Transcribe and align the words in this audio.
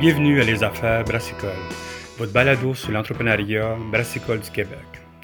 Bienvenue 0.00 0.40
à 0.40 0.44
Les 0.44 0.64
Affaires 0.64 1.04
Brassicole, 1.04 1.50
votre 2.16 2.32
balado 2.32 2.72
sur 2.72 2.90
l'entrepreneuriat 2.90 3.76
brassicole 3.92 4.40
du 4.40 4.50
Québec, 4.50 4.78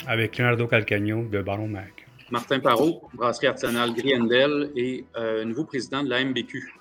avec 0.06 0.37
Leonardo 0.37 0.66
Calcagno 0.66 1.25
de 1.25 1.41
Baron 1.41 1.66
Mag. 1.66 1.93
Martin 2.30 2.61
Parot, 2.61 3.09
brasserie 3.14 3.46
artisanale 3.46 3.95
Griendel 3.95 4.70
et 4.77 5.07
euh, 5.16 5.46
nouveau 5.46 5.64
président 5.64 6.04
de 6.04 6.11
la 6.11 6.23
MBQ. 6.23 6.75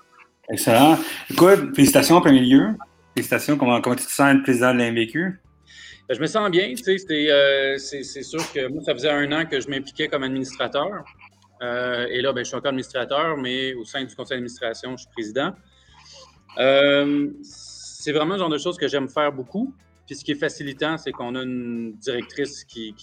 Excellent. 0.50 0.98
Écoute, 1.30 1.74
félicitations 1.74 2.16
en 2.16 2.20
premier 2.20 2.40
lieu. 2.40 2.74
Félicitations. 3.14 3.56
Comment, 3.56 3.80
comment 3.80 3.96
tu 3.96 4.04
te 4.04 4.12
sens 4.12 4.34
être 4.34 4.42
président 4.42 4.74
de 4.74 4.78
la 4.78 4.92
MBQ? 4.92 5.40
Ben, 6.06 6.14
je 6.14 6.20
me 6.20 6.26
sens 6.26 6.50
bien. 6.50 6.74
Tu 6.74 6.98
sais, 6.98 7.30
euh, 7.30 7.78
c'est 7.78 8.22
sûr 8.22 8.52
que 8.52 8.68
moi, 8.68 8.82
ça 8.82 8.92
faisait 8.92 9.10
un 9.10 9.32
an 9.32 9.46
que 9.46 9.58
je 9.58 9.70
m'impliquais 9.70 10.08
comme 10.08 10.22
administrateur. 10.22 11.02
Euh, 11.62 12.06
et 12.10 12.20
là, 12.20 12.34
ben, 12.34 12.44
je 12.44 12.48
suis 12.48 12.56
encore 12.56 12.68
administrateur, 12.68 13.38
mais 13.38 13.72
au 13.72 13.86
sein 13.86 14.04
du 14.04 14.14
conseil 14.14 14.36
d'administration, 14.36 14.98
je 14.98 15.04
suis 15.04 15.12
président. 15.14 15.54
Euh, 16.58 17.30
c'est 18.06 18.12
vraiment 18.12 18.34
le 18.34 18.38
genre 18.38 18.48
de 18.48 18.58
choses 18.58 18.76
que 18.76 18.86
j'aime 18.86 19.08
faire 19.08 19.32
beaucoup. 19.32 19.74
Puis 20.06 20.14
ce 20.14 20.24
qui 20.24 20.30
est 20.30 20.36
facilitant, 20.36 20.96
c'est 20.96 21.10
qu'on 21.10 21.34
a 21.34 21.42
une 21.42 21.94
directrice 21.94 22.62
qui, 22.62 22.94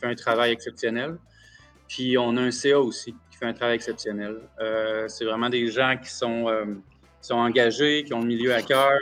fait 0.00 0.06
un 0.06 0.14
travail 0.14 0.52
exceptionnel. 0.52 1.16
Puis 1.88 2.16
on 2.16 2.36
a 2.36 2.42
un 2.42 2.52
CA 2.52 2.78
aussi 2.78 3.12
qui 3.28 3.38
fait 3.38 3.46
un 3.46 3.52
travail 3.52 3.74
exceptionnel. 3.74 4.36
Euh, 4.60 5.08
c'est 5.08 5.24
vraiment 5.24 5.50
des 5.50 5.66
gens 5.66 5.96
qui 6.00 6.10
sont, 6.10 6.48
euh, 6.48 6.64
engagés, 7.30 8.04
qui 8.04 8.14
ont 8.14 8.20
le 8.20 8.28
milieu 8.28 8.54
à 8.54 8.62
cœur. 8.62 8.96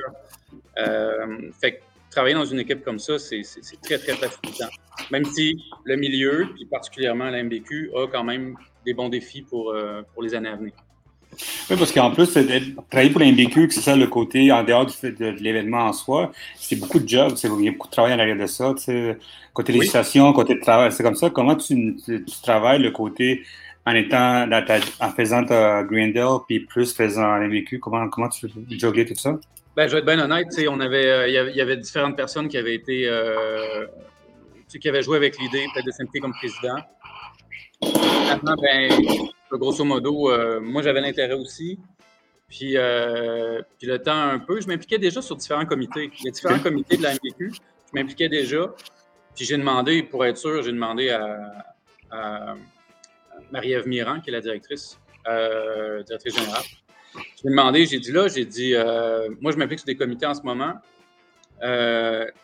Euh, 0.79 1.51
fait 1.61 1.73
que 1.73 1.81
travailler 2.11 2.35
dans 2.35 2.47
une 2.47 2.61
équipe 2.61 2.83
comme 2.83 2.99
ça, 2.99 3.19
c'est 3.19 3.43
très, 3.83 3.99
très 3.99 4.15
facilitant. 4.15 4.71
Même 5.11 5.27
si 5.27 5.63
le 5.85 5.97
milieu, 5.97 6.49
puis 6.55 6.65
particulièrement 6.65 7.29
la 7.29 7.43
MBQ, 7.43 7.91
a 7.95 8.07
quand 8.07 8.25
même 8.25 8.57
des 8.87 8.95
bons 8.95 9.11
défis 9.11 9.43
pour 9.43 9.75
les 10.23 10.35
années 10.35 10.49
à 10.49 10.57
venir. 10.57 10.73
Oui, 11.71 11.77
parce 11.77 11.93
qu'en 11.93 12.11
plus, 12.11 12.33
travailler 12.91 13.11
pour 13.11 13.21
l'MBQ, 13.21 13.71
c'est 13.71 13.81
ça 13.81 13.97
le 13.97 14.07
côté 14.07 14.51
en 14.53 14.63
dehors 14.65 14.87
du 14.87 15.13
de, 15.13 15.27
l'événement 15.41 15.85
en 15.85 15.93
soi, 15.93 16.33
c'est 16.57 16.77
beaucoup 16.77 16.99
de 16.99 17.09
jobs, 17.09 17.33
il 17.43 17.65
y 17.65 17.69
a 17.69 17.71
beaucoup 17.73 17.87
de 17.87 17.93
travail 17.93 18.13
en 18.15 18.19
arrière 18.19 18.37
de 18.37 18.47
ça, 18.47 18.75
côté 19.53 19.73
législation, 19.73 20.33
côté 20.33 20.55
de 20.55 20.61
travail, 20.61 20.93
c'est 20.93 21.03
comme 21.03 21.15
ça. 21.15 21.31
Comment 21.31 21.57
tu, 21.57 21.97
travailles 22.43 22.83
le 22.83 22.91
côté 22.91 23.43
en 23.87 23.95
étant 23.95 24.47
en 25.01 25.11
faisant 25.11 25.45
ta 25.45 25.83
Greendale 25.85 26.39
puis 26.47 26.61
plus 26.61 26.93
faisant 26.93 27.37
l'MBQ, 27.37 27.79
comment, 27.79 28.09
comment 28.09 28.29
tu 28.29 28.49
juggles 28.71 29.07
tout 29.07 29.15
ça? 29.15 29.39
Ben, 29.77 29.87
je 29.87 29.93
vais 29.93 29.99
être 30.01 30.07
bien 30.07 30.19
honnête, 30.19 30.49
on 30.69 30.81
avait, 30.81 31.07
euh, 31.07 31.29
il 31.29 31.57
y 31.57 31.61
avait 31.61 31.77
différentes 31.77 32.17
personnes 32.17 32.49
qui 32.49 32.59
avaient 32.59 32.75
été, 32.75 33.07
euh, 33.07 33.87
qui 34.69 34.89
avaient 34.89 35.03
joué 35.03 35.17
avec 35.17 35.39
l'idée 35.39 35.65
peut-être 35.73 35.87
de 35.87 35.93
s'impliquer 35.93 36.21
comme 36.21 36.35
président. 36.35 36.77
Maintenant, 38.27 38.57
ben, 38.61 38.91
grosso 39.59 39.85
modo, 39.85 40.31
euh, 40.31 40.61
moi, 40.61 40.83
j'avais 40.83 41.01
l'intérêt 41.01 41.35
aussi. 41.35 41.79
Puis, 42.49 42.77
euh, 42.77 43.63
puis 43.79 43.87
le 43.87 44.01
temps 44.01 44.21
un 44.21 44.39
peu, 44.39 44.61
je 44.61 44.67
m'impliquais 44.67 44.99
déjà 44.99 45.23
sur 45.23 45.37
différents 45.37 45.67
comités. 45.67 46.11
Il 46.19 46.25
y 46.25 46.29
a 46.29 46.31
différents 46.33 46.59
comités 46.59 46.97
de 46.97 47.03
la 47.03 47.15
MPQ. 47.15 47.53
Je 47.53 47.61
m'impliquais 47.95 48.29
déjà. 48.29 48.75
Puis 49.37 49.45
j'ai 49.45 49.57
demandé, 49.57 50.03
pour 50.03 50.25
être 50.25 50.37
sûr, 50.37 50.63
j'ai 50.63 50.73
demandé 50.73 51.11
à, 51.11 52.55
Marie-Ève 53.53 53.87
Mirand, 53.87 54.21
qui 54.21 54.31
est 54.31 54.33
la 54.33 54.41
directrice, 54.41 54.99
euh, 55.29 56.03
directrice 56.03 56.37
générale. 56.37 56.65
J'ai 57.15 57.49
demandé, 57.49 57.87
j'ai 57.87 58.01
dit 58.01 58.13
là, 58.13 58.29
j'ai 58.29 58.45
dit, 58.45 58.75
moi, 59.41 59.53
je 59.53 59.57
m'implique 59.57 59.79
sur 59.79 59.87
des 59.87 59.97
comités 59.97 60.27
en 60.27 60.35
ce 60.35 60.43
moment. 60.43 60.75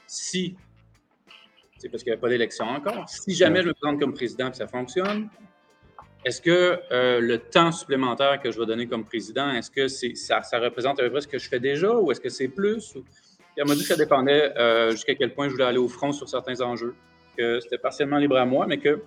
si, 0.06 0.56
c'est 1.78 1.88
parce 1.88 2.02
qu'il 2.02 2.12
n'y 2.12 2.18
a 2.18 2.20
pas 2.20 2.28
d'élection 2.28 2.64
encore, 2.64 3.08
si 3.08 3.34
jamais 3.34 3.62
je 3.62 3.68
me 3.68 3.74
présente 3.74 4.00
comme 4.00 4.14
président 4.14 4.50
et 4.50 4.54
ça 4.54 4.66
fonctionne, 4.66 5.28
est-ce 6.26 6.42
que 6.42 6.80
euh, 6.90 7.20
le 7.20 7.38
temps 7.38 7.70
supplémentaire 7.70 8.40
que 8.42 8.50
je 8.50 8.58
vais 8.58 8.66
donner 8.66 8.88
comme 8.88 9.04
président, 9.04 9.48
est-ce 9.52 9.70
que 9.70 9.86
ça, 9.86 10.40
représente 10.58 10.98
à 10.98 11.04
peu 11.04 11.10
près 11.10 11.20
ce 11.20 11.28
que 11.28 11.38
je 11.38 11.48
fais 11.48 11.60
déjà 11.60 11.96
ou 11.96 12.10
est-ce 12.10 12.20
que 12.20 12.28
c'est 12.28 12.48
plus? 12.48 12.96
elle 13.56 13.66
m'a 13.68 13.74
dit 13.76 13.82
que 13.82 13.86
ça 13.86 13.96
dépendait 13.96 14.52
euh, 14.58 14.90
jusqu'à 14.90 15.14
quel 15.14 15.32
point 15.32 15.46
je 15.46 15.52
voulais 15.52 15.64
aller 15.64 15.78
au 15.78 15.86
front 15.86 16.10
sur 16.10 16.28
certains 16.28 16.60
enjeux, 16.62 16.96
que 17.38 17.60
c'était 17.60 17.78
partiellement 17.78 18.18
libre 18.18 18.36
à 18.36 18.44
moi, 18.44 18.66
mais 18.66 18.78
que 18.78 19.02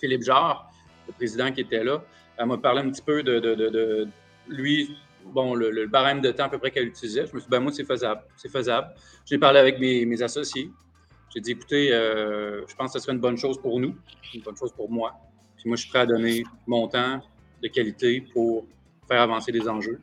Philippe 0.00 0.22
Jarre, 0.22 0.72
le 1.06 1.12
président 1.12 1.52
qui 1.52 1.60
était 1.60 1.84
là, 1.84 2.02
elle 2.38 2.46
m'a 2.46 2.56
parlé 2.56 2.80
un 2.80 2.90
petit 2.90 3.02
peu 3.02 3.22
de, 3.22 4.08
lui, 4.48 4.96
bon, 5.26 5.54
le, 5.54 5.86
barème 5.86 6.22
de 6.22 6.30
temps 6.30 6.44
à 6.44 6.48
peu 6.48 6.58
près 6.58 6.70
qu'elle 6.70 6.88
utilisait. 6.88 7.26
Je 7.26 7.34
me 7.34 7.40
suis 7.40 7.46
dit, 7.46 7.50
ben 7.50 7.60
moi, 7.60 7.72
c'est 7.72 7.84
faisable. 7.84 8.22
C'est 8.36 8.50
faisable. 8.50 8.88
J'ai 9.26 9.36
parlé 9.36 9.60
avec 9.60 9.78
mes, 9.78 10.22
associés. 10.22 10.70
J'ai 11.34 11.40
dit, 11.40 11.50
écoutez, 11.50 11.92
euh, 11.92 12.66
je 12.66 12.74
pense 12.74 12.94
que 12.94 12.98
ce 12.98 13.04
serait 13.04 13.12
une 13.12 13.20
bonne 13.20 13.36
chose 13.36 13.60
pour 13.60 13.78
nous, 13.78 13.94
une 14.34 14.40
bonne 14.40 14.56
chose 14.56 14.72
pour 14.72 14.90
moi 14.90 15.14
moi, 15.66 15.76
je 15.76 15.82
suis 15.82 15.90
prêt 15.90 16.00
à 16.00 16.06
donner 16.06 16.44
mon 16.66 16.88
temps 16.88 17.20
de 17.62 17.68
qualité 17.68 18.20
pour 18.32 18.66
faire 19.08 19.20
avancer 19.20 19.52
les 19.52 19.68
enjeux. 19.68 20.00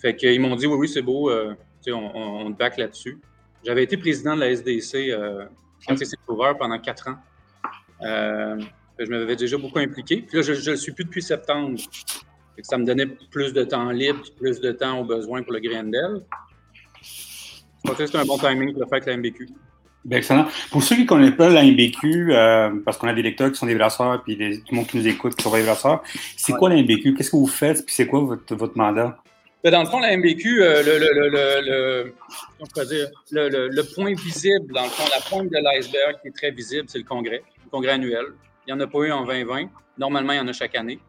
Fait 0.00 0.14
qu'ils 0.14 0.40
m'ont 0.40 0.56
dit, 0.56 0.66
oui, 0.66 0.76
oui, 0.76 0.88
c'est 0.88 1.02
beau, 1.02 1.30
euh, 1.30 1.54
on, 1.88 1.92
on, 1.92 2.46
on, 2.46 2.52
te 2.52 2.58
back 2.58 2.76
là-dessus. 2.76 3.18
J'avais 3.64 3.84
été 3.84 3.96
président 3.96 4.34
de 4.34 4.40
la 4.40 4.50
SDC, 4.50 5.10
euh, 5.10 5.46
pendant 6.58 6.78
quatre 6.78 7.08
ans. 7.08 7.16
Euh, 8.02 8.60
je 8.98 9.06
m'avais 9.06 9.36
déjà 9.36 9.56
beaucoup 9.58 9.78
impliqué. 9.78 10.22
Puis 10.22 10.36
là, 10.36 10.42
je 10.42 10.52
ne 10.52 10.70
le 10.70 10.76
suis 10.76 10.92
plus 10.92 11.04
depuis 11.04 11.22
septembre. 11.22 11.78
ça 12.62 12.78
me 12.78 12.84
donnait 12.84 13.06
plus 13.06 13.52
de 13.52 13.64
temps 13.64 13.90
libre, 13.90 14.22
plus 14.36 14.60
de 14.60 14.72
temps 14.72 15.00
aux 15.00 15.04
besoins 15.04 15.42
pour 15.42 15.52
le 15.52 15.60
Grendel. 15.60 16.24
Je 17.02 17.62
pense 17.84 17.96
que 17.96 18.06
c'était 18.06 18.18
un 18.18 18.24
bon 18.24 18.38
timing 18.38 18.72
pour 18.72 18.82
le 18.82 18.86
faire 18.86 18.96
avec 18.96 19.06
la 19.06 19.16
MBQ. 19.16 19.48
Ben, 20.08 20.16
excellent. 20.16 20.46
Pour 20.70 20.82
ceux 20.82 20.96
qui 20.96 21.02
ne 21.02 21.06
connaissent 21.06 21.36
pas 21.36 21.50
la 21.50 21.62
MBQ, 21.62 22.32
euh, 22.32 22.70
parce 22.82 22.96
qu'on 22.96 23.08
a 23.08 23.12
des 23.12 23.20
lecteurs 23.20 23.52
qui 23.52 23.58
sont 23.58 23.66
des 23.66 23.74
brasseurs, 23.74 24.22
puis 24.22 24.38
tout 24.38 24.70
le 24.70 24.76
monde 24.76 24.86
qui 24.86 24.96
nous 24.96 25.06
écoute 25.06 25.34
qui 25.36 25.42
sont 25.42 25.52
des 25.52 25.62
brasseurs, 25.62 26.02
c'est 26.34 26.54
quoi 26.54 26.70
la 26.70 26.76
MBQ? 26.76 27.12
Qu'est-ce 27.12 27.30
que 27.30 27.36
vous 27.36 27.46
faites, 27.46 27.84
puis 27.84 27.94
c'est 27.94 28.06
quoi 28.06 28.20
votre, 28.20 28.56
votre 28.56 28.78
mandat? 28.78 29.18
Ben, 29.62 29.70
dans 29.70 29.82
le 29.82 29.86
fond, 29.86 29.98
la 30.00 30.16
MBQ, 30.16 30.62
euh, 30.62 30.82
le, 30.82 30.98
le, 30.98 32.12
le, 33.32 33.68
le, 33.68 33.82
point 33.94 34.14
visible, 34.14 34.72
dans 34.72 34.84
le 34.84 34.88
fond, 34.88 35.04
la 35.14 35.20
pointe 35.28 35.50
de 35.50 35.58
l'iceberg 35.58 36.16
qui 36.22 36.28
est 36.28 36.34
très 36.34 36.52
visible, 36.52 36.88
c'est 36.88 36.98
le 36.98 37.04
congrès, 37.04 37.42
le 37.64 37.70
congrès 37.70 37.92
annuel. 37.92 38.24
Il 38.66 38.74
n'y 38.74 38.80
en 38.80 38.82
a 38.82 38.86
pas 38.86 39.00
eu 39.00 39.12
en 39.12 39.26
2020. 39.26 39.68
Normalement, 39.98 40.32
il 40.32 40.36
y 40.36 40.40
en 40.40 40.48
a 40.48 40.54
chaque 40.54 40.74
année. 40.74 41.00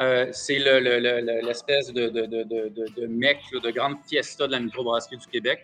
Euh, 0.00 0.28
c'est 0.32 0.58
l'espèce 0.58 1.92
de, 1.92 2.08
de, 2.08 2.24
de, 2.24 2.44
de, 2.44 3.06
mec, 3.08 3.38
de 3.52 3.70
grande 3.70 3.96
fiesta 4.08 4.46
de 4.46 4.52
la 4.52 4.60
microbrasserie 4.60 5.18
du 5.18 5.26
Québec. 5.26 5.60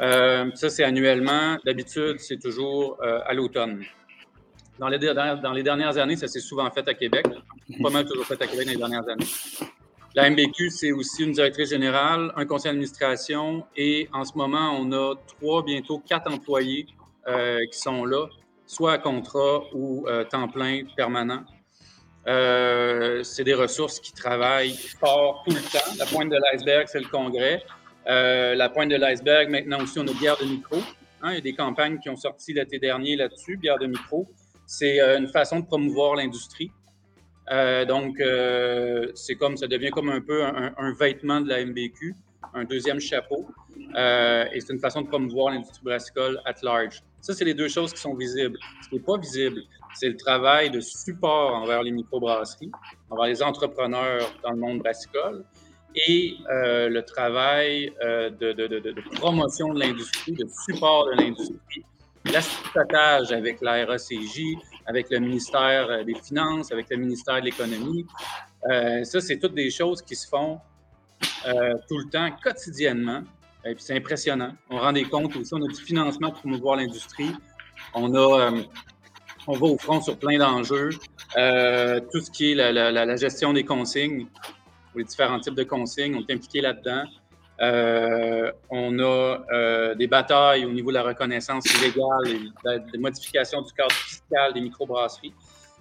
Euh, 0.00 0.50
ça, 0.54 0.70
c'est 0.70 0.84
annuellement. 0.84 1.56
D'habitude, 1.64 2.18
c'est 2.18 2.38
toujours 2.38 2.98
euh, 3.02 3.20
à 3.26 3.34
l'automne. 3.34 3.84
Dans 4.78 4.88
les, 4.88 4.98
dernières 4.98 5.98
années, 5.98 6.16
ça 6.16 6.26
s'est 6.26 6.40
souvent 6.40 6.68
fait 6.70 6.86
à 6.88 6.94
Québec. 6.94 7.26
Pas 7.82 7.90
mal 7.90 8.04
toujours 8.04 8.26
fait 8.26 8.40
à 8.42 8.46
Québec 8.46 8.66
dans 8.66 8.72
les 8.72 8.78
dernières 8.78 9.08
années. 9.08 9.26
La 10.14 10.28
MBQ, 10.28 10.70
c'est 10.70 10.92
aussi 10.92 11.24
une 11.24 11.32
directrice 11.32 11.70
générale, 11.70 12.32
un 12.36 12.44
conseil 12.44 12.70
d'administration 12.70 13.64
et 13.76 14.08
en 14.12 14.24
ce 14.24 14.36
moment, 14.36 14.76
on 14.78 14.92
a 14.92 15.14
trois, 15.38 15.62
bientôt 15.62 16.00
quatre 16.00 16.30
employés 16.30 16.86
euh, 17.28 17.60
qui 17.70 17.78
sont 17.78 18.04
là, 18.04 18.26
soit 18.66 18.92
à 18.92 18.98
contrat 18.98 19.62
ou 19.72 20.06
temps 20.30 20.48
plein 20.48 20.82
permanent. 20.96 21.44
c'est 22.26 23.44
des 23.44 23.54
ressources 23.54 24.00
qui 24.00 24.12
travaillent 24.12 24.76
fort 24.98 25.44
tout 25.46 25.54
le 25.54 25.60
temps. 25.60 25.92
La 25.96 26.06
pointe 26.06 26.30
de 26.30 26.36
l'iceberg, 26.36 26.88
c'est 26.88 27.00
le 27.00 27.08
congrès. 27.08 27.62
Euh, 28.08 28.54
la 28.54 28.68
pointe 28.68 28.90
de 28.90 28.96
l'iceberg, 28.96 29.48
maintenant 29.48 29.80
aussi, 29.82 29.98
on 29.98 30.06
a 30.06 30.12
bière 30.12 30.36
de 30.38 30.44
micro. 30.44 30.76
Hein, 31.22 31.32
il 31.32 31.34
y 31.34 31.38
a 31.38 31.40
des 31.40 31.54
campagnes 31.54 31.98
qui 31.98 32.08
ont 32.08 32.16
sorti 32.16 32.52
l'été 32.52 32.78
dernier 32.78 33.16
là-dessus, 33.16 33.56
bière 33.56 33.78
de 33.78 33.86
micro. 33.86 34.28
C'est 34.66 35.00
euh, 35.00 35.18
une 35.18 35.28
façon 35.28 35.60
de 35.60 35.66
promouvoir 35.66 36.16
l'industrie. 36.16 36.70
Euh, 37.50 37.84
donc, 37.84 38.16
c'est 39.14 39.34
comme 39.34 39.56
ça 39.56 39.66
devient 39.66 39.90
comme 39.90 40.08
un 40.08 40.20
peu 40.20 40.44
un, 40.44 40.94
vêtement 40.98 41.40
de 41.40 41.48
la 41.48 41.64
MBQ, 41.64 42.14
un 42.54 42.64
deuxième 42.64 43.00
chapeau. 43.00 43.48
et 43.94 44.60
c'est 44.60 44.72
une 44.72 44.80
façon 44.80 45.02
de 45.02 45.08
promouvoir 45.08 45.52
l'industrie 45.52 45.82
brassicole 45.82 46.40
at 46.44 46.54
large. 46.62 47.02
Ça, 47.20 47.34
c'est 47.34 47.44
les 47.44 47.54
deux 47.54 47.68
choses 47.68 47.92
qui 47.92 48.00
sont 48.00 48.14
visibles. 48.14 48.58
Ce 48.82 48.88
qui 48.88 48.96
n'est 48.96 49.02
pas 49.02 49.16
visible, 49.16 49.62
c'est 49.94 50.08
le 50.08 50.16
travail 50.16 50.70
de 50.70 50.80
support 50.80 51.54
envers 51.54 51.82
les 51.82 51.90
microbrasseries, 51.90 52.72
envers 53.10 53.26
les 53.26 53.42
entrepreneurs 53.42 54.32
dans 54.42 54.50
le 54.50 54.56
monde 54.56 54.78
brassicole, 54.78 55.44
et 55.94 56.36
euh, 56.50 56.88
le 56.88 57.02
travail 57.02 57.92
euh, 58.02 58.30
de, 58.30 59.16
promotion 59.16 59.72
de 59.74 59.80
l'industrie, 59.80 60.32
de 60.32 60.46
support 60.64 61.06
de 61.06 61.22
l'industrie, 61.22 61.84
l'assistage 62.24 63.32
avec 63.32 63.60
la 63.60 63.84
RACJ, 63.84 64.40
avec 64.86 65.10
le 65.10 65.18
ministère 65.18 65.88
euh, 65.90 66.04
des 66.04 66.14
Finances, 66.14 66.72
avec 66.72 66.88
le 66.90 66.96
ministère 66.96 67.40
de 67.40 67.46
l'Économie. 67.46 68.06
ça, 69.04 69.20
c'est 69.20 69.38
toutes 69.38 69.54
des 69.54 69.70
choses 69.70 70.02
qui 70.02 70.16
se 70.16 70.28
font 70.28 70.60
tout 71.88 71.98
le 71.98 72.10
temps, 72.10 72.30
quotidiennement. 72.42 73.22
Et 73.64 73.74
puis 73.74 73.84
c'est 73.84 73.96
impressionnant. 73.96 74.54
On 74.70 74.78
rend 74.78 74.92
des 74.92 75.04
comptes 75.04 75.36
aussi, 75.36 75.54
on 75.54 75.62
a 75.64 75.68
du 75.68 75.80
financement 75.80 76.30
pour 76.30 76.40
promouvoir 76.40 76.76
l'industrie. 76.76 77.32
On 77.94 78.08
va 78.08 78.52
au 79.46 79.78
front 79.78 80.00
sur 80.00 80.16
plein 80.16 80.38
d'enjeux. 80.38 80.90
tout 80.90 82.20
ce 82.20 82.30
qui 82.30 82.52
est 82.52 82.54
la 82.54 83.16
gestion 83.16 83.52
des 83.52 83.64
consignes 83.64 84.26
pour 84.92 84.98
les 84.98 85.04
différents 85.04 85.40
types 85.40 85.54
de 85.54 85.64
consignes. 85.64 86.14
On 86.14 86.20
est 86.20 86.32
impliqué 86.32 86.60
là-dedans. 86.60 87.04
Euh, 87.60 88.50
on 88.70 88.98
a 88.98 89.44
euh, 89.52 89.94
des 89.94 90.06
batailles 90.06 90.64
au 90.64 90.72
niveau 90.72 90.90
de 90.90 90.96
la 90.96 91.02
reconnaissance 91.02 91.64
illégale, 91.76 92.52
des 92.92 92.98
modifications 92.98 93.62
du 93.62 93.72
cadre 93.72 93.92
fiscal 93.92 94.52
des 94.52 94.60
microbrasseries, 94.60 95.34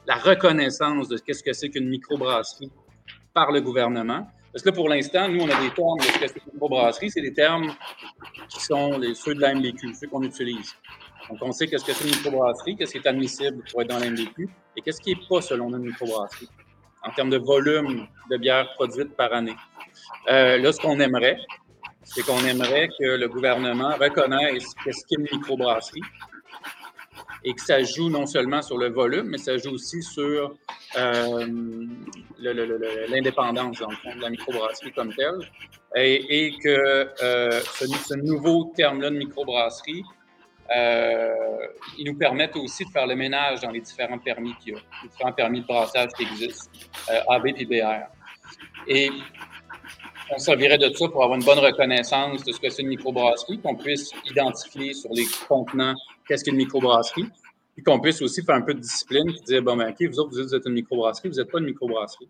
la 0.06 0.16
reconnaissance 0.16 1.08
de 1.08 1.18
qu'est-ce 1.18 1.44
que 1.44 1.54
c'est 1.54 1.70
qu'une 1.70 1.90
microbrasserie 1.90 2.72
par 3.34 3.52
le 3.52 3.62
gouvernement. 3.62 4.28
Parce 4.52 4.64
que 4.64 4.70
là, 4.70 4.76
pour 4.76 4.90
l'instant, 4.90 5.30
nous, 5.30 5.42
on 5.42 5.50
a 5.50 5.60
des 5.62 5.74
termes 5.74 5.98
de 5.98 6.04
ce 6.04 6.20
que 6.20 6.28
c'est 6.28 6.46
une 6.46 6.54
microbrasserie, 6.54 7.10
c'est 7.10 7.22
des 7.22 7.34
termes 7.34 7.74
qui 8.50 8.60
sont 8.60 8.98
les, 9.00 9.16
ceux 9.16 9.34
de 9.34 9.40
la 9.40 9.56
MDQ, 9.56 9.94
ceux 9.94 10.08
qu'on 10.08 10.24
utilise. 10.24 10.76
Donc, 11.30 11.40
on 11.42 11.52
sait 11.52 11.68
qu'est-ce 11.68 11.86
que 11.86 11.94
c'est 11.94 12.04
une 12.04 12.16
microbrasserie, 12.16 12.76
qu'est-ce 12.76 12.92
qui 12.92 12.98
est 12.98 13.08
admissible 13.08 13.64
pour 13.72 13.82
être 13.82 13.88
dans 13.88 14.00
la 14.00 14.10
MDQ 14.10 14.50
et 14.76 14.82
qu'est-ce 14.82 15.02
qui 15.02 15.16
n'est 15.16 15.22
pas 15.30 15.42
selon 15.42 15.70
une 15.70 15.86
microbrasserie 15.86 16.50
en 17.04 17.12
termes 17.12 17.30
de 17.30 17.38
volume 17.38 18.08
de 18.30 18.38
bière 18.38 18.74
produite 18.76 19.16
par 19.16 19.34
année. 19.34 19.56
Euh, 20.30 20.58
là, 20.58 20.72
ce 20.72 20.80
qu'on 20.80 21.00
aimerait, 21.00 21.38
c'est 22.04 22.24
qu'on 22.26 22.44
aimerait 22.46 22.90
que 22.90 23.18
le 23.18 23.28
gouvernement 23.28 23.96
reconnaisse 24.00 24.74
qu'est-ce 24.84 25.06
qu'est 25.08 25.18
une 25.18 25.28
microbrasserie 25.32 26.02
et 27.44 27.54
que 27.54 27.62
ça 27.62 27.82
joue 27.84 28.10
non 28.10 28.26
seulement 28.26 28.62
sur 28.62 28.78
le 28.78 28.90
volume, 28.90 29.30
mais 29.30 29.38
ça 29.38 29.58
joue 29.58 29.72
aussi 29.72 30.04
sur 30.04 30.54
euh, 30.98 31.48
l'indépendance, 32.40 33.80
de 33.80 34.22
la 34.22 34.30
microbrasserie 34.30 34.92
comme 34.92 35.14
telle. 35.14 35.40
Et, 35.96 36.54
que 36.64 37.10
euh, 37.24 37.60
ce, 37.62 38.16
nouveau 38.16 38.72
terme-là 38.76 39.10
de 39.10 39.18
microbrasserie, 39.18 40.04
euh, 40.76 41.68
il 41.98 42.06
nous 42.06 42.18
permette 42.18 42.56
aussi 42.56 42.86
de 42.86 42.90
faire 42.90 43.08
le 43.08 43.16
ménage 43.16 43.62
dans 43.62 43.72
les 43.72 43.82
différents 43.82 44.20
permis 44.20 44.54
qu'il 44.56 44.74
y 44.74 44.76
a, 44.76 44.80
les 45.04 45.10
différents 45.10 45.34
permis 45.34 45.62
de 45.62 45.66
brassage 45.66 46.10
qui 46.18 46.24
existent, 46.24 46.72
AB 47.30 47.48
et 47.58 47.66
BR. 47.66 48.08
Et 48.88 49.10
on 50.34 50.40
servirait 50.40 50.78
de 50.78 50.90
ça 50.94 51.08
pour 51.10 51.24
avoir 51.24 51.38
une 51.38 51.46
bonne 51.46 51.60
reconnaissance 51.60 52.44
de 52.44 52.52
ce 52.52 52.60
que 52.60 52.70
c'est 52.70 52.82
une 52.82 52.90
microbrasserie, 52.90 53.60
qu'on 53.60 53.76
puisse 53.76 54.12
identifier 54.30 54.94
sur 54.94 55.12
les 55.14 55.26
contenants 55.48 55.96
qu'est-ce 56.28 56.44
qu'une 56.44 56.56
microbrasserie, 56.56 57.28
puis 57.76 57.84
qu'on 57.84 58.00
puisse 58.00 58.22
aussi 58.22 58.44
faire 58.44 58.56
un 58.56 58.62
peu 58.62 58.74
de 58.74 58.80
discipline, 58.80 59.26
puis 59.26 59.42
dire, 59.46 59.62
bon, 59.62 59.76
ben, 59.76 59.90
OK, 59.90 60.08
vous 60.08 60.20
autres, 60.20 60.32
vous 60.32 60.56
êtes 60.56 60.66
une 60.66 60.74
microbrasserie, 60.74 61.30
vous 61.30 61.36
n'êtes 61.36 61.52
pas 61.52 61.60
une 61.60 61.66
microbrasserie. 61.66 62.30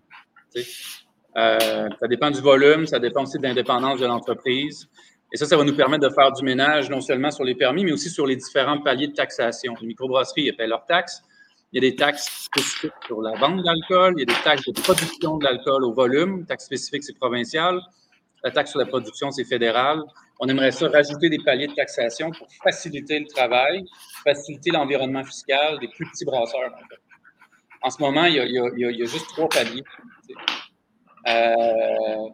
Euh, 1.38 1.90
ça 2.00 2.08
dépend 2.08 2.32
du 2.32 2.42
volume, 2.42 2.86
ça 2.86 3.00
dépend 3.00 3.24
aussi 3.24 3.38
de 3.38 3.44
l'indépendance 3.44 4.00
de 4.00 4.06
l'entreprise. 4.06 4.90
Et 5.34 5.38
ça, 5.38 5.46
ça 5.46 5.56
va 5.56 5.64
nous 5.64 5.76
permettre 5.76 6.08
de 6.08 6.14
faire 6.14 6.32
du 6.34 6.44
ménage 6.44 6.90
non 6.90 7.00
seulement 7.00 7.32
sur 7.32 7.46
les 7.46 7.56
permis, 7.56 7.86
mais 7.86 7.94
aussi 7.94 8.10
sur 8.10 8.26
les 8.26 8.36
différents 8.36 8.82
paliers 8.82 9.08
de 9.08 9.14
taxation. 9.14 9.74
Les 9.80 9.88
microbrasseries, 9.88 10.44
ils 10.44 10.56
paient 10.56 10.68
leurs 10.68 10.86
taxes. 10.86 11.22
Il 11.72 11.82
y 11.82 11.88
a 11.88 11.90
des 11.90 11.96
taxes 11.96 12.50
spécifiques 12.52 12.92
sur 13.06 13.22
la 13.22 13.34
vente 13.38 13.64
d'alcool. 13.64 14.16
Il 14.18 14.20
y 14.20 14.24
a 14.24 14.36
des 14.36 14.44
taxes 14.44 14.66
de 14.68 14.74
production 14.82 15.38
de 15.38 15.46
l'alcool 15.46 15.86
au 15.86 15.94
volume. 15.94 16.46
Taxe 16.46 16.66
spécifique, 16.66 17.04
c'est 17.04 17.18
provincial. 17.18 17.80
La 18.44 18.52
taxe 18.52 18.72
sur 18.72 18.80
la 18.80 18.86
production, 18.86 19.32
c'est 19.32 19.46
fédéral. 19.46 20.02
On 20.40 20.48
aimerait 20.48 20.72
ça 20.72 20.90
rajouter 20.90 21.30
des 21.30 21.38
paliers 21.38 21.68
de 21.68 21.74
taxation 21.74 22.32
pour 22.32 22.48
faciliter 22.64 23.20
le 23.20 23.28
travail, 23.28 23.86
faciliter 24.26 24.72
l'environnement 24.72 25.24
fiscal 25.24 25.80
des 25.80 25.88
plus 25.88 26.06
petits 26.08 26.26
brasseurs. 26.26 26.72
En, 27.84 27.90
ce 27.90 28.02
moment, 28.02 28.26
il 28.26 28.36
y, 28.36 29.04
a, 29.04 29.06
juste 29.06 29.28
trois 29.30 29.48
paliers. 29.48 29.84
Euh, 31.28 32.30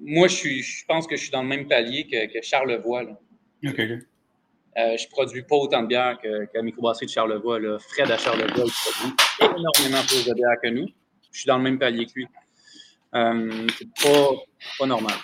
moi, 0.00 0.28
je, 0.28 0.34
suis, 0.34 0.62
je 0.62 0.84
pense 0.86 1.06
que 1.06 1.16
je 1.16 1.22
suis 1.22 1.30
dans 1.30 1.42
le 1.42 1.48
même 1.48 1.68
palier 1.68 2.06
que, 2.06 2.32
que 2.32 2.44
Charlevoix. 2.44 3.04
Là. 3.04 3.18
OK. 3.66 3.80
Euh, 4.78 4.96
je 4.96 5.04
ne 5.04 5.10
produis 5.10 5.42
pas 5.42 5.56
autant 5.56 5.82
de 5.82 5.88
bière 5.88 6.16
que, 6.22 6.44
que 6.44 6.50
la 6.54 6.62
microbrasserie 6.62 7.06
de 7.06 7.10
Charlevoix. 7.10 7.58
Là. 7.58 7.78
Fred 7.78 8.10
à 8.10 8.16
Charlevoix, 8.16 8.64
il 8.64 8.72
produit 8.72 9.16
énormément 9.40 10.02
plus 10.06 10.24
de 10.26 10.34
bière 10.34 10.56
que 10.62 10.68
nous. 10.68 10.88
Je 11.32 11.38
suis 11.38 11.46
dans 11.46 11.58
le 11.58 11.64
même 11.64 11.78
palier 11.78 12.06
que 12.06 12.12
lui. 12.14 12.26
Euh, 13.14 13.66
c'est 13.76 13.88
pas, 14.02 14.28
pas 14.78 14.86
normal. 14.86 15.14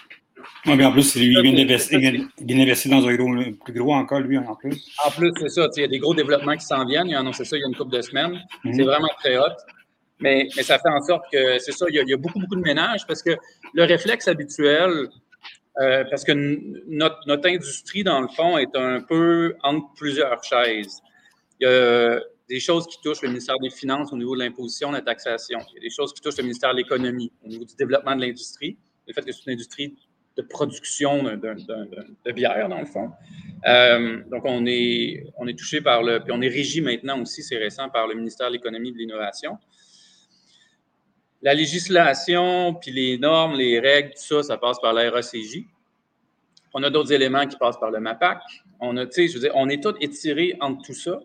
Oui, 0.66 0.76
mais 0.76 0.84
en 0.84 0.92
plus, 0.92 1.14
lui, 1.16 1.34
il 1.34 1.42
vient 1.42 2.56
d'investir 2.56 2.90
dans 2.90 3.06
un 3.06 3.14
gros, 3.14 3.32
plus 3.64 3.72
gros 3.72 3.94
encore, 3.94 4.20
lui, 4.20 4.36
en 4.38 4.54
plus. 4.54 4.90
En 5.04 5.10
plus, 5.10 5.32
c'est 5.40 5.48
ça. 5.48 5.68
Il 5.76 5.80
y 5.80 5.84
a 5.84 5.88
des 5.88 5.98
gros 5.98 6.14
développements 6.14 6.56
qui 6.56 6.66
s'en 6.66 6.84
viennent. 6.84 7.08
Il 7.08 7.14
a 7.14 7.20
annoncé 7.20 7.44
ça 7.44 7.56
il 7.56 7.60
y 7.60 7.64
a 7.64 7.68
une 7.68 7.76
couple 7.76 7.96
de 7.96 8.02
semaines. 8.02 8.40
Mhm. 8.64 8.74
C'est 8.74 8.82
vraiment 8.82 9.08
très 9.18 9.38
hot. 9.38 9.54
Mais, 10.20 10.48
ça 10.50 10.78
fait 10.78 10.88
en 10.88 11.02
sorte 11.02 11.24
que, 11.30 11.58
c'est 11.58 11.72
ça, 11.72 11.86
il 11.88 11.94
y, 11.94 12.12
a, 12.12 12.16
beaucoup, 12.16 12.38
beaucoup 12.38 12.56
de 12.56 12.62
ménage 12.62 13.06
parce 13.06 13.22
que 13.22 13.36
le 13.74 13.84
réflexe 13.84 14.28
habituel, 14.28 15.08
euh, 15.80 16.04
parce 16.08 16.24
que 16.24 16.32
notre, 16.86 17.18
notre, 17.26 17.48
industrie, 17.48 18.02
dans 18.02 18.20
le 18.20 18.28
fond, 18.28 18.56
est 18.56 18.74
un 18.74 19.02
peu 19.02 19.54
entre 19.62 19.92
plusieurs 19.94 20.42
chaises. 20.42 21.02
Il 21.60 21.66
y 21.66 21.70
a 21.70 22.20
des 22.48 22.60
choses 22.60 22.86
qui 22.86 23.00
touchent 23.02 23.22
le 23.22 23.28
ministère 23.28 23.58
des 23.58 23.70
Finances 23.70 24.12
au 24.12 24.16
niveau 24.16 24.34
de 24.34 24.40
l'imposition, 24.40 24.90
de 24.90 24.96
la 24.96 25.02
taxation. 25.02 25.58
Il 25.72 25.74
y 25.74 25.78
a 25.78 25.82
des 25.82 25.90
choses 25.90 26.14
qui 26.14 26.20
touchent 26.20 26.38
le 26.38 26.44
ministère 26.44 26.72
de 26.72 26.78
l'Économie 26.78 27.30
au 27.44 27.48
niveau 27.48 27.64
du 27.64 27.74
développement 27.74 28.16
de 28.16 28.22
l'industrie, 28.22 28.78
le 29.06 29.12
fait 29.12 29.22
que 29.22 29.32
c'est 29.32 29.46
une 29.46 29.52
industrie 29.52 29.96
de 30.36 30.42
production 30.42 31.22
de 31.22 32.32
bière, 32.32 32.68
dans 32.68 32.78
le 32.78 32.86
fond. 32.86 33.10
Euh, 33.66 34.22
donc, 34.30 34.42
on 34.44 34.66
est, 34.66 35.24
on 35.38 35.46
est 35.46 35.58
touché 35.58 35.80
par 35.80 36.02
le. 36.02 36.20
Puis 36.20 36.32
on 36.32 36.42
est 36.42 36.48
régi 36.48 36.82
maintenant 36.82 37.20
aussi, 37.22 37.42
c'est 37.42 37.56
récent, 37.56 37.88
par 37.88 38.06
le 38.06 38.14
ministère 38.14 38.48
de 38.48 38.54
l'Économie 38.54 38.90
et 38.90 38.92
de 38.92 38.98
l'Innovation. 38.98 39.58
La 41.42 41.54
législation, 41.54 42.74
puis 42.74 42.90
les 42.90 43.18
normes, 43.18 43.54
les 43.54 43.78
règles, 43.78 44.10
tout 44.10 44.22
ça, 44.22 44.42
ça 44.42 44.58
passe 44.58 44.78
par 44.80 44.92
la 44.92 45.10
RACJ. 45.10 45.64
On 46.74 46.82
a 46.82 46.90
d'autres 46.90 47.12
éléments 47.12 47.46
qui 47.46 47.56
passent 47.56 47.78
par 47.78 47.90
le 47.90 48.00
MAPAC. 48.00 48.38
On 48.80 48.96
a, 48.96 49.04
je 49.04 49.50
on 49.54 49.68
est 49.68 49.82
tous 49.82 49.94
étirés 50.00 50.56
entre 50.60 50.82
tout 50.82 50.94
ça. 50.94 51.20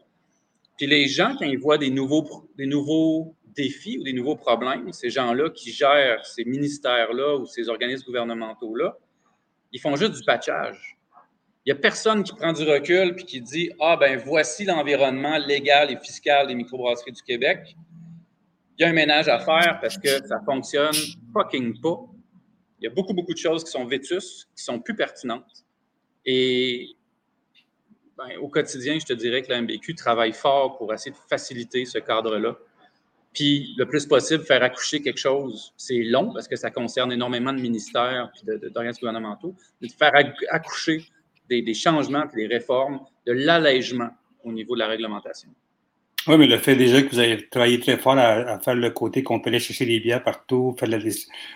Puis 0.77 0.87
les 0.87 1.07
gens, 1.07 1.35
quand 1.37 1.45
ils 1.45 1.59
voient 1.59 1.77
des 1.77 1.89
nouveaux, 1.89 2.49
des 2.57 2.65
nouveaux 2.65 3.35
défis 3.55 3.97
ou 3.99 4.03
des 4.03 4.13
nouveaux 4.13 4.35
problèmes, 4.35 4.91
ces 4.93 5.09
gens-là 5.09 5.49
qui 5.49 5.71
gèrent 5.71 6.25
ces 6.25 6.45
ministères-là 6.45 7.37
ou 7.37 7.45
ces 7.45 7.69
organismes 7.69 8.05
gouvernementaux-là, 8.05 8.97
ils 9.71 9.79
font 9.79 9.95
juste 9.95 10.13
du 10.13 10.23
patchage. 10.23 10.97
Il 11.65 11.73
n'y 11.73 11.77
a 11.77 11.81
personne 11.81 12.23
qui 12.23 12.33
prend 12.33 12.53
du 12.53 12.63
recul 12.63 13.15
puis 13.15 13.25
qui 13.25 13.41
dit 13.41 13.71
Ah, 13.79 13.95
ben 13.95 14.17
voici 14.17 14.65
l'environnement 14.65 15.37
légal 15.37 15.91
et 15.91 15.97
fiscal 15.97 16.47
des 16.47 16.55
microbrasseries 16.55 17.11
du 17.11 17.21
Québec. 17.21 17.75
Il 18.77 18.81
y 18.81 18.85
a 18.85 18.89
un 18.89 18.93
ménage 18.93 19.27
à 19.27 19.39
faire 19.39 19.79
parce 19.81 19.97
que 19.97 20.25
ça 20.25 20.39
fonctionne 20.45 20.95
fucking 21.33 21.79
pas. 21.81 21.99
Il 22.79 22.85
y 22.85 22.87
a 22.87 22.89
beaucoup, 22.89 23.13
beaucoup 23.13 23.33
de 23.33 23.37
choses 23.37 23.63
qui 23.63 23.71
sont 23.71 23.85
vétustes, 23.85 24.49
qui 24.55 24.63
sont 24.63 24.79
plus 24.79 24.95
pertinentes. 24.95 25.65
Et 26.25 26.95
ben, 28.17 28.37
au 28.39 28.47
quotidien, 28.47 28.97
je 28.99 29.05
te 29.05 29.13
dirais 29.13 29.41
que 29.41 29.49
la 29.49 29.61
MBQ 29.61 29.95
travaille 29.95 30.33
fort 30.33 30.77
pour 30.77 30.93
essayer 30.93 31.11
de 31.11 31.17
faciliter 31.29 31.85
ce 31.85 31.99
cadre-là. 31.99 32.57
Puis, 33.33 33.73
le 33.77 33.85
plus 33.85 34.05
possible, 34.05 34.43
faire 34.43 34.61
accoucher 34.61 35.01
quelque 35.01 35.19
chose, 35.19 35.73
c'est 35.77 36.03
long 36.03 36.33
parce 36.33 36.47
que 36.47 36.55
ça 36.55 36.69
concerne 36.69 37.11
énormément 37.13 37.53
de 37.53 37.61
ministères 37.61 38.29
et 38.41 38.69
d'organismes 38.69 38.99
gouvernementaux, 38.99 39.55
mais 39.79 39.87
de 39.87 39.93
faire 39.93 40.11
accoucher 40.49 41.05
des, 41.49 41.61
des 41.61 41.73
changements 41.73 42.25
des 42.35 42.47
réformes, 42.47 42.99
de 43.25 43.31
l'allègement 43.31 44.09
au 44.43 44.51
niveau 44.51 44.75
de 44.75 44.79
la 44.79 44.87
réglementation. 44.87 45.49
Oui, 46.27 46.37
mais 46.37 46.45
le 46.45 46.57
fait 46.57 46.75
déjà 46.75 47.01
que 47.01 47.09
vous 47.09 47.19
avez 47.19 47.47
travaillé 47.49 47.79
très 47.79 47.97
fort 47.97 48.15
à, 48.17 48.59
faire 48.59 48.75
le 48.75 48.91
côté 48.91 49.23
qu'on 49.23 49.39
peut 49.39 49.49
aller 49.49 49.59
chercher 49.59 49.85
des 49.85 49.99
bières 49.99 50.23
partout, 50.23 50.75
faire 50.77 50.87
la, 50.87 50.99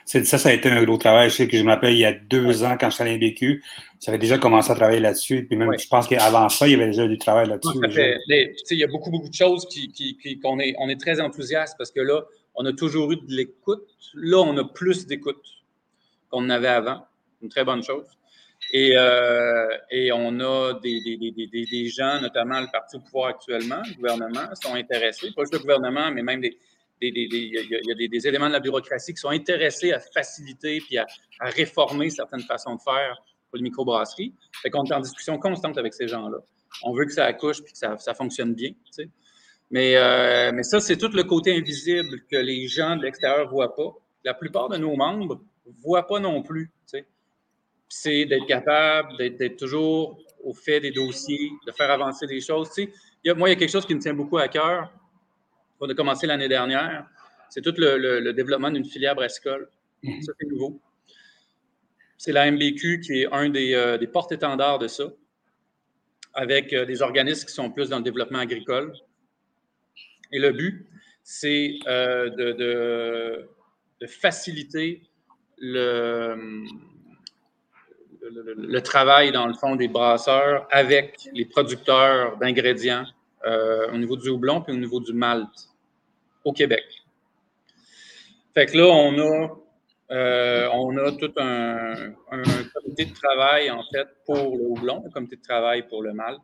ça, 0.06 0.23
ça 0.23 0.50
a 0.50 0.53
été 0.53 0.69
un 0.69 0.83
gros 0.83 0.97
travail. 0.97 1.29
Je 1.29 1.35
sais 1.35 1.47
que 1.47 1.56
je 1.56 1.63
me 1.63 1.69
rappelle 1.69 1.94
il 1.94 1.99
y 1.99 2.06
a 2.06 2.13
deux 2.13 2.63
ans 2.63 2.75
quand 2.80 2.90
je 2.90 2.95
suis 2.95 3.04
à 3.04 3.06
l'INBQ, 3.06 3.63
j'avais 4.04 4.18
déjà 4.18 4.40
commencé 4.40 4.71
à 4.71 4.75
travailler 4.75 4.99
là-dessus. 4.99 5.45
Puis 5.45 5.56
même, 5.56 5.71
je 5.78 5.87
pense 5.87 6.07
qu'avant 6.07 6.49
ça, 6.49 6.68
il 6.68 6.71
y 6.71 6.75
avait 6.75 6.87
déjà 6.87 7.07
du 7.07 7.19
travail 7.19 7.47
là-dessus. 7.47 7.78
il 7.78 8.78
y 8.78 8.83
a 8.83 8.87
beaucoup, 8.87 9.11
beaucoup 9.11 9.30
de 9.30 9.35
choses 9.35 9.68
qui, 9.68 9.92
qui, 9.92 10.40
qu'on 10.40 10.59
est, 10.59 10.73
on 10.80 10.90
est 10.90 10.99
très 10.99 11.21
enthousiaste 11.21 11.75
parce 11.78 11.92
que 11.92 12.01
là, 12.01 12.23
on 12.56 12.66
a 12.66 12.73
toujours 12.73 13.11
eu 13.11 13.18
de 13.18 13.35
l'écoute. 13.35 13.85
Là, 14.16 14.37
on 14.37 14.57
a 14.57 14.63
plus 14.63 15.06
d'écoute 15.06 15.44
qu'on 16.30 16.49
avait 16.49 16.68
avant. 16.69 17.06
Une 17.44 17.49
très 17.49 17.63
bonne 17.63 17.83
chose. 17.83 18.06
Et, 18.72 18.94
euh, 18.98 19.68
et 19.92 20.12
on 20.12 20.40
a 20.40 20.74
des, 20.81 21.00
des, 21.02 21.18
des, 21.18 21.66
des, 21.66 21.88
gens, 21.88 22.19
notamment 22.19 22.60
le 22.60 22.68
parti 22.72 22.98
au 22.98 23.00
pouvoir 23.00 23.30
actuellement, 23.30 23.81
le 23.88 23.95
gouvernement, 23.95 24.54
sont 24.62 24.74
intéressés, 24.74 25.31
pas 25.36 25.44
juste 25.44 25.54
le 25.54 25.60
gouvernement, 25.60 26.12
mais 26.12 26.24
même 26.24 26.42
des, 26.42 26.57
il 27.02 27.88
y 27.88 27.92
a 27.92 28.07
des, 28.07 28.28
éléments 28.28 28.48
de 28.48 28.54
la 28.54 28.60
bureaucratie 28.60 29.14
qui 29.14 29.19
sont 29.19 29.30
intéressés 29.30 29.92
à 29.92 30.00
faciliter 30.00 30.80
puis 30.80 30.98
à, 30.98 31.06
réformer 31.40 32.10
certaines 32.10 32.42
façons 32.42 32.76
de 32.76 32.81
faire 32.81 33.18
pour 33.50 33.57
les 33.57 33.64
microbrasseries. 33.64 34.34
Fait 34.62 34.69
qu'on 34.69 34.84
est 34.86 34.94
en 34.94 35.02
discussion 35.02 35.38
constante 35.38 35.78
avec 35.78 35.94
ces 35.94 36.07
gens-là. 36.07 36.38
On 36.84 36.94
veut 36.94 37.06
que 37.06 37.12
ça 37.12 37.26
accouche 37.26 37.62
puis 37.62 37.74
que 37.74 37.78
ça, 37.78 37.98
ça 37.98 38.14
fonctionne 38.14 38.54
bien. 38.54 38.72
Mais, 39.72 39.95
euh, 39.95 40.52
mais 40.54 40.64
ça, 40.64 40.80
c'est 40.80 40.98
tout 40.98 41.10
le 41.10 41.24
côté 41.24 41.56
invisible 41.56 42.22
que 42.30 42.38
les 42.38 42.68
gens 42.68 42.95
de 42.95 43.04
l'extérieur 43.04 43.45
ne 43.45 43.50
voient 43.50 43.76
pas. 43.76 43.94
La 44.24 44.34
plupart 44.34 44.69
de 44.69 44.78
nos 44.78 44.95
membres 44.95 45.42
ne 45.66 45.72
voient 45.84 46.07
pas 46.07 46.19
non 46.19 46.42
plus. 46.42 46.72
C'est 48.02 48.25
d'être 48.25 48.45
capable 48.45 49.16
d'être 49.18 49.56
toujours 49.56 50.19
au 50.44 50.54
fait 50.54 50.81
des 50.81 50.92
dossiers, 50.92 51.49
de 51.66 51.71
faire 51.71 51.90
avancer 51.90 52.28
des 52.28 52.42
choses. 52.42 52.69
Tu 52.75 52.92
sais, 53.23 53.33
moi, 53.33 53.47
il 53.47 53.54
y 53.54 53.56
a 53.56 53.57
quelque 53.57 53.71
chose 53.71 53.85
qui 53.85 53.95
me 53.95 54.02
tient 54.02 54.14
beaucoup 54.14 54.37
à 54.37 54.49
cœur. 54.49 54.92
On 55.80 55.90
a 55.90 55.94
commencé 55.94 56.28
l'année 56.28 56.49
dernière. 56.49 57.07
C'est 57.49 57.61
tout 57.61 57.73
le, 57.78 58.31
développement 58.33 58.69
d'une 58.69 58.83
filière 58.83 59.16
brassicole. 59.16 59.69
Mhm. 60.04 60.21
Ça, 60.23 60.33
c'est 60.37 60.47
nouveau. 60.47 60.81
C'est 62.18 62.33
la 62.33 62.52
MBQ 62.52 62.99
qui 62.99 63.21
est 63.21 63.28
un 63.31 63.47
des, 63.49 63.73
euh, 63.73 63.97
porte-étendards 64.11 64.80
de 64.80 64.90
ça, 64.90 65.06
avec 66.33 66.73
euh, 66.73 66.85
des 66.85 67.02
organismes 67.02 67.47
qui 67.47 67.54
sont 67.54 67.71
plus 67.71 67.90
dans 67.90 67.97
le 67.97 68.04
développement 68.04 68.40
agricole. 68.40 68.92
Et 70.33 70.40
le 70.40 70.52
but, 70.52 70.85
c'est 71.23 71.75
euh, 71.87 72.30
de, 72.30 73.47
faciliter 74.07 75.02
le, 75.57 76.68
le, 78.31 78.81
travail, 78.81 79.31
dans 79.31 79.47
le 79.47 79.53
fond, 79.53 79.75
des 79.75 79.87
brasseurs 79.87 80.67
avec 80.71 81.29
les 81.33 81.45
producteurs 81.45 82.37
d'ingrédients 82.37 83.05
euh, 83.45 83.91
au 83.91 83.97
niveau 83.97 84.17
du 84.17 84.29
houblon 84.29 84.61
puis 84.61 84.73
au 84.73 84.77
niveau 84.77 84.99
du 84.99 85.13
malt 85.13 85.49
au 86.44 86.53
Québec. 86.53 86.85
Fait 88.53 88.65
que 88.65 88.77
là, 88.77 88.85
on 88.85 89.19
a 89.19 89.49
Euh, 90.11 90.69
on 90.71 90.95
a 90.97 91.11
tout 91.13 91.31
un, 91.37 91.95
comité 92.73 93.05
de 93.05 93.13
travail, 93.13 93.71
en 93.71 93.81
fait, 93.91 94.07
pour 94.25 94.55
le 94.55 94.65
houblon, 94.65 95.03
un 95.05 95.09
comité 95.09 95.35
de 95.35 95.41
travail 95.41 95.87
pour 95.87 96.03
le 96.03 96.13
malt. 96.13 96.39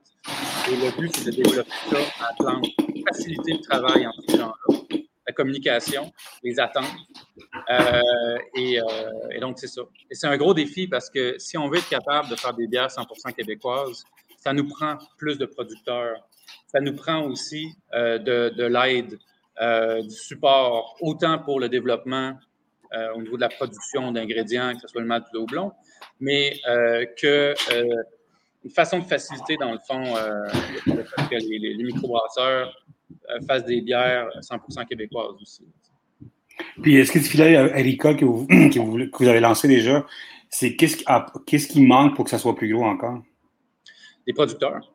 Et 0.67 0.75
le 0.75 0.97
but, 0.97 1.15
c'est 1.15 1.25
de 1.25 1.43
développer 1.43 1.69
ça 1.91 1.97
à 2.27 2.33
plan, 2.39 2.61
faciliter 3.07 3.53
le 3.53 3.61
travail 3.61 4.07
entre 4.07 4.23
ces 4.27 4.37
gens-là, 4.37 4.77
la 5.27 5.33
communication, 5.33 6.11
les 6.43 6.59
attentes. 6.59 6.85
Euh, 7.69 8.37
et, 8.55 8.79
et, 9.31 9.39
donc, 9.39 9.59
c'est 9.59 9.67
ça. 9.67 9.81
Et 10.09 10.15
c'est 10.15 10.27
un 10.27 10.37
gros 10.37 10.53
défi 10.53 10.87
parce 10.87 11.09
que 11.09 11.37
si 11.37 11.57
on 11.57 11.69
veut 11.69 11.77
être 11.77 11.89
capable 11.89 12.29
de 12.29 12.35
faire 12.35 12.53
des 12.53 12.67
bières 12.67 12.87
100% 12.87 13.33
québécoises, 13.33 14.03
ça 14.41 14.53
nous 14.53 14.67
prend 14.67 14.97
plus 15.17 15.37
de 15.37 15.45
producteurs. 15.45 16.17
Ça 16.67 16.79
nous 16.79 16.95
prend 16.95 17.21
aussi 17.23 17.73
euh, 17.93 18.17
de, 18.17 18.53
de 18.55 18.65
l'aide, 18.65 19.19
euh, 19.61 20.01
du 20.01 20.15
support, 20.15 20.97
autant 21.01 21.39
pour 21.39 21.59
le 21.59 21.69
développement 21.69 22.37
euh, 22.93 23.13
au 23.15 23.21
niveau 23.21 23.35
de 23.35 23.41
la 23.41 23.49
production 23.49 24.11
d'ingrédients, 24.11 24.73
que 24.73 24.81
ce 24.81 24.87
soit 24.87 25.01
le 25.01 25.07
malt 25.07 25.25
ou 25.31 25.37
le 25.37 25.39
houblon, 25.41 25.71
mais 26.19 26.59
que 27.17 27.53
une 28.63 28.71
façon 28.71 28.99
de 28.99 29.05
faciliter, 29.05 29.57
dans 29.57 29.71
le 29.71 29.79
fond, 29.79 30.03
que 30.85 31.35
les, 31.35 31.59
les, 31.73 31.83
microbrasseurs 31.83 32.75
fassent 33.47 33.65
des 33.65 33.81
bières 33.81 34.27
100% 34.41 34.87
québécoises 34.87 35.35
aussi. 35.41 35.65
Puis, 36.81 36.95
est-ce 36.95 37.11
que 37.11 37.19
ce 37.19 37.29
filet 37.29 37.53
Erika 37.53 38.13
que 38.13 38.25
vous, 38.25 38.45
que 38.47 38.79
vous, 38.79 39.27
avez 39.27 39.39
lancé 39.39 39.67
déjà, 39.67 40.05
c'est 40.49 40.75
qu'est-ce, 40.75 41.03
qu'est-ce 41.45 41.67
qui 41.67 41.81
manque 41.81 42.15
pour 42.15 42.25
que 42.25 42.31
ça 42.31 42.37
soit 42.37 42.55
plus 42.55 42.73
gros 42.73 42.85
encore? 42.85 43.21
des 44.25 44.33
producteurs. 44.33 44.93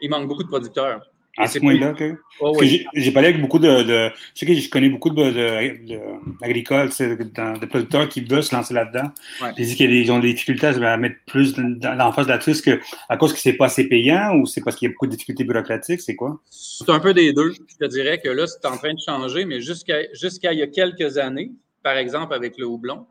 Il 0.00 0.10
manque 0.10 0.28
beaucoup 0.28 0.42
de 0.42 0.48
producteurs. 0.48 1.02
À 1.38 1.48
ce 1.48 1.58
point-là, 1.58 1.92
que, 1.92 2.16
oh, 2.40 2.58
j'ai 2.62 3.12
parlé 3.12 3.28
avec 3.28 3.40
beaucoup 3.40 3.58
de, 3.58 3.82
de, 3.82 4.10
Je 4.34 4.40
sais 4.40 4.46
que 4.46 4.54
je 4.54 4.70
connais 4.70 4.88
beaucoup 4.88 5.10
d'agricoles, 5.10 6.88
de, 6.88 7.14
de, 7.14 7.60
de, 7.60 7.66
producteurs 7.66 8.08
qui 8.08 8.22
veulent 8.22 8.42
se 8.42 8.54
lancer 8.54 8.72
là-dedans. 8.72 9.10
Ouais. 9.42 9.50
Ils 9.58 9.66
disent 9.66 9.74
qu'ils 9.74 10.12
ont 10.12 10.18
des 10.18 10.32
difficultés 10.32 10.66
à 10.66 10.96
mettre 10.96 11.16
plus 11.26 11.54
l'emphase 11.58 12.26
de 12.26 12.32
là-dessus 12.32 12.62
que, 12.62 12.80
à 13.08 13.16
cause 13.16 13.34
que 13.34 13.38
c'est 13.38 13.52
pas 13.52 13.66
assez 13.66 13.86
payant 13.88 14.36
ou 14.36 14.46
c'est 14.46 14.62
parce 14.62 14.76
qu'il 14.76 14.88
y 14.88 14.90
a 14.90 14.92
beaucoup 14.92 15.06
de 15.06 15.12
difficultés 15.12 15.44
bureaucratiques, 15.44 16.00
c'est 16.00 16.16
quoi? 16.16 16.40
C'est 16.50 16.88
un 16.88 17.00
peu 17.00 17.12
des 17.12 17.32
deux. 17.32 17.52
Je 17.52 17.76
te 17.76 17.90
dirais 17.90 18.18
que 18.18 18.28
là, 18.28 18.46
c'est 18.46 18.66
en 18.66 18.76
train 18.76 18.94
de 18.94 19.00
changer, 19.04 19.44
mais 19.44 19.60
jusqu'à 19.60 20.10
jusqu'à 20.14 20.52
il 20.52 20.60
y 20.60 20.62
a 20.62 20.68
quelques 20.68 21.18
années, 21.18 21.52
par 21.82 21.96
exemple 21.96 22.32
avec 22.32 22.56
le 22.56 22.66
houblon, 22.66 23.06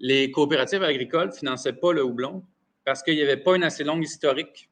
les 0.00 0.30
coopératives 0.30 0.82
agricoles 0.82 1.32
finançaient 1.32 1.72
pas 1.72 1.92
le 1.92 2.04
houblon 2.04 2.42
parce 2.84 3.02
qu'il 3.02 3.16
n'y 3.16 3.22
avait 3.22 3.36
pas 3.36 3.56
une 3.56 3.64
assez 3.64 3.84
longue 3.84 4.02
historique 4.02 4.67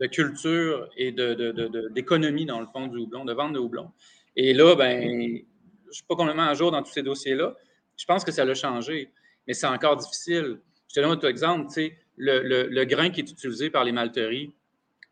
de 0.00 0.06
culture 0.06 0.88
et 0.96 1.12
d'économie, 1.12 2.46
de, 2.46 2.48
dans 2.48 2.60
le 2.60 2.66
fond, 2.66 2.86
du 2.86 2.98
houblon, 2.98 3.24
de 3.24 3.32
vente 3.32 3.52
de 3.52 3.58
houblon. 3.58 3.90
Et 4.34 4.54
là, 4.54 4.74
ben, 4.74 5.02
je 5.02 5.88
ne 5.88 5.92
suis 5.92 6.04
pas 6.04 6.16
complètement 6.16 6.46
à 6.46 6.54
jour 6.54 6.70
dans 6.70 6.82
tous 6.82 6.92
ces 6.92 7.02
dossiers-là. 7.02 7.54
Je 7.96 8.06
pense 8.06 8.24
que 8.24 8.32
ça 8.32 8.44
l'a 8.44 8.54
changé, 8.54 9.10
mais 9.46 9.52
c'est 9.52 9.66
encore 9.66 9.96
difficile. 9.96 10.60
Je 10.88 10.94
te 10.94 11.00
donne 11.00 11.10
un 11.10 11.12
autre 11.12 11.28
exemple. 11.28 11.68
Le, 12.16 12.42
le, 12.42 12.66
le, 12.68 12.84
grain 12.84 13.10
qui 13.10 13.20
est 13.20 13.30
utilisé 13.30 13.70
par 13.70 13.84
les 13.84 13.92
malteries, 13.92 14.52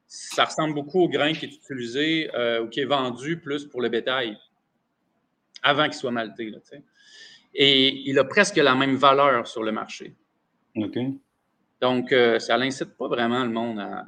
ça 0.07 0.45
ressemble 0.45 0.75
beaucoup 0.75 1.01
au 1.01 1.09
grain 1.09 1.33
qui 1.33 1.47
est 1.47 1.55
utilisé 1.55 2.31
euh, 2.35 2.63
ou 2.63 2.69
qui 2.69 2.81
est 2.81 2.87
vendu 2.87 3.39
plus 3.39 3.67
pour 3.67 3.83
le 3.83 3.89
bétail 3.89 4.39
avant 5.63 5.85
qu'il 5.85 5.95
soit 5.95 6.11
malté. 6.11 6.51
Là, 6.51 6.59
et 7.55 8.09
il 8.09 8.19
a 8.19 8.25
presque 8.25 8.57
la 8.57 8.75
même 8.75 8.97
valeur 8.97 9.47
sur 9.47 9.63
le 9.63 9.73
marché. 9.73 10.15
OK. 10.77 10.99
Donc, 11.81 12.13
euh, 12.13 12.39
ça 12.39 12.57
n'incite 12.59 12.97
pas 12.97 13.09
vraiment 13.09 13.45
le 13.45 13.51
monde 13.51 13.79
à, 13.81 14.07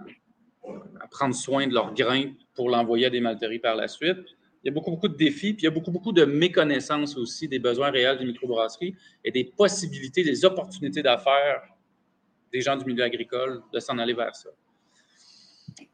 prendre 1.10 1.34
soin 1.34 1.66
de 1.66 1.74
leurs 1.74 1.94
grains 1.94 2.32
pour 2.54 2.70
l'envoyer 2.70 3.06
à 3.06 3.10
des 3.10 3.20
malteries 3.20 3.58
par 3.58 3.76
la 3.76 3.88
suite. 3.88 4.36
Il 4.62 4.66
y 4.66 4.70
a 4.70 4.72
beaucoup, 4.72 4.90
beaucoup 4.90 5.08
de 5.08 5.16
défis, 5.16 5.54
puis 5.54 5.62
il 5.62 5.64
y 5.64 5.68
a 5.68 5.70
beaucoup, 5.70 5.90
beaucoup 5.90 6.12
de 6.12 6.24
méconnaissance 6.24 7.16
aussi 7.16 7.48
des 7.48 7.58
besoins 7.58 7.90
réels 7.90 8.18
des 8.18 8.26
microbrasseries 8.26 8.94
et 9.24 9.30
des 9.30 9.44
possibilités, 9.44 10.22
des 10.22 10.44
opportunités 10.44 11.02
d'affaires 11.02 11.62
des 12.52 12.60
gens 12.60 12.76
du 12.76 12.84
milieu 12.84 13.04
agricole 13.04 13.62
de 13.72 13.80
s'en 13.80 13.96
aller 13.98 14.12
vers 14.12 14.34
ça. 14.34 14.50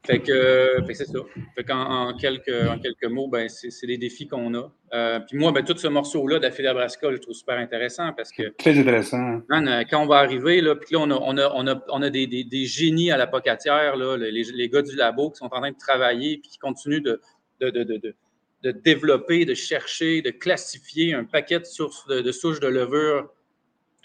Fait 0.05 0.19
que, 0.19 0.81
c'est 0.93 1.05
ça. 1.05 1.19
Fait 1.55 1.63
qu'en 1.63 2.09
en 2.09 2.17
quelques, 2.17 2.49
en 2.49 2.79
quelques 2.79 3.05
mots, 3.05 3.27
ben, 3.27 3.49
c'est 3.49 3.87
des 3.87 3.97
défis 3.97 4.27
qu'on 4.27 4.53
a. 4.55 4.71
Euh, 4.93 5.19
puis 5.19 5.37
moi, 5.37 5.51
ben, 5.51 5.63
tout 5.63 5.77
ce 5.77 5.87
morceau-là 5.87 6.39
d'affilié 6.39 6.73
brassicole, 6.73 7.11
je 7.11 7.17
le 7.17 7.19
trouve 7.19 7.35
super 7.35 7.57
intéressant 7.57 8.13
parce 8.13 8.31
que. 8.31 8.49
Très 8.57 8.77
intéressant. 8.77 9.41
Euh, 9.51 9.83
quand 9.89 10.03
on 10.03 10.07
va 10.07 10.17
arriver, 10.17 10.61
là, 10.61 10.75
puis 10.75 10.95
là, 10.95 10.99
on 11.01 11.11
a, 11.11 11.15
on 11.15 11.37
a, 11.37 11.51
on 11.53 11.67
a, 11.67 11.83
on 11.89 12.01
a 12.01 12.09
des, 12.09 12.27
des, 12.27 12.43
des, 12.43 12.65
génies 12.65 13.11
à 13.11 13.17
la 13.17 13.27
pocatière, 13.27 13.97
là, 13.97 14.17
les, 14.17 14.31
les, 14.31 14.69
gars 14.69 14.81
du 14.81 14.95
labo 14.95 15.31
qui 15.31 15.37
sont 15.37 15.45
en 15.45 15.59
train 15.59 15.71
de 15.71 15.77
travailler 15.77 16.37
puis 16.37 16.51
qui 16.51 16.57
continuent 16.57 17.01
de, 17.01 17.21
de, 17.59 17.69
de, 17.69 17.83
de, 17.83 18.15
de 18.63 18.71
développer, 18.71 19.45
de 19.45 19.53
chercher, 19.53 20.21
de 20.21 20.31
classifier 20.31 21.13
un 21.13 21.25
paquet 21.25 21.59
de, 21.59 21.65
sources, 21.65 22.07
de, 22.07 22.21
de 22.21 22.31
souches 22.31 22.59
de 22.59 22.67
levure 22.67 23.29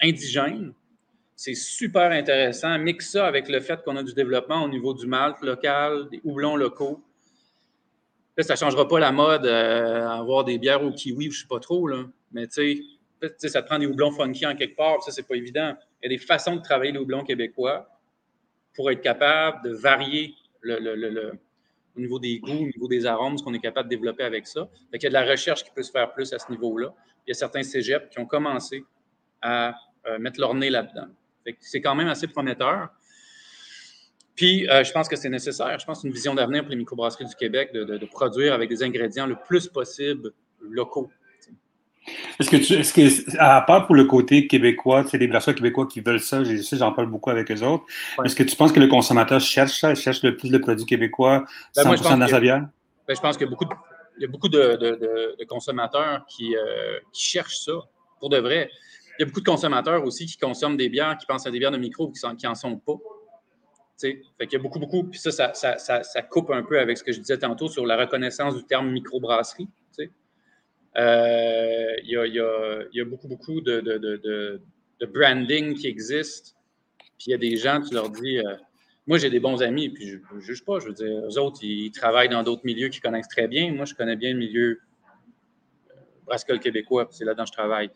indigènes 0.01 0.73
c'est 1.35 1.55
super 1.55 2.11
intéressant. 2.11 2.77
Mixe 2.79 3.11
ça 3.11 3.25
avec 3.25 3.49
le 3.49 3.59
fait 3.59 3.83
qu'on 3.83 3.95
a 3.95 4.03
du 4.03 4.13
développement 4.13 4.63
au 4.63 4.69
niveau 4.69 4.93
du 4.93 5.07
malt 5.07 5.41
local, 5.41 6.07
des 6.09 6.21
houblons 6.23 6.55
locaux. 6.55 7.03
Ça 8.39 8.53
ne 8.53 8.57
changera 8.57 8.87
pas 8.87 8.99
la 8.99 9.11
mode 9.11 9.45
euh, 9.45 10.07
avoir 10.07 10.43
des 10.43 10.57
bières 10.57 10.83
au 10.83 10.91
kiwi, 10.91 11.25
je 11.25 11.29
ne 11.29 11.41
sais 11.41 11.47
pas 11.47 11.59
trop, 11.59 11.87
là. 11.87 12.03
mais 12.31 12.47
tu 12.47 12.83
sais, 13.37 13.47
ça 13.47 13.61
te 13.61 13.67
prend 13.67 13.77
des 13.77 13.85
houblons 13.85 14.11
funky 14.11 14.45
en 14.45 14.55
quelque 14.55 14.75
part, 14.75 15.03
ça, 15.03 15.11
c'est 15.11 15.27
pas 15.27 15.35
évident. 15.35 15.75
Il 16.01 16.11
y 16.11 16.15
a 16.15 16.17
des 16.17 16.23
façons 16.23 16.55
de 16.55 16.61
travailler 16.61 16.91
les 16.91 16.99
houblons 16.99 17.23
québécois 17.23 17.87
pour 18.75 18.89
être 18.89 19.01
capable 19.01 19.63
de 19.63 19.75
varier 19.75 20.33
au 21.95 21.99
niveau 21.99 22.19
des 22.19 22.39
goûts, 22.39 22.63
au 22.63 22.65
niveau 22.65 22.87
des 22.87 23.05
arômes, 23.05 23.37
ce 23.37 23.43
qu'on 23.43 23.53
est 23.53 23.59
capable 23.59 23.87
de 23.87 23.95
développer 23.95 24.23
avec 24.23 24.47
ça. 24.47 24.67
il 24.91 25.01
y 25.01 25.05
a 25.05 25.09
de 25.09 25.13
la 25.13 25.25
recherche 25.25 25.63
qui 25.63 25.71
peut 25.71 25.83
se 25.83 25.91
faire 25.91 26.11
plus 26.11 26.33
à 26.33 26.39
ce 26.39 26.49
niveau-là. 26.49 26.93
Il 27.25 27.29
y 27.29 27.31
a 27.31 27.35
certains 27.35 27.63
cégeps 27.63 28.09
qui 28.09 28.19
ont 28.19 28.25
commencé 28.25 28.83
à 29.41 29.75
euh, 30.07 30.17
mettre 30.17 30.39
leur 30.39 30.53
nez 30.55 30.69
là-dedans. 30.69 31.07
C'est 31.59 31.81
quand 31.81 31.95
même 31.95 32.07
assez 32.07 32.27
prometteur. 32.27 32.89
Puis, 34.35 34.67
euh, 34.69 34.83
je 34.83 34.91
pense 34.91 35.07
que 35.07 35.15
c'est 35.15 35.29
nécessaire. 35.29 35.77
Je 35.79 35.85
pense 35.85 35.97
que 35.97 36.01
c'est 36.01 36.07
une 36.07 36.13
vision 36.13 36.33
d'avenir 36.33 36.63
pour 36.63 36.71
les 36.71 36.75
microbrasseries 36.75 37.25
du 37.25 37.35
Québec 37.35 37.71
de, 37.73 38.05
produire 38.05 38.53
avec 38.53 38.69
des 38.69 38.83
ingrédients 38.83 39.27
le 39.27 39.35
plus 39.35 39.67
possible 39.67 40.31
locaux. 40.61 41.09
Est-ce 42.39 42.49
que, 42.49 42.57
tu, 42.57 42.73
est-ce 42.73 42.93
que, 42.93 43.37
à 43.39 43.61
part 43.61 43.85
pour 43.85 43.95
le 43.95 44.03
côté 44.05 44.47
québécois, 44.47 45.05
c'est 45.09 45.17
des 45.17 45.27
brasseurs 45.27 45.55
québécois 45.55 45.87
qui 45.87 46.01
veulent 46.01 46.19
ça, 46.19 46.43
je 46.43 46.57
sais, 46.57 46.75
j'en 46.75 46.91
parle 46.91 47.07
beaucoup 47.07 47.29
avec 47.29 47.49
eux 47.49 47.61
autres. 47.61 47.85
Est-ce 48.25 48.35
que 48.35 48.43
tu 48.43 48.55
penses 48.57 48.73
que 48.73 48.79
le 48.79 48.87
consommateur 48.87 49.39
cherche 49.39 49.79
ça, 49.79 49.95
cherche 49.95 50.21
le 50.23 50.35
plus 50.35 50.49
de 50.49 50.57
produits 50.57 50.85
québécois 50.85 51.45
100% 51.77 52.03
ben, 52.03 52.17
dans 52.17 52.27
sa 52.27 52.39
bière? 52.41 52.67
Ben, 53.07 53.15
je 53.15 53.21
pense 53.21 53.37
qu'il 53.37 53.45
y 53.45 53.47
a 53.47 53.51
beaucoup 53.51 53.65
de, 53.65 53.73
il 54.17 54.21
y 54.21 54.25
a 54.25 54.27
beaucoup 54.27 54.49
de, 54.49 55.45
consommateurs 55.47 56.25
qui, 56.27 56.55
euh, 56.55 56.99
qui 57.13 57.29
cherchent 57.29 57.59
ça, 57.59 57.73
pour 58.19 58.29
de 58.29 58.37
vrai 58.37 58.69
il 59.17 59.21
y 59.21 59.23
a 59.23 59.25
beaucoup 59.25 59.41
de 59.41 59.45
consommateurs 59.45 60.03
aussi 60.05 60.25
qui 60.25 60.37
consomment 60.37 60.77
des 60.77 60.89
bières, 60.89 61.17
qui 61.17 61.25
pensent 61.25 61.45
à 61.45 61.51
des 61.51 61.59
bières 61.59 61.71
de 61.71 61.77
micro 61.77 62.11
qui 62.11 62.19
n'en 62.45 62.55
sont 62.55 62.77
pas. 62.77 62.95
Fait 63.99 64.21
qu'il 64.41 64.53
y 64.53 64.55
a 64.55 64.59
beaucoup, 64.59 64.79
beaucoup. 64.79 65.03
Puis 65.03 65.19
ça 65.19 65.53
ça, 65.53 66.21
coupe 66.23 66.49
un 66.49 66.63
peu 66.63 66.79
avec 66.79 66.97
ce 66.97 67.03
que 67.03 67.11
je 67.11 67.19
disais 67.19 67.37
tantôt 67.37 67.67
sur 67.67 67.85
la 67.85 67.95
reconnaissance 67.97 68.55
du 68.55 68.63
terme 68.65 68.91
microbrasserie. 68.91 69.69
Euh, 70.95 71.95
il, 72.03 72.11
y 72.11 72.17
a, 72.17 72.25
il, 72.27 72.35
y 72.93 73.01
a, 73.01 73.05
beaucoup, 73.05 73.27
beaucoup 73.27 73.61
de, 73.61 74.61
branding 75.11 75.73
qui 75.73 75.87
existe. 75.87 76.55
Puis 77.17 77.27
il 77.27 77.31
y 77.31 77.33
a 77.33 77.37
des 77.37 77.57
gens, 77.57 77.81
tu 77.81 77.93
leur 77.93 78.09
dis. 78.09 78.39
Euh, 78.39 78.55
moi, 79.05 79.17
j'ai 79.17 79.29
des 79.29 79.41
bons 79.41 79.61
amis, 79.61 79.89
puis 79.89 80.07
je 80.07 80.17
ne 80.33 80.39
juge 80.39 80.63
pas. 80.63 80.79
Je 80.79 80.87
veux 80.87 80.93
dire, 80.93 81.25
eux 81.25 81.37
autres, 81.37 81.59
ils, 81.61 81.91
travaillent 81.91 82.29
dans 82.29 82.43
d'autres 82.43 82.61
milieux 82.63 82.87
qu'ils 82.87 83.01
connaissent 83.01 83.27
très 83.27 83.47
bien. 83.47 83.73
Moi, 83.73 83.85
je 83.85 83.95
connais 83.95 84.15
bien 84.15 84.31
le 84.31 84.39
milieu 84.39 84.79
euh, 86.29 86.57
québécois, 86.57 87.07
c'est 87.11 87.25
là-dedans 87.25 87.45
je 87.45 87.51
travaille. 87.51 87.89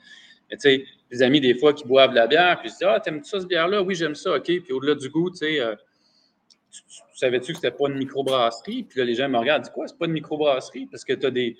Mais 0.50 0.58
tu 0.58 0.62
sais, 0.62 0.86
des 1.12 1.22
amis, 1.22 1.42
des 1.42 1.56
fois, 1.56 1.74
qui 1.74 1.86
boivent 1.86 2.12
de 2.12 2.16
la 2.16 2.28
bière, 2.28 2.60
puis 2.60 2.70
ils 2.70 2.72
se 2.72 2.78
disent 2.78 2.88
Ah, 2.90 3.00
t'aimes-tu 3.00 3.30
ça, 3.30 3.40
cette 3.40 3.50
bière-là 3.50 3.82
Oui, 3.82 3.96
j'aime 3.96 4.16
ça, 4.16 4.36
OK. 4.36 4.44
Puis 4.46 4.72
au-delà 4.72 4.96
du 4.96 5.10
goût, 5.10 5.30
tu 5.30 5.38
sais, 5.38 5.60
euh, 5.60 5.76
savais-tu 7.16 7.54
que 7.54 7.60
c'était 7.60 7.72
pas 7.72 7.90
une 7.90 7.98
microbrasserie? 7.98 8.84
Puis 8.84 9.00
là, 9.00 9.06
les 9.06 9.16
gens 9.16 9.30
me 9.30 9.38
regardent, 9.38 9.64
dis 9.64 9.72
quoi, 9.72 9.88
c'est 9.88 9.98
pas 9.98 10.06
une 10.06 10.14
microbrasserie 10.14 10.88
Parce 10.88 11.04
que 11.04 11.14
tu 11.14 11.26
as 11.26 11.32
des, 11.32 11.58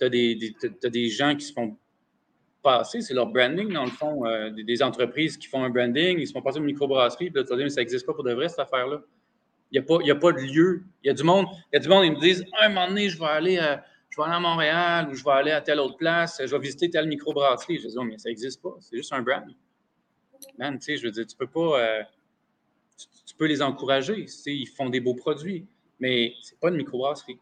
des, 0.00 0.54
des 0.82 1.08
gens 1.08 1.34
qui 1.34 1.44
se 1.44 1.52
font 1.52 1.76
passer, 2.62 3.00
c'est 3.00 3.14
leur 3.14 3.26
branding, 3.26 3.72
dans 3.72 3.84
le 3.84 3.90
fond, 3.90 4.26
euh, 4.26 4.50
des, 4.50 4.82
entreprises 4.82 5.36
qui 5.36 5.46
font 5.46 5.64
un 5.64 5.70
branding, 5.70 6.18
ils 6.18 6.26
se 6.26 6.32
font 6.32 6.42
passer 6.42 6.58
une 6.58 6.64
microbrasserie, 6.64 7.30
puis 7.30 7.40
là, 7.40 7.48
tu 7.48 7.54
dire, 7.54 7.64
mais 7.64 7.70
ça 7.70 7.80
n'existe 7.80 8.06
pas 8.06 8.12
pour 8.12 8.24
de 8.24 8.32
vrai, 8.32 8.48
cette 8.48 8.58
affaire-là. 8.58 9.00
Il 9.72 9.80
n'y 9.80 9.84
a, 9.84 9.86
pas, 9.86 9.98
a 10.04 10.14
pas 10.16 10.32
de 10.32 10.40
lieu. 10.40 10.82
Il 11.02 11.06
y 11.06 11.10
a 11.10 11.14
du 11.14 11.22
monde, 11.22 11.46
il 11.72 11.76
y 11.76 11.78
a 11.78 11.80
du 11.80 11.88
monde, 11.88 12.04
ils 12.04 12.12
me 12.12 12.20
disent, 12.20 12.44
un 12.60 12.68
moment 12.68 12.88
donné, 12.88 13.08
je 13.08 13.18
vais 13.18 13.26
aller. 13.26 13.58
à 13.58 13.84
je 14.10 14.16
vais 14.16 14.24
aller 14.24 14.34
à 14.34 14.40
Montréal 14.40 15.08
ou 15.08 15.14
je 15.14 15.24
vais 15.24 15.30
aller 15.30 15.52
à 15.52 15.60
telle 15.60 15.78
autre 15.78 15.96
place, 15.96 16.40
je 16.44 16.50
vais 16.50 16.58
visiter 16.58 16.90
telle 16.90 17.06
microbrasserie. 17.06 17.78
Je 17.78 17.88
dis, 17.88 17.94
oh, 17.96 18.02
mais 18.02 18.18
ça 18.18 18.28
n'existe 18.28 18.60
pas, 18.60 18.76
c'est 18.80 18.96
juste 18.96 19.12
un 19.12 19.22
brand. 19.22 19.44
Man, 20.58 20.78
tu 20.78 20.84
sais, 20.84 20.96
je 20.96 21.04
veux 21.04 21.12
dire, 21.12 21.26
tu 21.26 21.36
peux 21.36 21.46
pas. 21.46 21.80
Euh, 21.80 22.02
tu, 23.26 23.34
peux 23.36 23.46
les 23.46 23.62
encourager. 23.62 24.26
Ils 24.46 24.66
font 24.66 24.90
des 24.90 25.00
beaux 25.00 25.14
produits, 25.14 25.66
mais 26.00 26.34
c'est 26.42 26.58
pas 26.58 26.68
une 26.68 26.76
microbrasserie. 26.76 27.38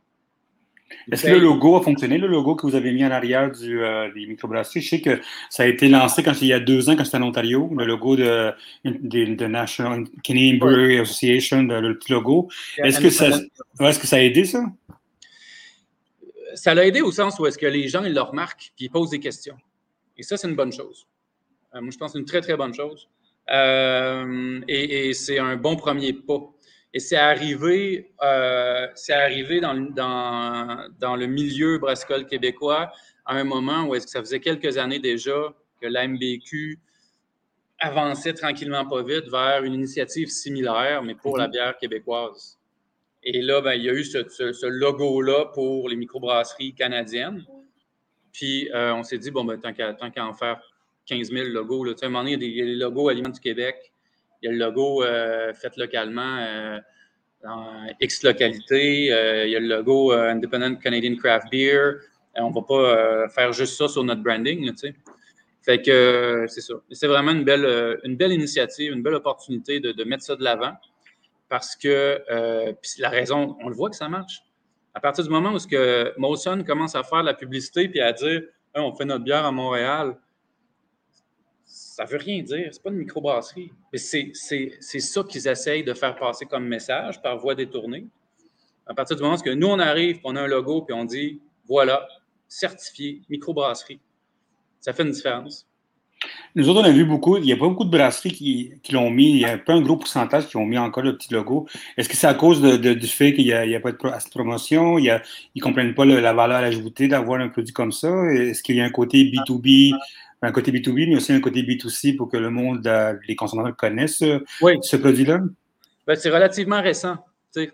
Est-ce 1.13 1.25
que 1.25 1.33
le 1.33 1.39
logo 1.39 1.77
a 1.77 1.83
fonctionné, 1.83 2.17
le 2.17 2.27
logo 2.27 2.55
que 2.55 2.67
vous 2.67 2.75
avez 2.75 2.93
mis 2.93 3.05
en 3.05 3.11
arrière 3.11 3.51
du, 3.51 3.83
euh, 3.83 4.13
des 4.13 4.27
microbrasseries? 4.27 4.81
Je 4.81 4.89
sais 4.89 5.01
que 5.01 5.21
ça 5.51 5.65
a 5.65 5.67
été 5.67 5.89
lancé 5.89 6.23
quand, 6.23 6.41
il 6.41 6.49
y 6.49 6.53
a 6.53 6.61
deux 6.61 6.89
ans, 6.89 6.97
quand 6.97 7.05
c'était 7.05 7.19
en 7.19 7.25
Ontario, 7.25 7.71
le 7.77 7.85
logo 7.85 8.17
de, 8.17 8.53
de, 8.85 9.47
National 9.47 10.05
Canadian 10.23 10.57
Brewery 10.59 10.99
Association, 10.99 11.63
le 11.63 11.99
petit 11.99 12.13
logo. 12.13 12.49
Est-ce 12.79 13.01
que, 13.01 13.11
ça, 13.11 13.29
est-ce 13.29 13.99
que 13.99 14.07
ça 14.07 14.17
a 14.17 14.21
aidé, 14.21 14.45
ça? 14.45 14.65
Ça 16.55 16.75
l'a 16.75 16.87
aidé 16.87 17.01
au 17.01 17.13
sens 17.13 17.39
où 17.39 17.47
est-ce 17.47 17.59
que 17.59 17.67
les 17.67 17.89
gens, 17.89 18.05
ils 18.05 18.15
le 18.15 18.21
remarquent 18.21 18.73
puis 18.77 18.87
ils 18.87 18.91
posent 18.91 19.11
des 19.11 19.21
questions. 19.21 19.57
Et 20.17 20.23
ça, 20.23 20.37
c'est 20.37 20.49
une 20.49 20.57
bonne 20.57 20.73
chose. 20.73 21.07
Euh, 21.75 21.81
moi, 21.81 21.91
je 21.91 21.99
pense 21.99 22.13
que 22.13 22.13
c'est 22.15 22.19
une 22.19 22.25
très, 22.25 22.41
très 22.41 22.57
bonne 22.57 22.75
chose. 22.75 23.09
Euh, 23.51 24.61
et, 24.69 25.13
c'est 25.15 25.39
un 25.39 25.57
bon 25.57 25.77
premier 25.77 26.13
pas. 26.13 26.41
Et 26.93 27.01
c'est 27.01 27.17
arrivé, 27.17 28.13
euh, 28.23 28.87
c'est 28.95 29.13
arrivé 29.13 29.61
dans, 29.61 29.75
dans, 29.75 30.89
dans, 30.99 31.17
le 31.17 31.27
milieu 31.27 31.79
brassicole 31.79 32.27
québécois 32.27 32.91
à 33.27 33.35
un 33.35 33.45
moment 33.45 33.85
où 33.85 33.95
est-ce 33.95 34.07
que 34.07 34.13
ça 34.13 34.21
faisait 34.21 34.41
quelques 34.41 34.79
années 34.79 34.99
déjà 34.99 35.55
que 35.81 35.87
la 35.87 36.09
MBQ 36.09 36.79
avançait 37.79 38.33
tranquillement 38.33 38.87
pas 38.87 39.03
vite 39.03 39.29
vers 39.31 39.63
une 39.63 39.75
initiative 39.75 40.29
similaire, 40.29 41.03
mais 41.03 41.15
pour 41.15 41.37
la 41.37 41.47
mhm. 41.47 41.53
bière 41.53 41.79
québécoise. 41.79 42.58
Et 43.23 43.43
là, 43.43 43.61
ben, 43.61 43.75
il 43.75 43.83
y 43.83 43.91
a 43.91 43.93
eu 43.93 44.05
ce, 44.05 44.67
logo-là 44.67 45.47
pour 45.55 45.89
les 45.89 45.97
microbrasseries 45.97 46.75
canadiennes. 46.75 47.45
Puis 48.33 48.69
on 48.75 49.03
s'est 49.03 49.19
dit, 49.19 49.31
bon, 49.31 49.45
ben, 49.45 49.59
tant 49.59 49.73
qu'à 49.73 50.27
en 50.27 50.35
faire 50.35 50.61
15 51.09 51.33
000 51.33 51.49
logos. 51.49 51.85
Là. 51.85 51.95
À 52.01 52.07
un 52.07 52.09
moment 52.09 52.25
donné, 52.25 52.35
il 52.35 52.57
y 52.57 52.63
a 52.63 52.65
les 52.65 52.77
logos 52.77 53.09
Aliments 53.09 53.31
du 53.31 53.41
Québec. 53.41 53.93
Il 54.43 54.47
y 54.47 54.49
a 54.49 54.53
le 54.53 54.59
logo 54.59 55.03
euh, 55.03 55.53
fait 55.53 55.77
localement 55.77 56.39
euh, 56.39 56.79
dans 57.43 57.87
X 58.01 58.23
localité. 58.23 59.13
Euh, 59.13 59.47
il 59.47 59.51
y 59.51 59.57
a 59.57 59.61
le 59.61 59.67
logo 59.67 60.13
Independent 60.13 60.77
Canadian 60.77 61.17
Craft 61.17 61.51
Beer. 61.51 61.95
on 62.37 62.51
ne 62.51 62.55
va 62.55 62.63
pas 62.63 63.29
faire 63.31 63.53
juste 63.53 63.77
ça 63.77 63.89
sur 63.89 64.05
notre 64.05 64.23
branding. 64.23 64.67
Là. 64.67 64.73
Fait 65.63 65.83
que 65.83 66.47
c'est 66.49 66.61
ça. 66.61 66.75
C'est 66.93 67.09
vraiment 67.09 67.33
une 67.33 67.45
belle, 67.45 67.99
une 68.05 68.17
belle 68.17 68.33
initiative, 68.33 68.93
une 68.93 69.03
belle 69.03 69.15
opportunité 69.15 69.81
de, 69.81 70.05
mettre 70.05 70.23
ça 70.23 70.37
de 70.37 70.45
l'avant. 70.45 70.73
Parce 71.49 71.77
que 71.77 72.23
la 72.99 73.09
raison, 73.09 73.57
on 73.61 73.69
le 73.69 73.75
voit 73.75 73.91
que 73.91 73.97
ça 73.97 74.09
marche. 74.09 74.43
À 74.95 75.01
partir 75.01 75.25
du 75.25 75.31
moment 75.31 75.53
où 75.53 75.59
ce 75.59 75.67
que 75.67 76.63
commence 76.63 76.95
à 76.95 77.03
faire 77.03 77.21
de 77.21 77.27
la 77.27 77.35
publicité 77.35 77.89
puis 77.89 78.01
à 78.01 78.13
dire 78.13 78.43
on 78.75 78.93
fait 78.95 79.05
notre 79.05 79.25
bière 79.25 79.45
à 79.45 79.53
Montréal, 79.53 80.17
ça 81.65 82.05
ne 82.05 82.09
veut 82.09 82.19
rien 82.19 82.43
dire. 82.43 82.69
C'est 82.71 82.83
pas 82.83 82.91
une 82.91 82.97
microbrasserie. 82.97 83.73
C'est 83.93 84.33
ça 85.01 85.23
qu'ils 85.25 85.49
essayent 85.49 85.85
de 85.85 85.95
faire 85.95 86.17
passer 86.17 86.47
comme 86.47 86.67
message 86.67 87.21
par 87.23 87.39
voie 87.39 87.55
détournée. 87.55 88.07
À 88.87 88.95
partir 88.95 89.17
du 89.17 89.23
moment 89.23 89.37
où 89.37 89.55
nous, 89.55 89.67
on 89.67 89.79
arrive, 89.79 90.21
on 90.25 90.37
a 90.37 90.43
un 90.43 90.47
logo, 90.47 90.83
puis 90.83 90.95
on 90.95 91.05
dit 91.05 91.41
voilà, 91.67 92.07
certifié, 92.47 93.21
microbrasserie, 93.29 94.01
ça 94.81 94.93
fait 94.93 95.03
une 95.03 95.11
différence. 95.11 95.67
Nous 96.55 96.69
autres, 96.69 96.81
on 96.81 96.85
a 96.85 96.91
vu 96.91 97.05
beaucoup, 97.05 97.37
il 97.37 97.45
n'y 97.45 97.53
a 97.53 97.57
pas 97.57 97.69
beaucoup 97.69 97.85
de 97.85 97.91
brasseries 97.91 98.33
qui, 98.33 98.93
l'ont 98.93 99.11
mis, 99.11 99.31
il 99.31 99.39
y 99.39 99.45
a 99.45 99.57
pas 99.59 99.75
un 99.75 99.81
gros 99.81 99.97
pourcentage 99.97 100.49
qui 100.49 100.57
ont 100.57 100.67
mis 100.67 100.79
encore 100.79 101.05
le 101.05 101.17
petit 101.17 101.33
logo. 101.33 101.69
Est-ce 101.97 102.09
que 102.09 102.17
c'est 102.17 102.27
à 102.27 102.35
cause 102.35 102.61
du 102.61 103.07
fait 103.07 103.35
qu'il 103.35 103.45
n'y 103.45 103.53
a, 103.53 103.81
pas 103.81 103.93
de 103.93 104.31
promotion, 104.31 104.99
ils 104.99 105.21
ne 105.55 105.61
comprennent 105.61 105.95
pas 105.95 106.05
la 106.05 106.33
valeur 106.33 106.59
ajoutée 106.59 107.07
d'avoir 107.07 107.41
un 107.41 107.49
produit 107.49 107.73
comme 107.73 107.93
ça? 107.93 108.09
Est-ce 108.33 108.63
qu'il 108.63 108.77
y 108.77 108.81
a 108.81 108.85
un 108.85 108.91
côté 108.91 109.25
B2B 109.25 109.95
un 110.43 110.53
côté 110.53 110.71
B2B, 110.71 111.09
mais 111.09 111.17
aussi 111.17 111.33
un 111.33 111.41
côté 111.41 111.63
B2C 111.63 112.17
pour 112.17 112.29
que 112.29 112.37
le 112.37 112.51
monde, 112.51 112.87
euh, 112.87 113.15
les 113.27 113.35
consommateurs 113.35 113.77
connaissent 113.77 114.23
euh, 114.23 114.39
ce 114.83 114.97
produit-là? 114.97 115.41
Ben, 116.07 116.15
c'est 116.15 116.31
relativement 116.31 116.81
récent. 116.81 117.17
puis, 117.55 117.71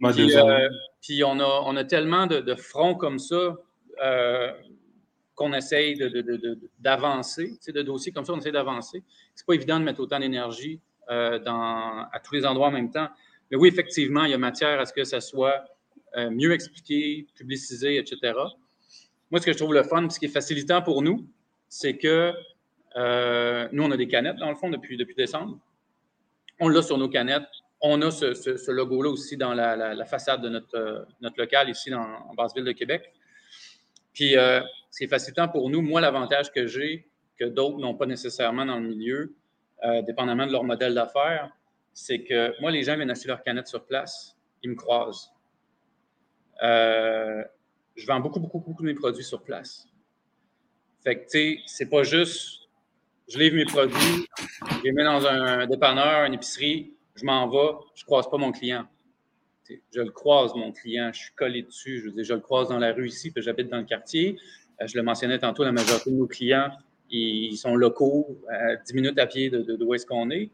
euh, 0.00 0.68
puis 1.02 1.24
on, 1.24 1.40
a, 1.40 1.62
on 1.64 1.76
a 1.76 1.84
tellement 1.84 2.26
de, 2.26 2.54
fronts 2.54 2.94
comme 2.94 3.18
ça 3.18 3.56
qu'on 5.36 5.52
essaye 5.52 5.96
d'avancer, 6.80 7.58
de, 7.68 7.72
de, 7.72 7.82
dossiers 7.82 8.10
comme 8.10 8.24
ça, 8.24 8.32
on 8.32 8.38
essaye 8.38 8.52
d'avancer. 8.52 9.04
C'est 9.34 9.46
pas 9.46 9.54
évident 9.54 9.78
de 9.78 9.84
mettre 9.84 10.00
autant 10.00 10.18
d'énergie 10.18 10.80
à 11.08 12.20
tous 12.24 12.34
les 12.34 12.44
endroits 12.44 12.66
en 12.68 12.72
même 12.72 12.90
temps. 12.90 13.08
Mais 13.50 13.56
oui, 13.56 13.68
effectivement, 13.68 14.24
il 14.24 14.32
y 14.32 14.34
a 14.34 14.38
matière 14.38 14.80
à 14.80 14.86
ce 14.86 14.92
que 14.92 15.04
ça 15.04 15.20
soit 15.20 15.64
mieux 16.16 16.52
expliqué, 16.52 17.26
publicisé, 17.36 17.98
etc. 17.98 18.32
Moi, 19.30 19.40
ce 19.40 19.46
que 19.46 19.52
je 19.52 19.58
trouve 19.58 19.74
le 19.74 19.82
fun, 19.82 20.08
ce 20.08 20.18
qui 20.18 20.24
est 20.24 20.30
facilitant 20.30 20.82
pour 20.82 21.02
nous, 21.02 21.26
c'est 21.68 21.96
que 21.96 22.32
euh, 22.96 23.68
nous, 23.72 23.82
on 23.82 23.90
a 23.90 23.96
des 23.96 24.08
canettes, 24.08 24.36
dans 24.36 24.48
le 24.48 24.56
fond, 24.56 24.70
depuis, 24.70 24.96
depuis 24.96 25.14
décembre. 25.14 25.58
On 26.60 26.68
l'a 26.68 26.82
sur 26.82 26.96
nos 26.96 27.08
canettes. 27.08 27.48
On 27.80 28.00
a 28.02 28.10
ce, 28.10 28.70
logo-là 28.70 29.10
aussi 29.10 29.36
dans 29.36 29.52
la, 29.52 30.04
façade 30.06 30.40
de 30.42 30.48
notre, 30.48 31.06
notre 31.20 31.38
local 31.38 31.68
ici 31.68 31.90
dans, 31.90 32.00
en 32.00 32.34
Basse-Ville 32.34 32.64
de 32.64 32.72
Québec. 32.72 33.12
Puis, 34.14 34.36
euh, 34.36 34.62
c'est 34.96 35.08
facilitant 35.08 35.46
pour 35.46 35.68
nous. 35.68 35.82
Moi, 35.82 36.00
l'avantage 36.00 36.50
que 36.50 36.66
j'ai, 36.66 37.06
que 37.38 37.44
d'autres 37.44 37.78
n'ont 37.78 37.94
pas 37.94 38.06
nécessairement 38.06 38.64
dans 38.64 38.78
le 38.78 38.88
milieu, 38.88 39.34
euh, 39.84 40.00
dépendamment 40.00 40.46
de 40.46 40.52
leur 40.52 40.64
modèle 40.64 40.94
d'affaires, 40.94 41.50
c'est 41.92 42.22
que 42.22 42.58
moi, 42.62 42.70
les 42.70 42.82
gens 42.82 42.96
viennent 42.96 43.10
acheter 43.10 43.28
leurs 43.28 43.42
canettes 43.42 43.68
sur 43.68 43.84
place, 43.84 44.34
ils 44.62 44.70
me 44.70 44.74
croisent. 44.74 45.30
je 46.62 48.06
vends 48.06 48.20
beaucoup, 48.20 48.40
beaucoup, 48.40 48.60
beaucoup 48.60 48.82
de 48.82 48.88
mes 48.88 48.94
produits 48.94 49.22
sur 49.24 49.42
place. 49.42 49.86
Fait 51.04 51.16
que, 51.16 51.24
tu 51.24 51.28
sais, 51.28 51.58
c'est 51.66 51.90
pas 51.90 52.02
juste 52.02 52.66
je 53.28 53.38
livre 53.38 53.56
mes 53.56 53.64
produits, 53.64 54.26
je 54.78 54.82
les 54.84 54.92
mets 54.92 55.04
dans 55.04 55.26
un 55.26 55.66
dépanneur, 55.66 56.24
une 56.24 56.34
épicerie, 56.34 56.94
je 57.16 57.24
m'en 57.24 57.48
vais, 57.48 57.76
je 57.94 58.04
croise 58.04 58.30
pas 58.30 58.38
mon 58.38 58.52
client. 58.52 58.86
je 59.68 60.00
le 60.00 60.10
croise, 60.10 60.54
mon 60.54 60.72
client, 60.72 61.10
je 61.12 61.18
suis 61.18 61.34
collé 61.34 61.62
dessus, 61.62 62.00
je, 62.00 62.22
je 62.22 62.34
le 62.34 62.40
croise 62.40 62.68
dans 62.68 62.78
la 62.78 62.92
rue 62.92 63.08
ici, 63.08 63.30
puis 63.32 63.42
j'habite 63.42 63.68
dans 63.68 63.78
le 63.78 63.84
quartier. 63.84 64.38
Euh, 64.80 64.86
je 64.86 64.96
le 64.96 65.02
mentionnais 65.02 65.38
tantôt, 65.38 65.64
la 65.64 65.72
majorité 65.72 66.10
de 66.10 66.16
nos 66.16 66.26
clients, 66.26 66.70
ils 67.10 67.56
sont 67.56 67.76
locaux, 67.76 68.38
à 68.50 68.76
10 68.76 68.94
minutes 68.94 69.18
à 69.18 69.26
pied 69.26 69.48
de, 69.48 69.62
de, 69.62 69.84
où 69.84 69.94
est-ce 69.94 70.06
qu'on 70.06 70.30
est. 70.30 70.50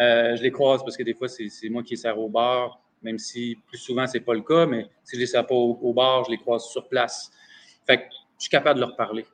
Euh, 0.00 0.36
je 0.36 0.42
les 0.42 0.50
croise 0.50 0.82
parce 0.82 0.96
que 0.96 1.02
des 1.02 1.14
fois, 1.14 1.28
c'est 1.28 1.68
moi 1.68 1.82
qui 1.82 1.94
les 1.94 1.96
sers 1.96 2.18
au 2.18 2.28
bar, 2.28 2.80
même 3.02 3.18
si 3.18 3.58
plus 3.66 3.78
souvent, 3.78 4.06
c'est 4.06 4.20
pas 4.20 4.34
le 4.34 4.42
cas, 4.42 4.66
mais 4.66 4.86
si 5.04 5.16
je 5.16 5.20
les 5.20 5.26
sers 5.26 5.46
pas 5.46 5.54
au, 5.54 5.78
au 5.82 5.92
bar, 5.92 6.24
je 6.24 6.30
les 6.30 6.38
croise 6.38 6.64
sur 6.66 6.88
place. 6.88 7.30
Fait 7.86 7.98
que 7.98 8.04
je 8.38 8.42
suis 8.42 8.50
capable 8.50 8.80
de 8.80 8.84
leur 8.84 8.96
parler 8.96 9.24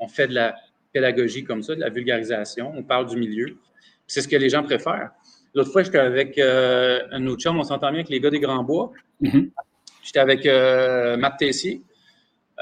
on 0.00 0.08
fait 0.08 0.26
de 0.26 0.34
la 0.34 0.56
pédagogie 0.92 1.44
comme 1.44 1.62
ça, 1.62 1.74
de 1.76 1.80
la 1.80 1.90
vulgarisation, 1.90 2.72
on 2.74 2.82
parle 2.82 3.06
du 3.06 3.16
milieu. 3.16 3.56
C'est 4.06 4.22
ce 4.22 4.28
que 4.28 4.36
les 4.36 4.48
gens 4.48 4.64
préfèrent. 4.64 5.10
L'autre 5.54 5.70
fois, 5.70 5.82
j'étais 5.82 5.98
avec 5.98 6.38
euh, 6.38 7.00
un 7.12 7.24
autre 7.26 7.42
chum, 7.42 7.58
on 7.58 7.62
s'entend 7.62 7.90
bien 7.90 8.00
avec 8.00 8.08
les 8.08 8.18
gars 8.18 8.30
des 8.30 8.40
Grands 8.40 8.64
Bois. 8.64 8.90
Mm-hmm. 9.22 9.50
J'étais 10.02 10.18
avec 10.18 10.46
euh, 10.46 11.16
Matt 11.16 11.38
Tessier, 11.38 11.82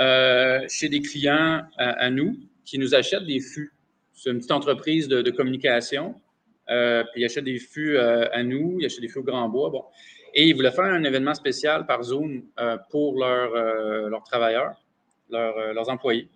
euh, 0.01 0.65
chez 0.69 0.89
des 0.89 1.01
clients 1.01 1.63
à, 1.77 2.11
nous 2.11 2.37
qui 2.65 2.79
nous 2.79 2.95
achètent 2.95 3.27
des 3.27 3.41
fûts. 3.41 3.73
C'est 4.13 4.31
une 4.31 4.39
petite 4.39 4.53
entreprise 4.53 5.09
de, 5.09 5.31
communication. 5.31 6.15
puis 6.67 7.23
ils 7.23 7.25
achètent 7.25 7.45
des 7.45 7.59
fûts 7.59 7.99
à 7.99 8.43
nous, 8.43 8.79
ils 8.81 8.87
achètent 8.87 9.01
des 9.01 9.09
fûts 9.09 9.19
au 9.19 9.25
Grand 9.25 9.49
Bois. 9.49 9.71
Bon. 9.71 9.85
Et 10.35 10.47
ils 10.49 10.55
voulaient 10.55 10.73
faire 10.73 10.85
un 10.85 11.05
événement 11.05 11.35
spécial 11.35 11.87
par 11.87 12.03
Zoom 12.03 12.43
pour 12.91 13.19
leurs 13.19 14.23
travailleurs, 14.25 14.75
leurs 15.31 15.89
employés. 15.89 16.29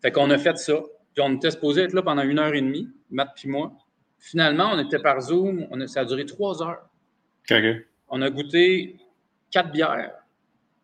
Fait 0.00 0.12
qu'on 0.12 0.30
a 0.30 0.38
fait 0.38 0.56
ça. 0.56 0.80
Puis 1.14 1.22
on 1.22 1.34
était 1.34 1.50
supposé 1.50 1.82
être 1.82 1.92
là 1.92 2.02
pendant 2.02 2.22
une 2.22 2.38
heure 2.38 2.54
et 2.54 2.60
demie, 2.60 2.88
Matt 3.10 3.32
puis 3.34 3.48
moi. 3.48 3.72
Finalement, 4.18 4.70
on 4.72 4.78
était 4.78 4.98
par 4.98 5.20
Zoom. 5.20 5.66
On 5.70 5.80
a, 5.80 5.86
ça 5.86 6.00
a 6.00 6.04
duré 6.04 6.24
trois 6.26 6.62
heures. 6.62 6.88
On 8.08 8.22
a 8.22 8.30
goûté 8.30 8.96
quatre 9.50 9.72
bières. 9.72 10.12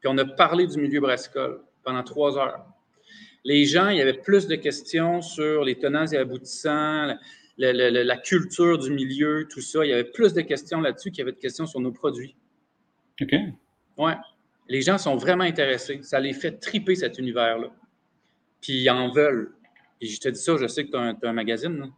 Puis 0.00 0.08
on 0.08 0.18
a 0.18 0.24
parlé 0.24 0.66
du 0.66 0.78
milieu 0.78 1.00
brassicole 1.00 1.60
pendant 1.86 2.02
trois 2.02 2.36
heures. 2.36 2.66
Les 3.44 3.64
gens, 3.64 3.88
il 3.88 3.96
y 3.96 4.02
avait 4.02 4.18
plus 4.18 4.46
de 4.46 4.56
questions 4.56 5.22
sur 5.22 5.64
les 5.64 5.78
tenants 5.78 6.06
et 6.06 6.18
aboutissants, 6.18 7.16
la, 7.56 7.72
la, 7.72 8.16
culture 8.18 8.76
du 8.76 8.90
milieu, 8.90 9.46
tout 9.48 9.62
ça. 9.62 9.86
Il 9.86 9.88
y 9.88 9.92
avait 9.94 10.04
plus 10.04 10.34
de 10.34 10.42
questions 10.42 10.82
là-dessus 10.82 11.10
qu'il 11.10 11.20
y 11.20 11.22
avait 11.22 11.32
de 11.32 11.38
questions 11.38 11.64
sur 11.64 11.80
nos 11.80 11.92
produits. 11.92 12.36
OK. 13.22 13.34
Ouais. 13.96 14.14
Les 14.68 14.82
gens 14.82 14.98
sont 14.98 15.16
vraiment 15.16 15.44
intéressés. 15.44 16.00
Ça 16.02 16.20
les 16.20 16.34
fait 16.34 16.58
triper 16.58 16.96
cet 16.96 17.18
univers-là 17.18 17.70
puis 18.60 18.82
ils 18.82 18.90
en 18.90 19.10
veulent. 19.10 19.52
Et 20.00 20.06
je 20.06 20.20
te 20.20 20.28
dis 20.28 20.40
ça, 20.40 20.56
je 20.56 20.66
sais 20.66 20.84
que 20.84 20.90
tu 20.90 20.96
as, 20.96 21.28
un 21.28 21.32
magazine. 21.32 21.90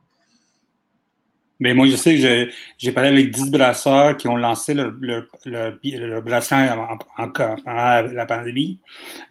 Mais 1.60 1.74
moi, 1.74 1.86
je 1.88 1.96
sais 1.96 2.16
que 2.16 2.50
j'ai 2.78 2.92
parlé 2.92 3.08
avec 3.08 3.30
10 3.30 3.50
brasseurs 3.50 4.16
qui 4.16 4.28
ont 4.28 4.36
lancé 4.36 4.74
le, 4.74 4.96
le, 5.00 5.28
le, 5.44 6.20
brasseur 6.20 6.98
en, 7.16 7.26
la 7.26 8.26
pandémie. 8.26 8.78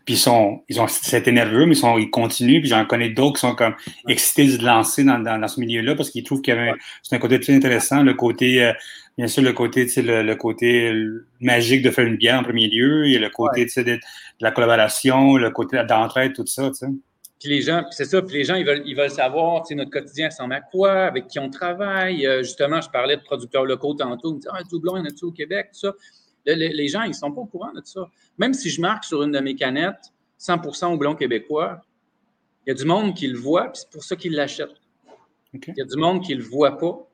Puis 0.05 0.15
ils 0.15 0.19
sont, 0.19 0.63
ils 0.67 0.81
ont, 0.81 0.87
c'était 0.87 1.31
nerveux, 1.31 1.65
mais 1.65 1.73
ils, 1.73 1.77
sont, 1.77 1.97
ils 1.97 2.09
continuent. 2.09 2.59
Puis 2.59 2.69
j'en 2.69 2.85
connais 2.85 3.09
d'autres 3.09 3.35
qui 3.35 3.41
sont 3.41 3.55
comme 3.55 3.75
excités 4.09 4.57
de 4.57 4.63
lancer 4.63 5.05
dans, 5.05 5.19
dans, 5.19 5.47
ce 5.47 5.59
milieu-là 5.59 5.95
parce 5.95 6.09
qu'ils 6.09 6.23
trouvent 6.23 6.41
qu'il 6.41 6.53
y 6.53 6.57
avait 6.57 6.73
c'est 7.01 7.15
un 7.15 7.19
côté 7.19 7.39
très 7.39 7.53
intéressant, 7.53 8.03
le 8.03 8.13
côté, 8.13 8.63
euh, 8.63 8.73
bien 9.17 9.27
sûr, 9.27 9.41
le 9.41 9.53
côté, 9.53 9.85
le, 9.97 10.23
le 10.23 10.35
côté 10.35 10.91
magique 11.39 11.81
de 11.81 11.91
faire 11.91 12.05
une 12.05 12.17
bière 12.17 12.39
en 12.39 12.43
premier 12.43 12.67
lieu, 12.67 13.07
et 13.07 13.19
le 13.19 13.29
côté 13.29 13.65
de, 13.65 13.83
de, 13.83 13.99
la 14.41 14.51
collaboration, 14.51 15.37
le 15.37 15.49
côté 15.51 15.81
d'entraide, 15.87 16.33
tout 16.33 16.45
ça, 16.45 16.69
tu 16.69 16.75
sais. 16.75 16.87
Puis 17.39 17.49
les 17.49 17.61
gens, 17.61 17.85
c'est 17.91 18.05
ça, 18.05 18.21
puis 18.21 18.37
les 18.37 18.43
gens, 18.43 18.55
ils 18.55 18.65
veulent, 18.65 18.81
ils 18.85 18.95
veulent 18.95 19.11
savoir, 19.11 19.61
tu 19.61 19.69
sais, 19.69 19.75
notre 19.75 19.91
quotidien 19.91 20.27
ressemble 20.27 20.53
à 20.53 20.61
quoi, 20.61 20.91
avec 21.03 21.27
qui 21.27 21.37
on 21.37 21.49
travaille. 21.49 22.25
Euh, 22.25 22.41
justement, 22.41 22.81
je 22.81 22.89
parlais 22.89 23.15
de 23.15 23.21
producteurs 23.21 23.65
locaux 23.65 23.93
tantôt, 23.93 24.31
ils 24.31 24.35
me 24.35 24.39
disaient, 24.39 24.49
ah, 24.53 24.63
doublon, 24.69 24.97
il 24.97 24.99
y 24.99 25.01
en 25.03 25.05
a-tu 25.05 25.25
au 25.25 25.31
Québec, 25.31 25.69
tout 25.71 25.79
ça. 25.79 25.93
Les, 26.45 26.87
gens, 26.87 27.03
ils 27.03 27.09
ne 27.09 27.13
sont 27.13 27.31
pas 27.31 27.41
au 27.41 27.45
courant 27.45 27.73
de 27.73 27.81
ça. 27.83 28.09
Même 28.37 28.53
si 28.53 28.69
je 28.69 28.79
marque 28.79 29.03
sur 29.03 29.21
une 29.21 29.33
de 29.33 29.39
mes 29.39 29.55
canettes 29.55 30.13
100% 30.39 30.93
houblon 30.93 31.13
québécois, 31.13 31.81
il 32.65 32.69
y 32.69 32.71
a 32.71 32.73
du 32.73 32.85
monde 32.85 33.13
qui 33.13 33.27
le 33.27 33.37
voit, 33.37 33.65
puis 33.65 33.81
c'est 33.81 33.89
pour 33.89 34.03
ça 34.03 34.15
qu'ils 34.15 34.33
l'achètent. 34.33 34.81
Il 35.53 35.73
y 35.77 35.81
a 35.81 35.85
du 35.85 35.97
monde 35.97 36.23
qui 36.23 36.33
ne 36.33 36.39
le 36.39 36.45
voit 36.45 36.77
pas, 36.77 37.05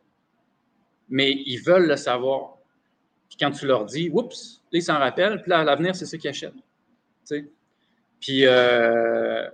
mais 1.09 1.31
ils 1.31 1.57
veulent 1.57 1.87
le 1.87 1.97
savoir. 1.97 2.57
Puis 3.27 3.37
quand 3.39 3.51
tu 3.51 3.65
leur 3.65 3.85
dis, 3.85 4.09
oups, 4.13 4.61
là, 4.71 4.79
ils 4.79 4.83
s'en 4.83 4.99
rappellent, 4.99 5.41
puis 5.41 5.49
là, 5.49 5.59
à 5.59 5.63
l'avenir, 5.63 5.95
c'est 5.95 6.05
ce 6.05 6.15
qu'ils 6.15 6.29
achètent. 6.29 6.53
Tu 6.53 6.61
sais? 7.23 7.51
Puis, 8.19 8.45
euh, 8.45 9.49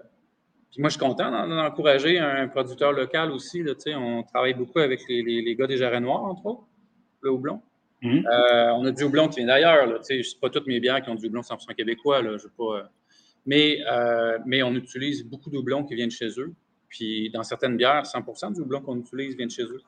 Puis 0.71 0.81
moi, 0.81 0.89
je 0.89 0.97
suis 0.97 0.99
content 0.99 1.31
d'encourager 1.47 2.19
un 2.19 2.47
producteur 2.47 2.91
local 2.91 3.31
aussi. 3.31 3.63
Là, 3.63 3.73
on 3.97 4.23
travaille 4.23 4.53
beaucoup 4.53 4.79
avec 4.79 5.01
les, 5.09 5.23
les, 5.23 5.55
gars 5.55 5.65
des 5.65 5.77
Jarrets 5.77 5.99
Noirs, 5.99 6.23
entre 6.23 6.45
autres, 6.45 6.63
le 7.21 7.31
houblon. 7.31 7.61
Mhm. 8.01 8.25
Euh, 8.25 8.71
on 8.73 8.85
a 8.85 8.91
du 8.91 9.03
houblon 9.03 9.27
qui 9.27 9.37
vient 9.39 9.47
d'ailleurs. 9.47 10.05
Ce 10.05 10.13
n'est 10.13 10.21
pas 10.39 10.49
toutes 10.49 10.67
mes 10.67 10.79
bières 10.79 11.01
qui 11.01 11.09
ont 11.09 11.15
du 11.15 11.25
houblon 11.25 11.41
100% 11.41 11.73
québécois. 11.75 12.21
Là, 12.21 12.37
je 12.37 12.47
pas, 12.47 12.63
euh, 12.63 12.83
mais, 13.45 13.79
euh, 13.91 14.37
mais 14.45 14.61
on 14.61 14.73
utilise 14.75 15.25
beaucoup 15.25 15.49
de 15.49 15.87
qui 15.87 15.95
viennent 15.95 16.11
chez 16.11 16.29
eux. 16.39 16.53
Puis 16.87 17.29
dans 17.31 17.43
certaines 17.43 17.75
bières, 17.75 18.05
100% 18.05 18.53
du 18.53 18.61
houblon 18.61 18.81
qu'on 18.81 18.97
utilise 18.97 19.35
vient 19.35 19.47
de 19.47 19.51
chez 19.51 19.63
eux. 19.63 19.81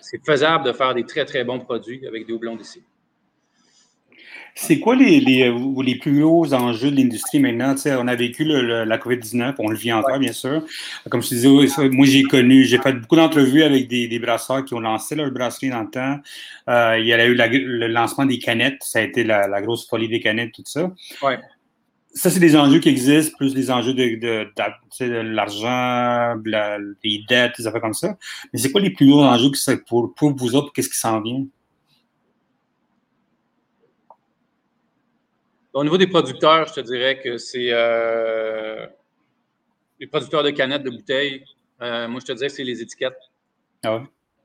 c'est 0.00 0.24
faisable 0.24 0.64
de 0.64 0.72
faire 0.72 0.94
des 0.94 1.04
très, 1.04 1.24
très 1.24 1.44
bons 1.44 1.60
produits 1.60 2.06
avec 2.06 2.26
des 2.26 2.32
houblons 2.32 2.56
d'ici. 2.56 2.82
C'est 4.56 4.78
quoi 4.78 4.94
les, 4.94 5.18
les, 5.18 5.52
les, 5.82 5.94
plus 5.96 6.22
hauts 6.22 6.54
enjeux 6.54 6.92
de 6.92 6.96
l'industrie 6.96 7.40
maintenant? 7.40 7.74
on 7.86 8.06
a 8.06 8.14
vécu 8.14 8.44
la 8.44 8.98
COVID-19, 8.98 9.56
on 9.58 9.68
le 9.68 9.76
vit 9.76 9.92
encore, 9.92 10.20
bien 10.20 10.32
sûr. 10.32 10.62
Comme 11.10 11.22
je 11.22 11.30
te 11.30 11.34
disais, 11.34 11.88
moi, 11.90 12.06
j'ai 12.06 12.22
connu, 12.22 12.62
j'ai 12.64 12.78
fait 12.78 12.92
beaucoup 12.92 13.16
d'entrevues 13.16 13.64
avec 13.64 13.88
des, 13.88 14.06
des, 14.06 14.18
brasseurs 14.20 14.64
qui 14.64 14.74
ont 14.74 14.80
lancé 14.80 15.16
leur 15.16 15.32
brasserie 15.32 15.70
dans 15.70 15.82
le 15.82 15.90
temps. 15.90 16.18
Euh, 16.68 16.96
il 17.00 17.06
y 17.06 17.12
a 17.12 17.26
eu 17.26 17.34
le 17.34 17.88
lancement 17.88 18.26
des 18.26 18.38
canettes, 18.38 18.78
ça 18.82 19.00
a 19.00 19.02
été 19.02 19.24
la, 19.24 19.60
grosse 19.60 19.88
folie 19.88 20.08
des 20.08 20.20
canettes, 20.20 20.52
tout 20.52 20.62
ça. 20.64 20.88
Ouais. 21.22 21.38
Ça, 22.12 22.30
c'est 22.30 22.38
des 22.38 22.54
enjeux 22.54 22.78
qui 22.78 22.90
existent, 22.90 23.36
plus 23.36 23.56
les 23.56 23.72
enjeux 23.72 23.92
de, 23.92 24.14
de, 24.20 24.46
de, 25.00 25.20
l'argent, 25.34 26.36
les 27.02 27.24
dettes, 27.28 27.54
des 27.58 27.66
affaires 27.66 27.80
comme 27.80 27.92
ça. 27.92 28.16
Mais 28.52 28.60
c'est 28.60 28.70
quoi 28.70 28.80
les 28.80 28.90
plus 28.90 29.12
hauts 29.12 29.24
enjeux 29.24 29.50
pour, 29.88 30.14
pour 30.14 30.32
vous 30.36 30.54
autres? 30.54 30.72
Qu'est-ce 30.72 30.90
qui 30.90 30.98
s'en 30.98 31.20
vient? 31.20 31.44
Au 35.74 35.82
niveau 35.82 35.98
des 35.98 36.06
producteurs, 36.06 36.68
je 36.68 36.74
te 36.74 36.80
dirais 36.80 37.20
que 37.20 37.36
c'est 37.36 37.68
euh, 37.70 38.86
les 39.98 40.06
producteurs 40.06 40.42
de 40.42 40.50
canettes, 40.50 40.84
de 40.84 40.90
bouteilles. 40.90 41.44
Euh, 41.82 42.08
moi, 42.08 42.20
je 42.20 42.26
te 42.26 42.32
dirais 42.32 42.46
que 42.46 42.54
c'est 42.54 42.64
les 42.64 42.80
étiquettes. 42.80 43.18
Ah 43.82 43.96
ouais? 43.96 44.02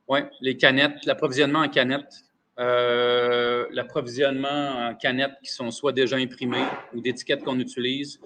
Oui, 0.08 0.20
les 0.42 0.58
canettes, 0.58 1.06
l'approvisionnement 1.06 1.60
en 1.60 1.70
canettes. 1.70 2.24
Euh, 2.58 3.68
l'approvisionnement 3.72 4.88
en 4.88 4.96
canettes 4.96 5.36
qui 5.44 5.52
sont 5.52 5.72
soit 5.72 5.94
déjà 5.94 6.18
imprimées 6.18 6.66
ou 6.94 7.00
d'étiquettes 7.00 7.44
qu'on 7.44 7.60
utilise. 7.60 8.20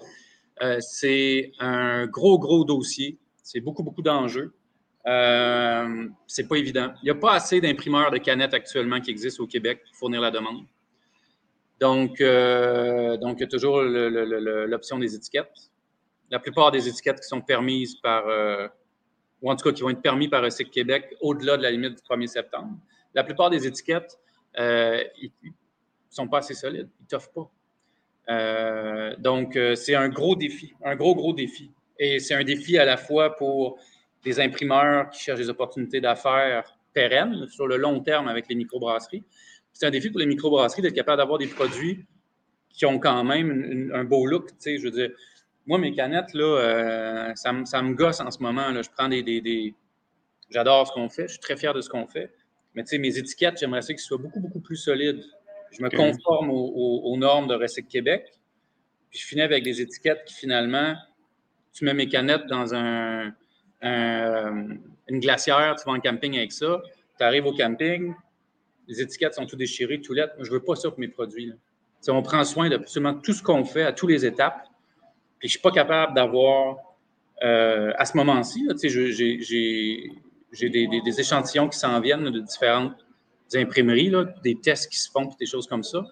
c'est 0.80 1.52
un 1.60 2.06
gros, 2.06 2.38
gros 2.38 2.64
dossier. 2.64 3.18
C'est 3.42 3.60
beaucoup, 3.60 3.82
beaucoup 3.82 4.02
d'enjeux. 4.02 4.54
Euh, 5.06 6.08
c'est 6.26 6.48
pas 6.48 6.56
évident. 6.56 6.94
Il 7.02 7.04
n'y 7.04 7.10
a 7.10 7.14
pas 7.14 7.34
assez 7.34 7.60
d'imprimeurs 7.60 8.10
de 8.10 8.18
canettes 8.18 8.54
actuellement 8.54 9.00
qui 9.00 9.10
existent 9.10 9.42
au 9.42 9.46
Québec 9.46 9.82
pour 9.84 9.96
fournir 9.96 10.20
la 10.20 10.30
demande. 10.30 10.64
Donc, 11.80 12.20
euh, 12.20 13.16
donc 13.16 13.38
il 13.38 13.40
y 13.40 13.44
a 13.44 13.48
toujours 13.48 13.82
l'option 13.82 14.98
des 14.98 15.14
étiquettes. 15.14 15.70
La 16.30 16.38
plupart 16.38 16.70
des 16.70 16.88
étiquettes 16.88 17.20
qui 17.20 17.28
sont 17.28 17.40
permises 17.40 17.96
par, 17.96 18.26
euh, 18.28 18.68
ou 19.42 19.50
en 19.50 19.56
tout 19.56 19.68
cas 19.68 19.74
qui 19.74 19.82
vont 19.82 19.90
être 19.90 20.02
permis 20.02 20.28
par 20.28 20.42
Recycle 20.42 20.70
Québec 20.70 21.14
au-delà 21.20 21.56
de 21.56 21.62
la 21.62 21.70
limite 21.70 21.94
du 21.96 22.02
1er 22.02 22.26
septembre, 22.26 22.78
la 23.14 23.24
plupart 23.24 23.50
des 23.50 23.66
étiquettes, 23.66 24.18
euh, 24.58 25.02
ne 25.22 25.50
sont 26.08 26.28
pas 26.28 26.38
assez 26.38 26.54
solides. 26.54 26.88
Ils 27.00 27.02
ne 27.04 27.08
t'offrent 27.08 27.32
pas. 27.32 27.50
Euh, 28.30 29.14
donc, 29.18 29.58
c'est 29.74 29.94
un 29.94 30.08
gros 30.08 30.34
défi, 30.34 30.72
un 30.82 30.96
gros, 30.96 31.14
gros 31.14 31.32
défi. 31.32 31.70
Et 31.98 32.18
c'est 32.20 32.34
un 32.34 32.44
défi 32.44 32.78
à 32.78 32.84
la 32.84 32.96
fois 32.96 33.36
pour 33.36 33.78
des 34.24 34.40
imprimeurs 34.40 35.10
qui 35.10 35.22
cherchent 35.22 35.40
des 35.40 35.50
opportunités 35.50 36.00
d'affaires 36.00 36.64
pérennes 36.94 37.46
sur 37.48 37.66
le 37.66 37.76
long 37.76 38.00
terme 38.00 38.28
avec 38.28 38.48
les 38.48 38.54
microbrasseries, 38.54 39.24
c'est 39.74 39.86
un 39.86 39.90
défi 39.90 40.08
pour 40.08 40.20
les 40.20 40.26
microbrasseries 40.26 40.82
d'être 40.82 40.94
capable 40.94 41.18
d'avoir 41.18 41.38
des 41.38 41.48
produits 41.48 42.06
qui 42.70 42.86
ont 42.86 42.98
quand 42.98 43.22
même 43.24 43.90
un 43.92 44.04
beau 44.04 44.24
look. 44.24 44.50
Je 44.64 44.82
veux 44.82 44.90
dire, 44.90 45.10
moi, 45.66 45.78
mes 45.78 45.92
canettes, 45.92 46.32
là, 46.32 46.44
euh, 46.44 47.32
ça, 47.34 47.52
me 47.52 47.94
gosse 47.94 48.20
en 48.20 48.30
ce 48.30 48.38
moment. 48.42 48.70
Là. 48.70 48.82
Je 48.82 48.90
prends 48.90 49.08
des. 49.08 49.22
des, 49.22 49.74
J'adore 50.50 50.86
ce 50.86 50.92
qu'on 50.92 51.08
fait. 51.08 51.22
Je 51.22 51.32
suis 51.32 51.40
très 51.40 51.56
fier 51.56 51.74
de 51.74 51.80
ce 51.80 51.88
qu'on 51.88 52.06
fait. 52.06 52.32
Mais 52.74 52.84
mes 52.98 53.18
étiquettes, 53.18 53.58
j'aimerais 53.58 53.82
ça 53.82 53.88
qu'elles 53.88 53.98
soient 53.98 54.18
beaucoup, 54.18 54.40
beaucoup 54.40 54.60
plus 54.60 54.76
solides. 54.76 55.22
Je 55.72 55.82
me 55.82 55.88
conforme 55.88 56.50
aux, 56.50 57.16
normes 57.16 57.48
de 57.48 57.54
Recycle 57.54 57.88
Québec. 57.88 58.26
Puis 59.10 59.20
je 59.20 59.26
finis 59.26 59.42
avec 59.42 59.64
des 59.64 59.80
étiquettes 59.80 60.24
qui, 60.24 60.34
finalement, 60.34 60.94
tu 61.72 61.84
mets 61.84 61.94
mes 61.94 62.08
canettes 62.08 62.46
dans 62.46 62.74
un, 62.74 63.32
une 63.82 65.20
glacière, 65.20 65.74
tu 65.76 65.84
vas 65.86 65.96
en 65.96 66.00
camping 66.00 66.36
avec 66.36 66.52
ça. 66.52 66.82
Tu 67.18 67.24
arrives 67.24 67.46
au 67.46 67.54
camping, 67.54 68.14
les 68.88 69.00
étiquettes 69.00 69.34
sont 69.34 69.46
tout 69.46 69.56
déchirées, 69.56 70.00
tout 70.00 70.12
lettres. 70.12 70.34
Je 70.40 70.48
ne 70.48 70.54
veux 70.54 70.62
pas 70.62 70.76
ça 70.76 70.90
pour 70.90 70.98
mes 70.98 71.08
produits. 71.08 71.52
On 72.08 72.22
prend 72.22 72.44
soin 72.44 72.68
d'absolument 72.68 73.14
tout 73.14 73.32
ce 73.32 73.42
qu'on 73.42 73.64
fait 73.64 73.82
à 73.82 73.92
toutes 73.92 74.10
les 74.10 74.26
étapes. 74.26 74.66
Puis 75.38 75.48
je 75.48 75.56
ne 75.56 75.58
suis 75.58 75.60
pas 75.60 75.70
capable 75.70 76.14
d'avoir, 76.14 76.76
euh, 77.42 77.92
à 77.96 78.04
ce 78.04 78.16
moment-ci, 78.16 78.68
j'ai 80.52 80.68
des, 80.68 81.20
échantillons 81.20 81.68
qui 81.68 81.78
s'en 81.78 81.98
viennent 82.00 82.30
de 82.30 82.40
différentes 82.40 82.94
imprimeries, 83.54 84.12
des 84.42 84.56
tests 84.56 84.90
qui 84.90 84.98
se 84.98 85.10
font, 85.10 85.28
des 85.38 85.46
choses 85.46 85.66
comme 85.66 85.82
ça, 85.82 86.04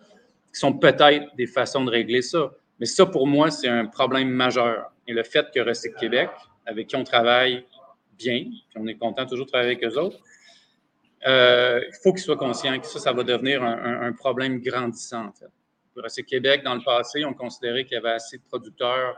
qui 0.52 0.61
sont 0.61 0.72
peut-être 0.72 1.35
des 1.37 1.46
façons 1.46 1.85
de 1.85 1.90
régler 1.90 2.22
ça. 2.22 2.52
Mais 2.80 2.87
ça, 2.87 3.06
pour 3.06 3.26
moi, 3.26 3.50
c'est 3.50 3.68
un 3.68 3.87
problème 3.87 4.28
majeur. 4.28 4.92
Et 5.06 5.12
le 5.12 5.22
fait 5.22 5.46
que 5.54 5.61
Recycle 5.61 5.98
Québec, 5.98 6.30
avec 6.66 6.87
qui 6.87 6.96
on 6.96 7.04
travaille 7.04 7.64
bien, 8.18 8.44
puis 8.44 8.76
on 8.76 8.87
est 8.87 8.94
content 8.94 9.26
toujours 9.26 9.46
de 9.46 9.50
travailler 9.50 9.76
avec 9.76 9.85
eux 9.85 9.98
autres, 9.98 10.18
euh, 11.26 11.80
il 11.87 11.94
faut 12.02 12.12
qu'ils 12.12 12.22
soient 12.22 12.37
conscients 12.37 12.78
que 12.78 12.87
ça, 12.87 12.98
ça 12.98 13.12
va 13.12 13.22
devenir 13.22 13.62
un, 13.62 14.12
problème 14.12 14.61
grandissant, 14.61 15.26
en 15.26 15.32
fait. 15.32 15.50
Pour 15.94 16.04
Québec, 16.26 16.62
dans 16.64 16.74
le 16.74 16.82
passé, 16.82 17.24
on 17.24 17.35
considérait 17.35 17.85
qu'il 17.85 17.94
y 17.94 17.98
avait 17.98 18.12
assez 18.12 18.38
de 18.38 18.42
producteurs 18.42 19.14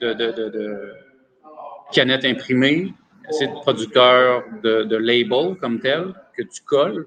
de, 0.00 0.92
canettes 1.92 2.24
imprimées, 2.24 2.92
assez 3.28 3.46
de 3.46 3.52
producteurs 3.52 4.44
de, 4.62 4.96
labels 4.96 5.56
comme 5.56 5.80
tel 5.80 6.14
que 6.36 6.42
tu 6.42 6.62
colles 6.62 7.06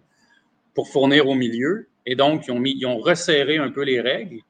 pour 0.74 0.90
fournir 0.90 1.28
au 1.28 1.36
milieu. 1.36 1.88
Et 2.06 2.16
donc, 2.16 2.48
ils 2.48 2.52
ont, 2.52 2.60
mis, 2.60 2.76
ils 2.76 2.86
ont 2.86 2.98
resserré 2.98 3.58
un 3.58 3.70
peu 3.70 3.84
les 3.84 4.02
règles 4.02 4.42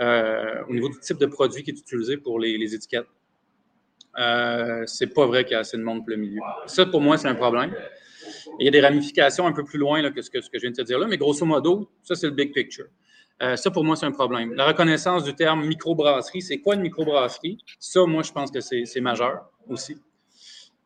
euh, 0.00 0.62
au 0.68 0.72
niveau 0.72 0.88
du 0.88 0.98
type 1.00 1.18
de 1.18 1.26
produit 1.26 1.62
qui 1.62 1.70
est 1.70 1.78
utilisé 1.78 2.16
pour 2.16 2.38
les, 2.38 2.74
étiquettes. 2.74 3.08
Euh, 4.18 4.84
c'est 4.86 5.12
pas 5.12 5.26
vrai 5.26 5.44
qu'il 5.44 5.52
y 5.52 5.56
a 5.56 5.60
assez 5.60 5.76
de 5.76 5.82
monde 5.82 6.00
pour 6.00 6.10
le 6.10 6.16
milieu. 6.16 6.40
Ça, 6.66 6.86
pour 6.86 7.00
moi, 7.00 7.18
c'est 7.18 7.28
un 7.28 7.34
problème. 7.34 7.74
Il 8.58 8.64
y 8.64 8.68
a 8.68 8.70
des 8.70 8.80
ramifications 8.80 9.46
un 9.46 9.52
peu 9.52 9.64
plus 9.64 9.78
loin 9.78 10.10
que, 10.10 10.22
ce 10.22 10.30
que, 10.30 10.40
je 10.40 10.60
viens 10.60 10.70
de 10.70 10.76
te 10.76 10.82
dire 10.82 10.98
là, 10.98 11.06
mais 11.06 11.18
grosso 11.18 11.44
modo, 11.44 11.90
ça, 12.02 12.14
c'est 12.14 12.26
le 12.26 12.32
big 12.32 12.52
picture. 12.52 12.86
Euh, 13.42 13.56
ça, 13.56 13.70
pour 13.70 13.84
moi, 13.84 13.96
c'est 13.96 14.06
un 14.06 14.12
problème. 14.12 14.54
La 14.54 14.66
reconnaissance 14.66 15.24
du 15.24 15.34
terme 15.34 15.66
microbrasserie, 15.66 16.42
c'est 16.42 16.58
quoi 16.58 16.76
une 16.76 16.82
microbrasserie? 16.82 17.58
Ça, 17.78 18.04
moi, 18.06 18.22
je 18.22 18.30
pense 18.30 18.50
que 18.50 18.60
c'est 18.60 19.00
majeur 19.00 19.50
aussi. 19.68 19.96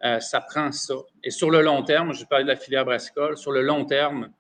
Euh, 0.05 0.21
ça 0.21 0.41
prend 0.41 0.73
ça. 0.73 0.95
Et 1.23 1.31
sur 1.31 1.51
le 1.51 1.61
long 1.63 1.83
terme, 1.83 2.13
je 2.15 2.25
parlais 2.25 2.45
de 2.45 2.49
la 2.49 2.57
filière 2.57 2.85
brassicole, 2.85 3.37
sur 3.37 3.53
le 3.53 3.63
long 3.63 3.85
terme, 3.85 4.31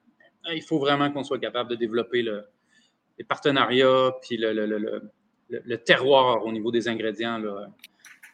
euh, 0.48 0.54
il 0.54 0.62
faut 0.62 0.78
vraiment 0.78 1.10
qu'on 1.10 1.24
soit 1.24 1.38
capable 1.38 1.70
de 1.70 1.76
développer 1.76 2.22
les 2.22 3.24
partenariats, 3.24 4.12
puis 4.22 4.38
le, 4.38 5.76
terroir 5.76 6.44
au 6.44 6.52
niveau 6.52 6.70
des 6.70 6.88
ingrédients. 6.88 7.42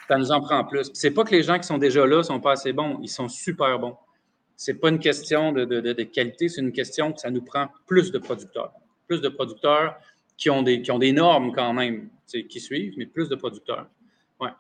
Ça 0.08 0.18
nous 0.18 0.30
en 0.30 0.40
prend 0.40 0.64
plus. 0.64 0.90
C'est 0.94 1.12
pas 1.12 1.24
que 1.24 1.30
les 1.30 1.42
gens 1.42 1.58
qui 1.58 1.66
sont 1.66 1.78
déjà 1.78 2.06
là 2.06 2.22
sont 2.22 2.40
pas 2.40 2.52
assez 2.52 2.72
bons, 2.72 2.98
ils 3.02 3.08
sont 3.08 3.28
super 3.28 3.78
bons 3.78 3.96
c'est 4.64 4.74
pas 4.74 4.90
une 4.90 5.00
question 5.00 5.50
de, 5.50 6.02
qualité, 6.04 6.48
c'est 6.48 6.60
une 6.60 6.70
question 6.70 7.12
que 7.12 7.20
ça 7.20 7.30
nous 7.30 7.42
prend 7.42 7.66
plus 7.84 8.12
de 8.12 8.18
producteurs. 8.18 8.72
Plus 9.08 9.20
de 9.20 9.28
producteurs 9.28 9.96
qui 10.36 10.50
ont 10.50 10.62
des, 10.62 10.82
qui 10.82 10.92
ont 10.92 11.00
des 11.00 11.10
normes 11.10 11.52
quand 11.52 11.72
même, 11.72 12.10
qui 12.48 12.60
suivent, 12.60 12.94
mais 12.96 13.06
plus 13.06 13.28
de 13.28 13.34
producteurs. 13.34 13.88
Ouais. 14.40 14.50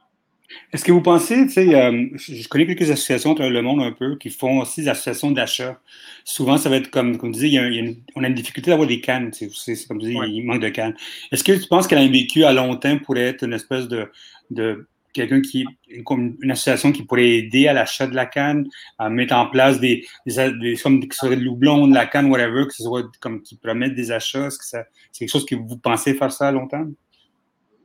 Est-ce 0.72 0.84
que 0.84 0.90
vous 0.90 1.02
pensez, 1.02 1.46
tu 1.46 1.52
sais, 1.52 1.74
euh, 1.76 2.08
je 2.16 2.48
connais 2.48 2.66
quelques 2.66 2.90
associations 2.90 3.34
dans 3.34 3.48
le 3.48 3.62
monde 3.62 3.80
un 3.80 3.92
peu 3.92 4.16
qui 4.16 4.30
font 4.30 4.62
aussi 4.62 4.80
des 4.80 4.88
associations 4.88 5.30
d'achat. 5.30 5.80
Souvent, 6.24 6.58
ça 6.58 6.68
va 6.68 6.78
être 6.78 6.90
comme, 6.90 7.16
comme 7.16 7.32
tu 7.32 7.48
dis, 7.48 7.96
on 8.16 8.24
a 8.24 8.26
une 8.26 8.34
difficulté 8.34 8.72
d'avoir 8.72 8.88
des 8.88 9.00
cannes. 9.00 9.30
C'est 9.32 9.86
comme 9.86 10.00
tu 10.00 10.06
dis, 10.06 10.18
il 10.26 10.44
manque 10.44 10.62
de 10.62 10.68
cannes. 10.70 10.96
Est-ce 11.30 11.44
que 11.44 11.52
tu 11.52 11.68
penses 11.68 11.86
qu'un 11.86 12.08
vécu 12.10 12.42
à 12.42 12.52
long 12.52 12.74
terme 12.74 12.98
pourrait 12.98 13.28
être 13.28 13.44
une 13.44 13.52
espèce 13.52 13.86
de, 13.86 14.10
de 14.50 14.84
quelqu'un 15.12 15.40
qui, 15.40 15.66
comme 16.04 16.36
une 16.40 16.50
association 16.50 16.92
qui 16.92 17.04
pourrait 17.04 17.28
aider 17.28 17.68
à 17.68 17.72
l'achat 17.72 18.06
de 18.06 18.14
la 18.14 18.26
canne, 18.26 18.68
à 18.98 19.08
mettre 19.08 19.34
en 19.34 19.46
place 19.46 19.80
des, 19.80 20.06
des, 20.26 20.76
comme 20.82 21.00
qui 21.00 21.16
seraient 21.16 21.36
de 21.36 21.44
l'oublon, 21.44 21.86
de 21.86 21.94
la 21.94 22.06
canne, 22.06 22.30
whatever, 22.30 22.66
que 22.66 22.74
ce 22.74 22.82
soit 22.82 23.04
comme 23.20 23.42
qui 23.42 23.56
promettent 23.56 23.94
des 23.94 24.10
achats. 24.10 24.46
Est-ce 24.46 24.58
que 24.58 24.64
c'est 24.64 24.86
quelque 25.18 25.30
chose 25.30 25.46
que 25.46 25.54
vous 25.54 25.76
pensez 25.76 26.14
faire 26.14 26.32
ça 26.32 26.48
à 26.48 26.52
long 26.52 26.66
terme? 26.66 26.94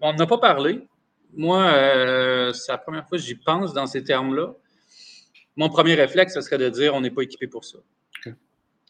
On 0.01 0.13
n'a 0.13 0.25
pas 0.25 0.37
parlé. 0.37 0.87
Moi, 1.33 1.61
euh, 1.61 2.53
c'est 2.53 2.71
la 2.71 2.77
première 2.77 3.07
fois 3.07 3.17
que 3.17 3.23
j'y 3.23 3.35
pense 3.35 3.73
dans 3.73 3.87
ces 3.87 4.03
termes-là. 4.03 4.53
Mon 5.55 5.69
premier 5.69 5.95
réflexe, 5.95 6.33
ce 6.33 6.41
serait 6.41 6.57
de 6.57 6.69
dire 6.69 6.93
on 6.93 7.01
n'est 7.01 7.11
pas 7.11 7.23
équipé 7.23 7.47
pour 7.47 7.65
ça. 7.65 7.79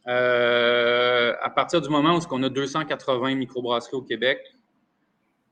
Euh, 0.07 1.33
à 1.41 1.49
partir 1.49 1.81
du 1.81 1.89
moment 1.89 2.17
où 2.17 2.21
on 2.31 2.43
a 2.43 2.49
280 2.49 3.35
microbrasseries 3.35 3.97
au 3.97 4.01
Québec, 4.01 4.39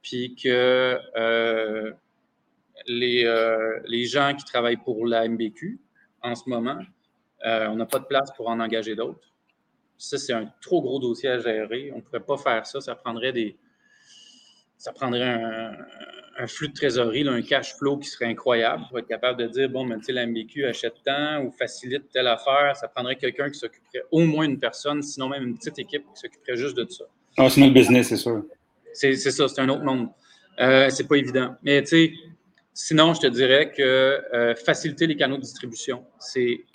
puis 0.02 0.36
que 0.36 0.98
euh, 1.18 1.45
les, 2.88 3.26
euh, 3.26 3.80
les 3.86 4.06
gens 4.06 4.34
qui 4.36 4.46
travaillent 4.46 4.78
pour 4.78 5.06
la 5.06 5.28
MBQ 5.28 5.80
en 6.22 6.36
ce 6.36 6.50
moment, 6.50 6.80
euh, 7.46 7.68
on 7.68 7.76
n'a 7.76 7.86
pas 7.86 8.00
de 8.00 8.06
place 8.06 8.32
pour 8.36 8.50
en 8.50 8.60
engager 8.60 8.96
d'autres. 8.96 9.20
Ça, 9.98 10.18
c'est 10.18 10.34
un 10.34 10.52
trop 10.62 10.82
gros 10.82 11.00
dossier 11.00 11.30
à 11.30 11.40
gérer. 11.40 11.92
On 11.94 11.98
ne 11.98 12.02
pourrait 12.02 12.26
pas 12.26 12.38
faire 12.38 12.66
ça. 12.66 12.82
Ça 12.82 12.96
prendrait 12.96 13.32
des, 13.32 13.56
ça 14.78 14.92
prendrait 14.92 15.42
un, 16.38 16.48
flux 16.48 16.68
de 16.68 16.74
trésorerie, 16.74 17.28
un 17.28 17.42
cash 17.42 17.76
flow 17.76 17.98
qui 17.98 18.10
serait 18.10 18.26
incroyable 18.26 18.84
pour 18.90 19.00
être 19.00 19.08
capable 19.08 19.40
de 19.42 19.48
dire, 19.48 19.70
bon, 19.70 19.86
mais 19.86 19.98
tu 19.98 20.06
sais, 20.06 20.12
la 20.12 20.26
MBQ 20.26 20.66
achète 20.66 20.96
tant 21.06 21.42
ou 21.44 21.52
facilite 21.52 22.10
telle 22.12 22.28
affaire. 22.28 22.76
Ça 22.76 22.88
prendrait 22.88 23.16
quelqu'un 23.16 23.50
qui 23.50 23.58
s'occuperait, 23.58 24.04
au 24.12 24.22
moins 24.22 24.46
une 24.46 24.60
personne, 24.60 25.02
sinon 25.02 25.30
même 25.30 25.44
une 25.44 25.58
petite 25.58 25.80
équipe 25.80 26.04
qui 26.14 26.20
s'occuperait 26.20 26.58
juste 26.58 26.76
de 26.76 26.90
ça. 26.90 27.06
Ah, 27.38 27.50
c'est 27.50 27.62
notre 27.62 27.74
business, 27.74 28.10
c'est 28.10 28.18
sûr. 28.18 28.44
C'est 28.92 29.16
ça, 29.16 29.48
c'est 29.48 29.62
un 29.62 29.70
autre 29.70 29.84
monde. 29.84 30.10
Euh, 30.60 30.90
c'est 30.90 31.08
pas 31.08 31.16
évident. 31.16 31.56
Mais 31.64 31.82
tu 31.82 31.88
sais, 31.88 32.14
sinon, 32.76 33.14
je 33.14 33.22
te 33.22 33.28
dirais 33.28 33.72
que 33.72 33.82
euh, 33.82 34.54
faciliter 34.54 35.08
les 35.08 35.16
canaux 35.16 35.38
de 35.38 35.42
distribution, 35.42 36.06
c'est 36.20 36.66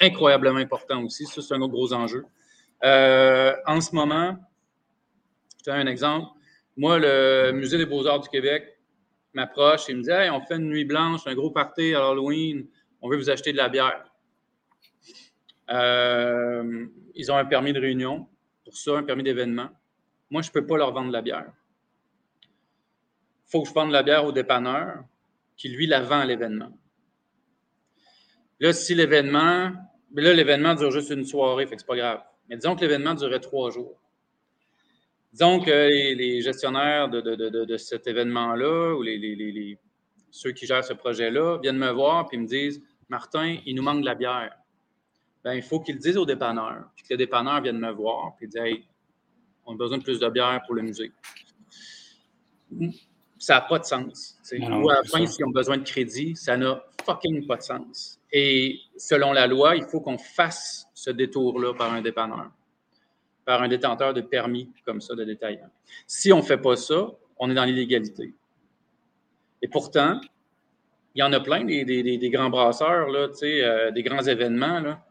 incroyablement 0.00 0.60
important 0.60 1.02
aussi. 1.02 1.26
Ça, 1.26 1.42
c'est 1.42 1.52
un 1.54 1.60
autre 1.60 1.72
gros 1.72 1.92
enjeu. 1.92 2.24
Euh, 2.84 3.54
en 3.66 3.80
ce 3.80 3.94
moment, 3.94 4.36
je 5.58 5.64
te 5.64 5.70
donne 5.70 5.80
un 5.80 5.90
exemple. 5.90 6.28
Moi, 6.76 7.00
le 7.00 7.50
Musée 7.52 7.76
des 7.76 7.86
Beaux-Arts 7.86 8.20
du 8.20 8.28
Québec 8.28 8.78
m'approche 9.34 9.90
et 9.90 9.94
me 9.94 10.02
dit 10.02 10.10
Hey, 10.10 10.30
on 10.30 10.40
fait 10.40 10.56
une 10.56 10.68
nuit 10.68 10.84
blanche, 10.84 11.26
un 11.26 11.34
gros 11.34 11.50
party 11.50 11.94
à 11.94 12.08
Halloween, 12.08 12.68
on 13.02 13.10
veut 13.10 13.16
vous 13.16 13.28
acheter 13.28 13.52
de 13.52 13.56
la 13.56 13.68
bière. 13.68 14.04
Euh, 15.70 16.86
ils 17.14 17.30
ont 17.32 17.36
un 17.36 17.44
permis 17.44 17.72
de 17.72 17.80
réunion 17.80 18.28
pour 18.64 18.76
ça, 18.76 18.98
un 18.98 19.02
permis 19.02 19.24
d'événement. 19.24 19.68
Moi, 20.30 20.42
je 20.42 20.48
ne 20.48 20.52
peux 20.52 20.64
pas 20.64 20.76
leur 20.76 20.92
vendre 20.92 21.08
de 21.08 21.12
la 21.12 21.22
bière. 21.22 21.52
Faut 23.48 23.62
que 23.62 23.68
je 23.68 23.74
vende 23.74 23.90
la 23.90 24.02
bière 24.02 24.24
au 24.24 24.32
dépanneur 24.32 25.04
qui, 25.56 25.68
lui, 25.68 25.86
la 25.86 26.00
vend 26.00 26.20
à 26.20 26.24
l'événement. 26.24 26.70
Là, 28.60 28.72
si 28.72 28.94
l'événement, 28.94 29.72
là, 30.14 30.34
l'événement 30.34 30.74
dure 30.74 30.90
juste 30.90 31.10
une 31.10 31.24
soirée, 31.24 31.66
fait 31.66 31.76
que 31.76 31.82
c'est 31.82 31.86
pas 31.86 31.96
grave. 31.96 32.22
Mais 32.48 32.56
disons 32.56 32.76
que 32.76 32.80
l'événement 32.80 33.14
durait 33.14 33.40
trois 33.40 33.70
jours. 33.70 34.00
Disons 35.32 35.60
que 35.60 35.70
les, 35.70 36.40
gestionnaires 36.40 37.08
de, 37.08 37.76
cet 37.76 38.06
événement-là 38.06 38.94
ou 38.94 39.02
les, 39.02 39.78
ceux 40.30 40.52
qui 40.52 40.66
gèrent 40.66 40.84
ce 40.84 40.94
projet-là 40.94 41.58
viennent 41.58 41.78
me 41.78 41.90
voir 41.90 42.28
et 42.32 42.36
me 42.36 42.46
disent 42.46 42.82
Martin, 43.08 43.58
il 43.64 43.74
nous 43.74 43.82
manque 43.82 44.00
de 44.00 44.06
la 44.06 44.14
bière. 44.14 44.56
Ben, 45.44 45.54
il 45.54 45.62
faut 45.62 45.80
qu'ils 45.80 45.94
le 45.94 46.00
disent 46.00 46.16
au 46.16 46.26
dépanneur, 46.26 46.90
puis 46.94 47.04
que 47.04 47.14
le 47.14 47.18
dépanneur 47.18 47.62
vienne 47.62 47.78
me 47.78 47.90
voir 47.92 48.34
et 48.40 48.46
dire 48.46 48.64
Hey, 48.64 48.84
on 49.64 49.74
a 49.74 49.76
besoin 49.76 49.98
de 49.98 50.02
plus 50.02 50.18
de 50.18 50.28
bière 50.28 50.60
pour 50.66 50.74
le 50.74 50.82
musée. 50.82 51.12
Ça 53.38 53.54
n'a 53.54 53.60
pas 53.62 53.78
de 53.78 53.84
sens. 53.84 54.36
Ou 54.52 54.90
à 54.90 54.94
la 54.94 55.02
fin, 55.04 55.24
s'ils 55.26 55.44
ont 55.44 55.50
besoin 55.50 55.78
de 55.78 55.84
crédit, 55.84 56.34
ça 56.36 56.56
n'a 56.56 56.82
fucking 57.04 57.46
pas 57.46 57.56
de 57.56 57.62
sens. 57.62 58.20
Et 58.32 58.80
selon 58.96 59.32
la 59.32 59.46
loi, 59.46 59.76
il 59.76 59.84
faut 59.84 60.00
qu'on 60.00 60.18
fasse 60.18 60.86
ce 60.94 61.10
détour-là 61.10 61.74
par 61.74 61.92
un 61.92 62.02
dépanneur, 62.02 62.50
par 63.44 63.62
un 63.62 63.68
détenteur 63.68 64.12
de 64.12 64.20
permis 64.20 64.70
comme 64.84 65.00
ça 65.00 65.14
de 65.14 65.24
détaillant. 65.24 65.70
Si 66.06 66.32
on 66.32 66.38
ne 66.38 66.42
fait 66.42 66.58
pas 66.58 66.76
ça, 66.76 67.10
on 67.38 67.50
est 67.50 67.54
dans 67.54 67.64
l'illégalité. 67.64 68.34
Et 69.62 69.68
pourtant, 69.68 70.20
il 71.14 71.20
y 71.20 71.22
en 71.22 71.32
a 71.32 71.40
plein 71.40 71.64
des, 71.64 72.30
grands 72.32 72.50
brasseurs, 72.50 73.08
là, 73.08 73.28
euh, 73.42 73.90
des 73.90 74.02
grands 74.02 74.22
événements. 74.22 74.80
Là 74.80 75.04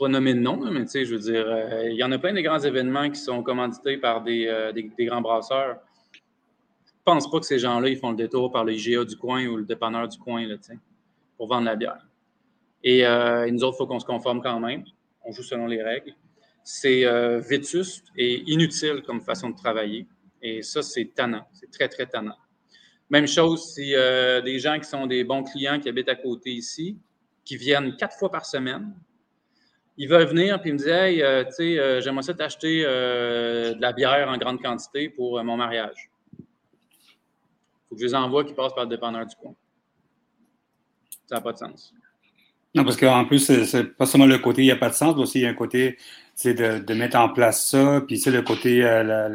pas 0.00 0.08
nommer 0.08 0.32
de 0.32 0.40
nom, 0.40 0.56
mais 0.56 0.86
je 0.92 1.12
veux 1.12 1.18
dire, 1.18 1.44
euh, 1.46 1.90
il 1.90 1.96
y 1.96 2.02
en 2.02 2.10
a 2.10 2.18
plein 2.18 2.32
des 2.32 2.42
grands 2.42 2.58
événements 2.58 3.10
qui 3.10 3.20
sont 3.20 3.42
commandités 3.42 3.98
par 3.98 4.22
des, 4.22 4.46
euh, 4.48 4.72
grands 5.00 5.20
brasseurs. 5.20 5.76
Pense 7.04 7.30
pas 7.30 7.40
que 7.40 7.46
ces 7.46 7.58
gens-là, 7.58 7.88
ils 7.88 7.96
font 7.96 8.10
le 8.10 8.16
détour 8.16 8.52
par 8.52 8.64
le 8.64 8.72
IGA 8.72 9.04
du 9.04 9.16
coin 9.16 9.46
ou 9.46 9.56
le 9.56 9.64
dépanneur 9.64 10.06
du 10.08 10.18
coin, 10.18 10.46
pour 11.36 11.48
vendre 11.48 11.64
la 11.64 11.76
bière. 11.76 12.06
Et, 12.82 13.06
euh, 13.06 13.50
nous 13.50 13.64
autres, 13.64 13.76
il 13.76 13.78
faut 13.78 13.86
qu'on 13.86 14.00
se 14.00 14.04
conforme 14.04 14.42
quand 14.42 14.60
même. 14.60 14.84
On 15.24 15.32
joue 15.32 15.42
selon 15.42 15.66
les 15.66 15.82
règles. 15.82 16.14
C'est 16.62 17.04
vétuste 17.40 18.06
et 18.16 18.42
inutile 18.50 19.02
comme 19.06 19.22
façon 19.22 19.50
de 19.50 19.56
travailler. 19.56 20.06
Et 20.42 20.62
ça, 20.62 20.82
c'est 20.82 21.06
tannant. 21.14 21.46
C'est 21.52 21.70
très, 21.70 21.88
très 21.88 22.06
tannant. 22.06 22.36
Même 23.08 23.26
chose 23.26 23.72
si 23.74 23.92
des 24.44 24.58
gens 24.58 24.78
qui 24.78 24.88
sont 24.88 25.06
des 25.06 25.24
bons 25.24 25.42
clients 25.42 25.80
qui 25.80 25.88
habitent 25.88 26.10
à 26.10 26.14
côté 26.14 26.50
ici, 26.50 26.96
qui 27.44 27.56
viennent 27.56 27.96
quatre 27.96 28.16
fois 28.18 28.30
par 28.30 28.44
semaine, 28.44 28.94
ils 29.96 30.08
veulent 30.08 30.28
venir 30.28 30.60
puis 30.60 30.70
ils 30.70 30.72
me 30.74 30.78
disent 30.78 30.88
Hey, 30.88 31.22
euh, 31.22 31.44
tu 31.44 31.52
sais, 31.52 31.78
euh, 31.78 32.00
j'aimerais 32.00 32.22
ça 32.22 32.34
t'acheter 32.34 32.84
euh, 32.86 33.74
de 33.74 33.80
la 33.80 33.92
bière 33.92 34.28
en 34.28 34.36
grande 34.38 34.62
quantité 34.62 35.08
pour 35.08 35.42
mon 35.44 35.56
mariage. 35.56 36.09
Il 37.90 37.94
faut 37.94 37.94
que 37.96 38.00
je 38.00 38.06
les 38.06 38.14
envoie 38.14 38.44
qui 38.44 38.54
passent 38.54 38.74
par 38.74 38.84
le 38.84 38.90
dépanneur 38.90 39.26
du 39.26 39.34
coin. 39.36 39.54
Ça 41.26 41.36
n'a 41.36 41.40
pas 41.40 41.52
de 41.52 41.58
sens. 41.58 41.92
Non, 42.74 42.84
parce 42.84 42.96
qu'en 42.96 43.24
plus, 43.24 43.64
c'est 43.64 43.84
pas 43.96 44.06
seulement 44.06 44.26
le 44.26 44.38
côté 44.38 44.62
il 44.62 44.66
n'y 44.66 44.70
a 44.70 44.76
pas 44.76 44.90
de 44.90 44.94
sens, 44.94 45.16
mais 45.16 45.22
aussi 45.22 45.40
il 45.40 45.42
y 45.42 45.46
a 45.46 45.50
un 45.50 45.54
côté 45.54 45.98
c'est 46.42 46.54
de, 46.54 46.94
mettre 46.94 47.18
en 47.18 47.28
place 47.28 47.66
ça, 47.66 48.00
puis 48.06 48.16
c'est 48.16 48.30
le 48.30 48.40
côté, 48.40 48.82
euh, 48.82 49.28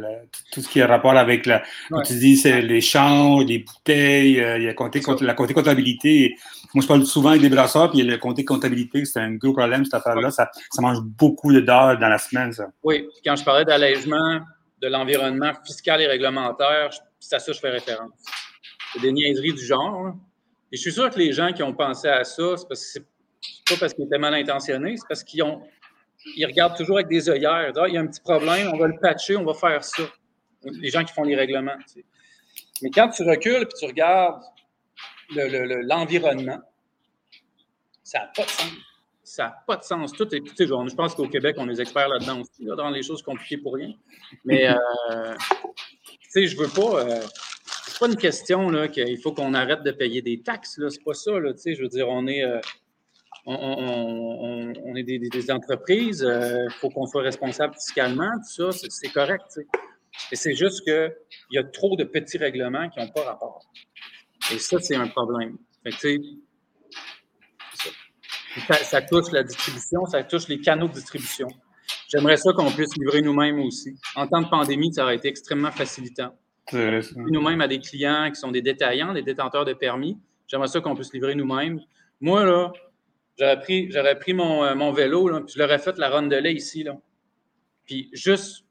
tout 0.52 0.62
ce 0.62 0.68
qui 0.68 0.82
a 0.82 0.88
rapport 0.88 1.16
avec, 1.16 1.46
la, 1.46 1.62
tu 2.04 2.14
dis, 2.14 2.36
c'est 2.36 2.64
les 2.64 2.82
champs, 2.82 3.42
les 3.42 3.60
bouteilles, 3.60 4.42
euh, 4.42 4.58
il 4.58 4.64
y 4.64 4.68
a 4.68 4.74
côté, 4.74 5.02
la 5.22 5.36
côté 5.36 5.54
comptabilité. 5.54 6.36
Moi, 6.74 6.82
je 6.82 6.88
parle 6.88 7.06
souvent 7.06 7.30
avec 7.30 7.44
des 7.44 7.50
brasseurs, 7.50 7.92
puis 7.92 8.02
le 8.02 8.18
côté 8.18 8.44
comptabilité, 8.44 9.06
c'est 9.06 9.20
un 9.20 9.36
gros 9.36 9.54
problème, 9.54 9.86
cette 9.86 9.94
affaire-là. 9.94 10.32
Ça, 10.32 10.50
ça, 10.72 10.82
mange 10.82 11.00
beaucoup 11.02 11.54
d'heures 11.54 12.00
dans 12.00 12.10
la 12.10 12.18
semaine, 12.18 12.52
ça. 12.54 12.66
Oui, 12.82 13.08
quand 13.24 13.36
je 13.36 13.44
parlais 13.44 13.66
d'allègement 13.66 14.40
de 14.82 14.88
l'environnement 14.88 15.52
fiscal 15.64 16.02
et 16.02 16.08
réglementaire, 16.08 16.90
c'est 17.20 17.36
à 17.36 17.40
ça 17.40 17.52
que 17.52 17.54
je 17.54 17.60
fais 17.60 17.70
référence. 17.70 18.14
Des 19.02 19.12
niaiseries 19.12 19.54
du 19.54 19.66
genre. 19.66 20.16
Et 20.72 20.78
je 20.78 20.82
suis 20.82 20.92
sûr 20.92 21.10
que 21.10 21.20
les 21.20 21.32
gens 21.32 21.52
qui 21.52 21.64
ont 21.64 21.74
pensé 21.74 22.08
à 22.08 22.24
ça, 22.24 22.58
c'est 22.58 22.68
parce 22.68 22.94
que 22.94 23.00
pas 23.70 23.76
parce 23.80 23.94
qu'ils 23.94 24.06
étaient 24.06 24.18
mal 24.18 24.34
intentionnés, 24.34 24.96
c'est 24.98 25.08
parce 25.08 25.24
qu'ils 25.24 25.44
ont 25.44 25.62
ils 26.36 26.46
regardent 26.46 26.76
toujours 26.76 26.98
avec 26.98 27.08
des 27.08 27.30
œillères. 27.30 27.72
Ah, 27.76 27.88
il 27.88 27.94
y 27.94 27.98
a 27.98 28.02
un 28.02 28.08
petit 28.08 28.22
problème, 28.22 28.72
on 28.74 28.78
va 28.78 28.88
le 28.88 29.00
patcher, 29.00 29.38
on 29.38 29.46
va 29.46 29.54
faire 29.54 29.84
ça. 29.84 30.04
Les 30.64 30.90
gens 30.90 31.04
qui 31.04 31.14
font 31.14 31.24
les 31.24 31.36
règlements. 31.36 31.78
Mais 32.82 32.90
quand 32.90 33.10
tu 33.10 33.24
recules 33.24 33.64
et 33.64 33.68
tu 33.80 33.86
regardes 33.86 34.42
l'environnement, 35.30 36.60
ça 38.04 38.20
n'a 38.20 38.32
pas 38.36 38.44
de 38.44 38.50
sens. 38.50 38.72
Ça 39.24 39.44
n'a 39.44 39.64
pas 39.68 39.78
de 39.78 39.84
sens. 39.84 40.14
Tout 40.14 40.34
est, 40.34 40.42
je 40.58 40.96
pense 40.96 41.16
qu'au 41.16 41.28
Québec, 41.28 41.56
on 41.60 41.70
est 41.70 41.80
experts 41.80 42.10
là-dedans 42.10 42.42
aussi, 42.42 42.66
dans 42.66 42.90
les 42.90 43.04
choses 43.04 43.22
compliquées 43.22 43.58
pour 43.58 43.76
rien. 43.76 43.94
Mais, 44.44 44.68
euh, 44.68 45.36
tu 46.22 46.30
sais, 46.30 46.48
je 46.48 46.58
veux 46.58 46.68
pas. 46.68 47.02
Euh, 47.02 47.22
pas 48.00 48.08
une 48.08 48.16
question 48.16 48.88
qu'il 48.88 49.20
faut 49.20 49.34
qu'on 49.34 49.54
arrête 49.54 49.84
de 49.84 49.92
payer 49.92 50.22
des 50.22 50.42
taxes. 50.42 50.80
C'est 50.90 51.04
pas 51.04 51.14
ça. 51.14 51.32
Je 51.34 51.82
veux 51.82 51.88
dire, 51.88 52.10
on 52.10 52.28
est. 52.28 52.44
Euh, 52.44 52.60
on, 53.46 54.96
est 54.96 55.04
des, 55.04 55.52
entreprises, 55.52 56.22
il 56.22 56.28
euh, 56.28 56.70
faut 56.70 56.90
qu'on 56.90 57.06
soit 57.06 57.22
responsable 57.22 57.76
fiscalement, 57.76 58.32
tout 58.56 58.72
ça, 58.72 58.88
c'est 58.90 59.10
correct. 59.10 59.60
Et 60.32 60.36
c'est 60.36 60.56
juste 60.56 60.84
qu'il 60.84 61.14
y 61.52 61.58
a 61.58 61.64
trop 61.64 61.96
de 61.96 62.06
petits 62.06 62.38
règlements 62.38 62.90
qui 62.90 63.00
n'ont 63.00 63.10
pas 63.10 63.24
rapport. 63.24 63.64
Et 64.52 64.58
ça, 64.58 64.80
c'est 64.80 64.96
un 64.96 65.08
problème. 65.08 65.58
ça, 68.84 69.02
touche 69.02 69.32
la 69.32 69.44
distribution, 69.44 70.06
ça 70.06 70.24
touche 70.24 70.48
les 70.48 70.60
canaux 70.60 70.88
de 70.88 70.94
distribution. 70.94 71.48
J'aimerais 72.08 72.38
ça 72.38 72.52
qu'on 72.54 72.72
puisse 72.72 72.96
livrer 72.98 73.22
nous-mêmes 73.22 73.60
aussi. 73.60 73.96
En 74.16 74.28
temps 74.28 74.42
de 74.42 74.50
pandémie, 74.50 74.94
ça 74.94 75.04
aurait 75.04 75.18
été 75.18 75.28
extrêmement 75.28 75.72
facilitant. 75.72 76.36
Nous-mêmes 76.72 77.62
à 77.62 77.68
des 77.68 77.80
clients 77.80 78.30
qui 78.30 78.40
sont 78.40 78.52
des 78.52 78.62
détaillants, 78.62 79.14
des 79.14 79.22
détenteurs 79.22 79.66
de 79.66 79.74
permis, 79.74 80.18
j'aimerais 80.48 80.68
ça 80.68 80.82
qu'on 80.82 80.96
puisse 80.96 81.14
livrer 81.14 81.36
nous-mêmes. 81.36 81.80
Moi, 82.22 82.44
là, 82.44 82.72
J'aurais 83.38 83.60
pris, 83.60 83.92
j'aurais 83.92 84.18
pris 84.18 84.34
mon, 84.34 84.64
euh, 84.64 84.92
vélo, 84.92 85.28
là, 85.28 85.42
puis 85.42 85.54
je 85.56 85.60
l'aurais 85.60 85.80
fait 85.80 85.98
la 85.98 86.10
ronde 86.10 86.30
de 86.30 86.38
lait 86.38 86.54
ici. 86.54 86.84
Là. 86.84 86.98
Puis 87.86 88.10
juste, 88.14 88.66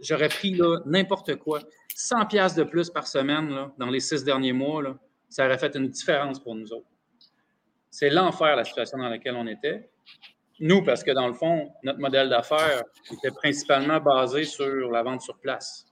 j'aurais 0.00 0.28
pris 0.28 0.56
n'importe 0.86 1.36
quoi. 1.36 1.60
100 1.94 2.26
pièces 2.26 2.54
de 2.54 2.64
plus 2.64 2.90
par 2.90 3.06
semaine 3.06 3.50
là, 3.50 3.72
dans 3.78 3.88
les 3.90 4.00
six 4.00 4.24
derniers 4.24 4.52
mois, 4.52 4.82
là, 4.82 4.96
ça 5.28 5.46
aurait 5.46 5.58
fait 5.58 5.74
une 5.74 5.88
différence 5.88 6.38
pour 6.38 6.54
nous 6.54 6.72
autres. 6.72 6.88
C'est 7.90 8.10
l'enfer, 8.10 8.56
la 8.56 8.64
situation 8.64 8.98
dans 8.98 9.08
laquelle 9.08 9.36
on 9.36 9.46
était. 9.46 9.90
Nous, 10.60 10.84
parce 10.84 11.02
que 11.02 11.10
dans 11.10 11.26
le 11.26 11.34
fond, 11.34 11.72
notre 11.82 11.98
modèle 11.98 12.28
d'affaires 12.28 12.84
était 13.10 13.32
principalement 13.32 14.00
basé 14.00 14.44
sur 14.44 14.90
la 14.90 15.02
vente 15.02 15.22
sur 15.22 15.38
place. 15.38 15.86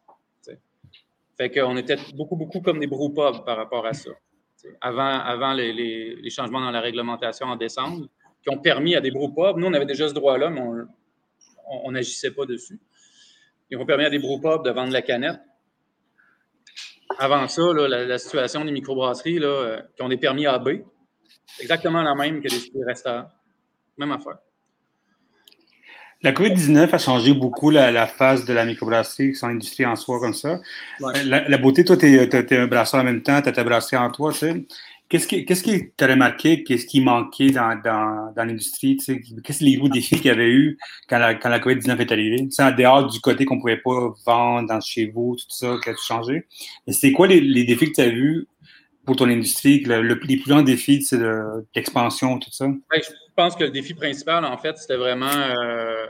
Fait 1.36 1.50
qu'on 1.50 1.76
était 1.76 1.96
beaucoup, 2.14 2.36
beaucoup 2.36 2.60
comme 2.60 2.78
des 2.78 2.86
brewpubs 2.86 3.44
par 3.44 3.56
rapport 3.56 3.86
à 3.86 3.92
ça 3.92 4.10
avant, 4.80 5.18
avant 5.20 5.52
les, 5.54 6.30
changements 6.30 6.60
dans 6.60 6.70
la 6.70 6.80
réglementation 6.80 7.46
en 7.46 7.56
décembre, 7.56 8.08
qui 8.42 8.50
ont 8.50 8.58
permis 8.58 8.94
à 8.96 9.00
des 9.00 9.10
brewpubs, 9.10 9.56
nous 9.56 9.66
on 9.66 9.72
avait 9.72 9.86
déjà 9.86 10.08
ce 10.08 10.14
droit-là, 10.14 10.50
mais 10.50 10.60
on 11.68 11.92
n'agissait 11.92 12.32
pas 12.32 12.44
dessus. 12.44 12.80
Ils 13.70 13.78
ont 13.78 13.86
permis 13.86 14.04
à 14.04 14.10
des 14.10 14.18
brewpubs 14.18 14.64
de 14.64 14.70
vendre 14.70 14.92
la 14.92 15.02
canette. 15.02 15.40
Avant 17.18 17.46
ça, 17.48 17.62
la, 17.72 18.18
situation 18.18 18.64
des 18.64 18.72
microbrasseries 18.72 19.38
là, 19.38 19.46
euh, 19.46 19.82
qui 19.94 20.02
ont 20.02 20.08
des 20.08 20.16
permis 20.16 20.46
AB, 20.46 20.82
exactement 21.60 22.02
la 22.02 22.14
même 22.14 22.40
que 22.40 22.48
les 22.48 22.84
restaurants. 22.84 23.28
Même 23.98 24.12
affaire. 24.12 24.38
La 26.22 26.32
COVID-19 26.32 26.94
a 26.94 26.98
changé 26.98 27.35
beaucoup 27.35 27.70
la, 27.70 28.06
phase 28.06 28.44
de 28.44 28.52
la 28.52 28.64
microbrasserie, 28.64 29.35
son 29.35 29.48
industrie 29.48 29.85
en 29.85 29.96
soi 29.96 30.20
comme 30.20 30.35
ça. 30.35 30.61
La, 31.24 31.58
beauté, 31.58 31.85
toi, 31.85 31.96
tu 31.96 32.06
es, 32.06 32.56
un 32.56 32.66
brasseur 32.66 33.00
en 33.00 33.04
même 33.04 33.22
temps, 33.22 33.42
tu 33.42 33.48
as 33.48 33.52
ta 33.52 33.64
brasserie 33.64 33.96
en 33.96 34.11
toi, 34.11 34.32
tu 34.32 34.38
sais. 34.38 34.66
Qu'est-ce 35.08 35.28
que 35.28 35.37
qu'est-ce 35.44 35.62
que 35.62 35.70
tu 35.94 36.04
as 36.04 36.06
remarqué, 36.06 36.64
qu'est-ce 36.64 36.87
qui 36.87 37.02
manquait 37.02 37.50
dans, 37.50 37.78
dans, 37.85 38.32
dans 38.35 38.44
l'industrie? 38.44 38.96
Qu'est-ce 38.96 39.58
que 39.58 39.64
les 39.64 39.76
gros 39.76 39.90
défis 39.90 40.16
qu'il 40.16 40.24
y 40.24 40.30
avait 40.30 40.48
eu 40.48 40.78
quand 41.06 41.18
la, 41.18 41.35
quand 41.35 41.50
la 41.50 41.58
COVID-19 41.58 41.98
est 42.00 42.12
arrivée? 42.12 42.46
C'est 42.50 42.62
en 42.62 42.70
dehors 42.70 43.06
du 43.06 43.20
côté 43.20 43.44
qu'on 43.44 43.56
ne 43.56 43.61
pouvait 43.61 43.76
pas 43.76 44.14
vendre 44.24 44.68
dans 44.68 44.80
chez 44.80 45.11
vous, 45.11 45.37
tout 45.37 45.44
ça, 45.50 45.76
qui 45.82 45.90
a 45.90 45.92
tout 45.92 46.02
changé. 46.02 46.46
C'est 46.88 47.12
quoi 47.12 47.26
les, 47.26 47.42
les, 47.42 47.64
défis 47.64 47.90
que 47.90 47.96
tu 47.96 48.00
as 48.00 48.08
vus 48.08 48.46
pour 49.04 49.16
ton 49.16 49.28
industrie? 49.28 49.80
Le, 49.80 50.00
les 50.02 50.16
plus 50.36 50.48
grands 50.48 50.62
défis, 50.62 51.02
c'est 51.02 51.18
l'expansion, 51.74 52.38
tout 52.38 52.50
ça? 52.50 52.66
je 52.94 53.00
pense 53.36 53.56
que 53.56 53.64
le 53.64 53.70
défi 53.70 53.94
principal, 53.94 54.44
en 54.44 54.58
fait, 54.58 54.76
c'était 54.78 54.96
vraiment. 54.96 55.26
Euh, 55.26 56.06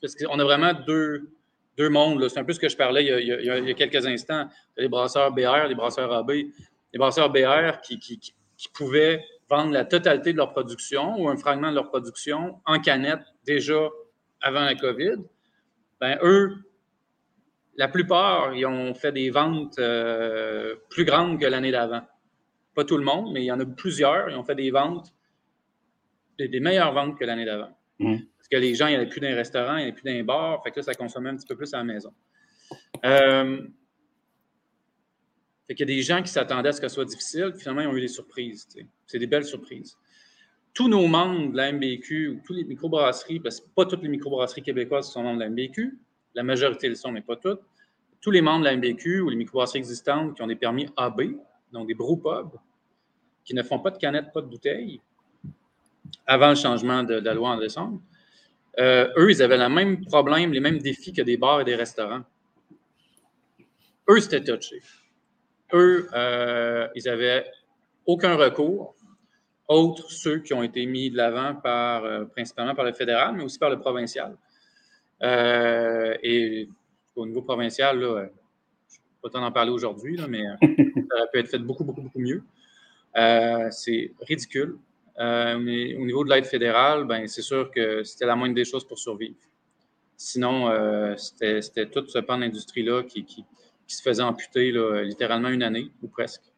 parce 0.00 0.14
qu'on 0.16 0.38
a 0.38 0.44
vraiment 0.44 0.72
deux, 0.86 1.30
deux 1.78 1.88
mondes. 1.88 2.28
C'est 2.28 2.40
un 2.40 2.44
peu 2.44 2.52
ce 2.52 2.60
que 2.60 2.68
je 2.68 2.76
parlais 2.76 3.04
il 3.04 3.08
y 3.08 3.32
a, 3.32 3.40
il 3.40 3.68
y 3.68 3.70
a, 3.70 3.74
quelques 3.74 4.04
instants. 4.04 4.48
Les 4.76 4.88
brasseurs 4.88 5.32
BR, 5.32 5.68
les 5.68 5.74
brasseurs 5.74 6.12
AB. 6.12 6.30
Les 6.30 6.98
brasseurs 6.98 7.30
BR 7.30 7.80
qui, 7.82 7.98
qui, 7.98 8.18
qui, 8.18 8.34
pouvaient 8.74 9.24
vendre 9.48 9.72
la 9.72 9.84
totalité 9.84 10.32
de 10.32 10.38
leur 10.38 10.52
production 10.52 11.18
ou 11.18 11.28
un 11.28 11.36
fragment 11.36 11.70
de 11.70 11.76
leur 11.76 11.88
production 11.88 12.60
en 12.66 12.80
canette 12.80 13.22
déjà 13.46 13.88
avant 14.40 14.64
la 14.64 14.74
COVID. 14.74 15.16
Ben, 16.00 16.18
eux, 16.22 16.56
la 17.76 17.88
plupart, 17.88 18.54
ils 18.54 18.66
ont 18.66 18.94
fait 18.94 19.12
des 19.12 19.30
ventes 19.30 19.78
euh, 19.78 20.76
plus 20.90 21.04
grandes 21.04 21.40
que 21.40 21.46
l'année 21.46 21.70
d'avant. 21.70 22.02
Pas 22.74 22.84
tout 22.84 22.96
le 22.96 23.04
monde, 23.04 23.32
mais 23.32 23.42
il 23.42 23.46
y 23.46 23.52
en 23.52 23.60
a 23.60 23.66
plusieurs. 23.66 24.28
Ils 24.30 24.36
ont 24.36 24.44
fait 24.44 24.54
des 24.54 24.70
ventes, 24.70 25.12
des, 26.38 26.60
meilleures 26.60 26.92
ventes 26.92 27.18
que 27.18 27.24
l'année 27.24 27.44
d'avant. 27.44 27.76
Mmh. 27.98 28.16
Parce 28.36 28.48
que 28.48 28.56
les 28.56 28.74
gens, 28.74 28.86
il 28.86 28.90
n'y 28.90 28.96
avait 28.96 29.08
plus 29.08 29.20
d'un 29.20 29.34
restaurant, 29.34 29.76
il 29.76 29.84
n'y 29.84 29.90
avait 29.90 29.92
plus 29.92 30.04
d'un 30.04 30.22
bar. 30.22 30.62
Fait 30.62 30.70
que 30.70 30.80
là, 30.80 30.82
ça 30.82 30.94
consommait 30.94 31.30
un 31.30 31.36
petit 31.36 31.46
peu 31.46 31.56
plus 31.56 31.72
à 31.74 31.78
la 31.78 31.84
maison. 31.84 32.12
Euh, 33.04 33.62
fait 35.66 35.74
qu'il 35.74 35.88
y 35.88 35.92
a 35.92 35.96
des 35.96 36.02
gens 36.02 36.22
qui 36.22 36.30
s'attendaient 36.30 36.70
à 36.70 36.72
ce 36.72 36.80
que 36.80 36.88
ce 36.88 36.94
soit 36.94 37.04
difficile, 37.04 37.52
finalement, 37.56 37.82
ils 37.82 37.88
ont 37.88 37.96
eu 37.96 38.00
des 38.00 38.08
surprises. 38.08 38.68
C'est 39.06 39.18
des 39.18 39.26
belles 39.26 39.44
surprises. 39.44 39.96
Tous 40.74 40.88
nos 40.88 41.06
membres 41.06 41.52
de 41.52 41.56
la 41.56 41.72
MBQ, 41.72 42.28
ou 42.28 42.40
toutes 42.44 42.56
les 42.56 42.64
microbrasseries, 42.64 43.40
parce 43.40 43.60
que 43.60 43.68
pas 43.68 43.84
toutes 43.84 44.02
les 44.02 44.08
microbrasseries 44.08 44.62
québécoises 44.62 45.10
sont 45.10 45.22
membres 45.22 45.38
de 45.38 45.44
la 45.44 45.50
MBQ, 45.50 45.98
la 46.34 46.42
majorité 46.42 46.88
le 46.88 46.94
sont, 46.94 47.12
mais 47.12 47.20
pas 47.20 47.36
toutes. 47.36 47.60
Tous 48.20 48.30
les 48.30 48.40
membres 48.40 48.60
de 48.60 48.64
la 48.64 48.76
MBQ 48.76 49.20
ou 49.20 49.28
les 49.28 49.36
microbrasseries 49.36 49.78
existantes 49.78 50.34
qui 50.36 50.42
ont 50.42 50.46
des 50.46 50.56
permis 50.56 50.88
AB, 50.96 51.22
donc 51.72 51.88
des 51.88 51.94
brewpubs, 51.94 52.58
qui 53.44 53.54
ne 53.54 53.62
font 53.62 53.80
pas 53.80 53.90
de 53.90 53.98
canettes, 53.98 54.32
pas 54.32 54.40
de 54.40 54.46
bouteilles, 54.46 55.00
avant 56.26 56.50
le 56.50 56.54
changement 56.54 57.02
de, 57.02 57.14
la 57.14 57.34
loi 57.34 57.50
en 57.50 57.58
décembre, 57.58 58.00
euh, 58.78 59.08
eux, 59.16 59.30
ils 59.30 59.42
avaient 59.42 59.58
le 59.58 59.68
même 59.68 60.04
problème, 60.04 60.52
les 60.52 60.60
mêmes 60.60 60.78
défis 60.78 61.12
que 61.12 61.22
des 61.22 61.36
bars 61.36 61.60
et 61.60 61.64
des 61.64 61.74
restaurants. 61.74 62.22
Eux, 64.08 64.20
c'était 64.20 64.42
touché 64.44 64.80
eux, 65.72 66.08
euh, 66.14 66.88
ils 66.94 67.04
n'avaient 67.04 67.50
aucun 68.06 68.36
recours, 68.36 68.94
autres 69.68 70.10
ceux 70.10 70.38
qui 70.38 70.52
ont 70.54 70.62
été 70.62 70.84
mis 70.86 71.10
de 71.10 71.16
l'avant 71.16 71.54
par, 71.54 72.04
euh, 72.04 72.24
principalement 72.24 72.74
par 72.74 72.84
le 72.84 72.92
fédéral, 72.92 73.34
mais 73.36 73.44
aussi 73.44 73.58
par 73.58 73.70
le 73.70 73.78
provincial. 73.78 74.36
Euh, 75.22 76.16
et 76.22 76.68
au 77.14 77.26
niveau 77.26 77.42
provincial, 77.42 77.98
là, 77.98 78.26
je 78.88 78.96
ne 78.96 79.22
pas 79.22 79.30
tant 79.30 79.44
en 79.44 79.52
parler 79.52 79.70
aujourd'hui, 79.70 80.18
mais 80.28 80.42
ça 80.60 81.16
aurait 81.16 81.28
pu 81.32 81.38
être 81.38 81.48
fait 81.48 81.58
beaucoup, 81.58 81.84
beaucoup, 81.84 82.02
beaucoup 82.02 82.20
mieux. 82.20 82.42
c'est 83.70 84.12
ridicule. 84.20 84.76
au 85.18 85.58
niveau 86.04 86.24
de 86.24 86.30
l'aide 86.30 86.46
fédérale, 86.46 87.04
ben, 87.04 87.26
c'est 87.28 87.42
sûr 87.42 87.70
que 87.70 88.02
c'était 88.02 88.26
la 88.26 88.36
moindre 88.36 88.54
des 88.54 88.64
choses 88.64 88.86
pour 88.86 88.98
survivre. 88.98 89.36
Sinon, 90.16 90.70
c'était 91.16 91.86
tout 91.86 92.06
ce 92.06 92.18
pan 92.18 92.38
d'industrie-là 92.38 93.02
qui, 93.04 93.44
se 93.86 94.00
faisait 94.00 94.22
amputer 94.22 94.72
littéralement 95.04 95.50
une 95.50 95.62
année 95.62 95.90
ou 96.02 96.08
presque. 96.08 96.52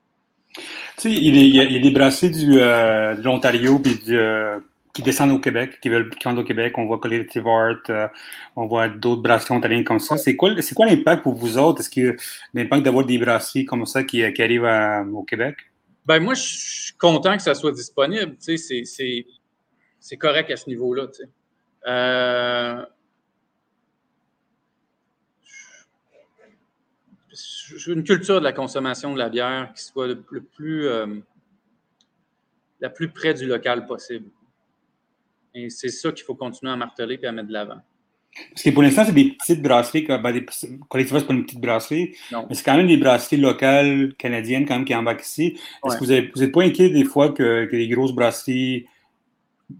Tu 0.57 0.63
sais, 0.97 1.13
il, 1.13 1.81
des 1.81 1.91
brassés 1.91 2.31
du, 2.31 2.61
euh, 2.61 3.15
de 3.17 3.23
l'Ontario 3.23 3.83
euh, 4.11 4.61
qui 4.95 5.03
descendent 5.03 5.33
au 5.33 5.41
Québec, 5.41 5.81
qui 5.81 5.89
veulent 5.89 6.09
qui 6.09 6.29
au 6.29 6.45
Québec. 6.45 6.79
On 6.79 6.87
voit 6.87 6.99
Collective 6.99 7.47
Art, 7.47 7.83
euh, 7.91 8.09
on 8.57 8.67
voit 8.67 8.89
d'autres 8.89 9.23
brasseries 9.23 9.55
ontariens 9.55 9.83
comme 9.83 9.99
ça. 9.99 10.17
C'est 10.17 10.37
quoi, 10.37 10.51
l'impact 10.51 11.23
pour 11.23 11.35
vous 11.35 11.59
autres? 11.59 11.81
Est-ce 11.81 11.91
que 11.91 12.17
l'impact 12.55 12.85
d'avoir 12.85 13.05
des 13.05 13.19
brasseries 13.19 13.65
comme 13.65 13.85
ça 13.85 14.05
qui, 14.05 14.25
arrivent 14.25 15.11
au 15.13 15.25
Québec? 15.25 15.57
Ben 16.07 16.21
moi, 16.21 16.35
je 16.35 16.43
suis 16.43 16.95
content 16.95 17.37
que 17.37 17.43
ça 17.43 17.55
soit 17.55 17.73
disponible. 17.73 18.37
Tu 18.37 18.57
sais, 18.57 18.85
c'est, 19.99 20.17
correct 20.17 20.51
à 20.51 20.57
ce 20.57 20.71
niveau-là. 20.71 21.09
Tu 21.09 21.25
sais 21.25 21.29
une 27.87 28.05
culture 28.05 28.39
de 28.39 28.45
la 28.45 28.53
consommation 28.53 29.13
de 29.13 29.19
la 29.19 29.29
bière 29.29 29.73
qui 29.75 29.83
soit 29.83 30.07
le, 30.07 30.43
plus, 30.43 30.87
euh, 30.87 31.07
la 32.81 32.91
plus 32.91 33.09
près 33.09 33.35
du 33.35 33.47
local 33.47 33.87
possible. 33.87 34.29
Et 35.55 35.71
c'est 35.71 35.89
ça 35.89 36.11
qu'il 36.13 36.25
faut 36.25 36.35
continuer 36.35 36.73
à 36.73 36.77
marteler 36.77 37.19
et 37.23 37.27
à 37.27 37.33
mettre 37.33 37.49
de 37.49 37.53
l'avant. 37.53 37.81
Parce 38.51 38.63
que 38.65 38.71
pour 38.71 38.83
l'instant, 38.83 39.05
c'est 39.05 39.13
des 39.13 39.37
petites 39.39 39.63
brasseries, 39.63 40.07
ben, 40.09 40.33
des, 40.33 40.45
c'est 40.51 40.77
pas 40.89 40.99
une 41.31 41.45
petite 41.45 41.61
brasserie, 41.61 42.17
mais 42.33 42.55
c'est 42.55 42.65
quand 42.65 42.77
même 42.77 42.89
des 42.89 42.97
brasseries 42.97 43.37
locales 43.37 44.13
canadiennes 44.19 44.67
quand 44.67 44.75
même 44.75 44.85
qui 44.85 44.95
embarquent 44.95 45.25
ici. 45.25 45.57
Est-ce 45.87 45.97
que 45.97 46.33
vous 46.35 46.41
n'êtes 46.41 46.53
pas 46.53 46.63
inquiet 46.63 46.91
des 46.91 47.05
fois 47.05 47.31
que, 47.31 47.67
que 47.67 47.77
les 47.77 47.87
grosses 47.87 48.13
brasseries 48.13 48.87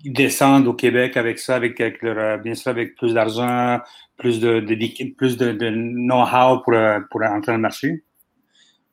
descendent 0.05 0.69
au 0.69 0.75
Québec 0.75 1.17
avec 1.17 1.39
ça, 1.39 1.57
avec, 1.57 1.79
leur, 2.03 2.19
euh, 2.19 2.37
bien 2.39 2.55
sûr 2.55 2.71
avec 2.71 2.95
plus 2.95 3.15
d'argent, 3.15 3.81
plus 4.17 4.41
de, 4.41 4.61
de, 4.61 5.15
plus 5.15 5.37
de, 5.37 5.53
de 5.53 5.71
know-how 5.71 6.63
pour, 6.63 6.75
euh, 6.75 7.01
pour 7.11 7.23
entrer 7.23 7.53
dans 7.53 7.57
le 7.57 7.63
marché? 7.63 8.05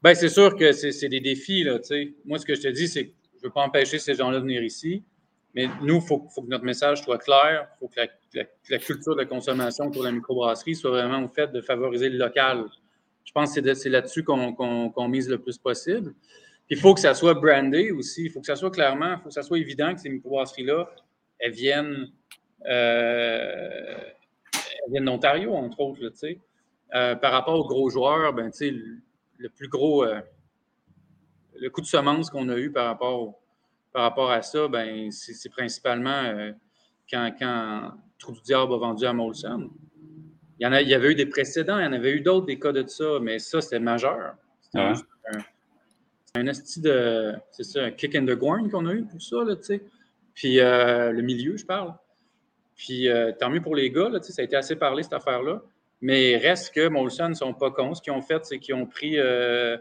Bien, 0.03 0.15
c'est 0.15 0.29
sûr 0.29 0.55
que 0.55 0.71
c'est 0.71 1.07
des 1.07 1.19
défis. 1.19 1.63
Là, 1.63 1.77
Moi, 2.25 2.39
ce 2.39 2.45
que 2.45 2.55
je 2.55 2.61
te 2.61 2.67
dis, 2.67 2.87
c'est 2.87 3.05
que 3.05 3.11
je 3.35 3.37
ne 3.37 3.43
veux 3.43 3.53
pas 3.53 3.61
empêcher 3.61 3.99
ces 3.99 4.15
gens-là 4.15 4.37
de 4.37 4.43
venir 4.43 4.63
ici, 4.63 5.03
mais 5.53 5.67
nous, 5.81 5.95
il 5.95 6.01
faut, 6.01 6.19
que 6.19 6.47
notre 6.47 6.63
message 6.63 7.01
soit 7.03 7.17
clair. 7.17 7.67
Il 7.75 7.79
faut 7.79 7.87
que 7.87 8.01
la, 8.69 8.77
culture 8.77 9.15
de 9.15 9.23
consommation 9.23 9.91
pour 9.91 10.03
la 10.03 10.11
microbrasserie 10.11 10.75
soit 10.75 10.91
vraiment 10.91 11.23
au 11.23 11.27
fait 11.27 11.51
de 11.51 11.61
favoriser 11.61 12.09
le 12.09 12.17
local. 12.17 12.65
Je 13.25 13.31
pense 13.33 13.53
que 13.53 13.73
c'est 13.73 13.89
là-dessus 13.89 14.23
qu'on 14.23 15.07
mise 15.09 15.29
le 15.29 15.37
plus 15.37 15.57
possible. 15.57 16.13
Il 16.69 16.77
faut 16.77 16.93
que 16.93 17.01
ça 17.01 17.13
soit 17.13 17.33
brandé 17.33 17.91
aussi. 17.91 18.23
Il 18.25 18.31
faut 18.31 18.39
que 18.39 18.47
ça 18.47 18.55
soit 18.55 18.71
clairement, 18.71 19.13
il 19.13 19.17
faut 19.17 19.27
que 19.27 19.33
ça 19.33 19.43
soit 19.43 19.59
évident 19.59 19.93
que 19.93 19.99
ces 19.99 20.09
microbrasseries-là, 20.09 20.89
elles 21.39 21.51
viennent, 21.51 22.07
euh, 22.65 23.97
viennent 24.89 25.05
d'Ontario, 25.05 25.53
entre 25.53 25.81
autres. 25.81 25.99
Euh, 26.93 27.15
par 27.15 27.33
rapport 27.33 27.55
aux 27.55 27.67
gros 27.67 27.89
joueurs, 27.89 28.33
ben, 28.33 28.51
le, 28.61 28.99
le 29.37 29.49
plus 29.49 29.67
gros, 29.67 30.05
euh, 30.05 30.21
le 31.59 31.69
coup 31.69 31.81
de 31.81 31.85
semence 31.85 32.29
qu'on 32.29 32.47
a 32.47 32.57
eu 32.57 32.71
par 32.71 32.85
rapport, 32.85 33.39
par 33.91 34.04
rapport 34.04 34.32
à 34.32 34.41
ça, 34.41 34.67
ben, 34.67 35.12
c'est 35.12 35.49
principalement 35.49 36.10
euh, 36.10 36.51
quand, 37.10 37.32
quand 37.38 37.91
Trou 38.17 38.34
du 38.34 38.41
Diable 38.41 38.73
a 38.73 38.77
vendu 38.77 39.06
à 39.06 39.13
Molson. 39.13 39.69
Il 40.60 40.65
y, 40.65 40.67
en 40.67 40.73
a, 40.73 40.82
il 40.82 40.88
y 40.88 40.93
avait 40.93 41.12
eu 41.12 41.15
des 41.15 41.25
précédents, 41.25 41.80
il 41.80 41.86
y 41.86 41.88
en 41.88 41.93
avait 41.93 42.12
eu 42.12 42.21
d'autres, 42.21 42.45
des 42.45 42.60
cas 42.60 42.71
de 42.71 42.86
ça, 42.88 43.17
mais 43.19 43.39
ça, 43.39 43.62
c'était 43.62 43.80
majeur. 43.80 44.36
C'était 44.62 44.80
un 46.36 46.47
esti 46.47 46.80
de. 46.80 47.34
C'est 47.51 47.63
ça, 47.63 47.84
un 47.84 47.91
kick 47.91 48.15
in 48.15 48.25
the 48.25 48.38
groin 48.38 48.69
qu'on 48.69 48.86
a 48.86 48.93
eu 48.93 49.04
pour 49.04 49.21
ça, 49.21 49.43
là, 49.43 49.56
tu 49.56 49.63
sais. 49.63 49.82
Puis 50.34 50.60
euh, 50.60 51.12
le 51.12 51.21
milieu, 51.21 51.58
je 51.58 51.65
parle. 51.65 51.93
Puis 52.75 53.10
euh, 53.10 53.32
tant 53.38 53.49
mieux 53.49 53.62
pour 53.62 53.75
les 53.75 53.91
gars, 53.91 54.10
là, 54.10 54.19
tu 54.19 54.27
sais, 54.27 54.34
ça 54.34 54.41
a 54.41 54.45
été 54.45 54.56
assez 54.56 54.75
parlé, 54.75 55.04
cette 55.04 55.13
affaire-là. 55.13 55.62
Mais 55.99 56.38
reste 56.38 56.73
que 56.73 56.88
Molson 56.88 57.30
ne 57.30 57.34
sont 57.34 57.54
pas 57.54 57.71
cons. 57.71 57.93
Ce 57.93 58.01
qu'ils 58.01 58.13
ont 58.13 58.21
fait, 58.21 58.43
c'est 58.45 58.60
qu'ils 58.60 58.75
ont 58.75 58.86
pris 58.86 59.19
euh, 59.19 59.77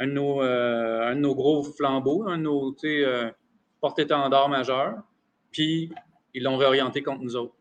un, 0.00 0.06
de 0.08 0.12
nos, 0.12 0.40
un, 0.40 1.14
de 1.14 1.20
nos, 1.20 1.34
gros 1.34 1.62
flambeaux, 1.62 2.26
un 2.26 2.38
de 2.38 2.42
nos 2.42 2.74
porte-étendards 3.80 4.48
majeurs, 4.48 4.96
puis 5.52 5.92
ils 6.34 6.42
l'ont 6.42 6.56
réorienté 6.56 7.02
contre 7.02 7.22
nous 7.22 7.36
autres. 7.36 7.54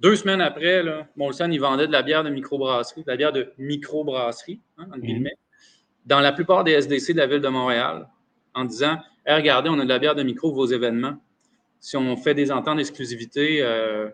Deux 0.00 0.16
semaines 0.16 0.40
après, 0.40 0.82
là, 0.82 1.06
Molson, 1.16 1.50
ils 1.50 1.60
vendaient 1.60 1.86
de 1.86 1.92
la 1.92 2.02
bière 2.02 2.24
de 2.24 2.30
microbrasserie, 2.30 3.02
de 3.02 3.10
la 3.10 3.16
bière 3.16 3.32
de 3.32 3.52
microbrasserie, 3.58 4.60
hein, 4.78 4.86
entre 4.88 5.06
mhm. 5.06 5.28
dans 6.06 6.20
la 6.20 6.32
plupart 6.32 6.64
des 6.64 6.72
SDC 6.72 7.12
de 7.12 7.18
la 7.18 7.26
ville 7.26 7.40
de 7.40 7.48
Montréal 7.48 8.08
en 8.54 8.64
disant 8.64 8.98
regardez, 9.26 9.68
on 9.68 9.78
a 9.78 9.84
de 9.84 9.88
la 9.88 9.98
bière 9.98 10.14
de 10.14 10.22
micro 10.22 10.52
vos 10.52 10.66
événements. 10.66 11.16
Si 11.80 11.96
on 11.96 12.16
fait 12.16 12.34
des 12.34 12.50
ententes 12.50 12.78
d'exclusivité, 12.78 13.62
euh, 13.62 14.08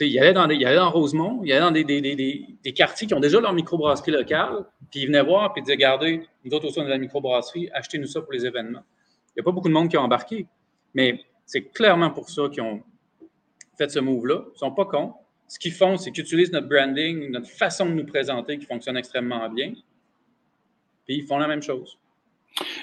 il 0.00 0.18
allait 0.18 0.32
dans 0.32 0.42
allait 0.42 0.76
dans 0.76 0.90
Rosemont, 0.90 1.42
il 1.44 1.52
allait 1.52 1.60
dans 1.60 1.70
des, 1.70 1.84
des, 1.84 2.00
des, 2.00 2.46
des, 2.62 2.72
quartiers 2.72 3.06
qui 3.06 3.14
ont 3.14 3.20
déjà 3.20 3.40
leur 3.40 3.52
microbrasserie 3.52 4.10
locale, 4.10 4.64
puis 4.90 5.00
il 5.00 5.06
venait 5.06 5.22
voir, 5.22 5.52
puis 5.52 5.60
il 5.60 5.64
disait 5.64 5.74
regardez, 5.74 6.26
nous 6.44 6.54
autres 6.54 6.68
aussi, 6.68 6.78
on 6.78 6.82
a 6.82 6.86
de 6.86 6.90
la 6.90 6.98
microbrasserie, 6.98 7.68
achetez-nous 7.72 8.06
ça 8.06 8.22
pour 8.22 8.32
les 8.32 8.46
événements. 8.46 8.82
Il 9.28 9.32
n'y 9.38 9.40
a 9.40 9.44
pas 9.44 9.52
beaucoup 9.52 9.68
de 9.68 9.74
monde 9.74 9.88
qui 9.88 9.96
a 9.96 10.02
embarqué, 10.02 10.46
mais 10.94 11.20
c'est 11.44 11.70
clairement 11.72 12.10
pour 12.10 12.30
ça 12.30 12.48
qu'ils 12.50 12.62
ont 12.62 12.82
fait 13.76 13.90
ce 13.90 13.98
move-là. 13.98 14.42
Ils 14.46 14.52
ne 14.52 14.58
sont 14.58 14.72
pas 14.72 14.86
cons. 14.86 15.14
Ce 15.48 15.58
qu'ils 15.58 15.72
font, 15.72 15.96
c'est 15.96 16.10
qu'ils 16.12 16.24
utilisent 16.24 16.52
notre 16.52 16.68
branding, 16.68 17.30
notre 17.30 17.48
façon 17.48 17.86
de 17.86 17.92
nous 17.92 18.06
présenter 18.06 18.58
qui 18.58 18.66
fonctionne 18.66 18.96
extrêmement 18.96 19.48
bien 19.50 19.74
puis 21.04 21.16
ils 21.16 21.26
font 21.26 21.38
la 21.38 21.48
même 21.48 21.62
chose. 21.62 21.98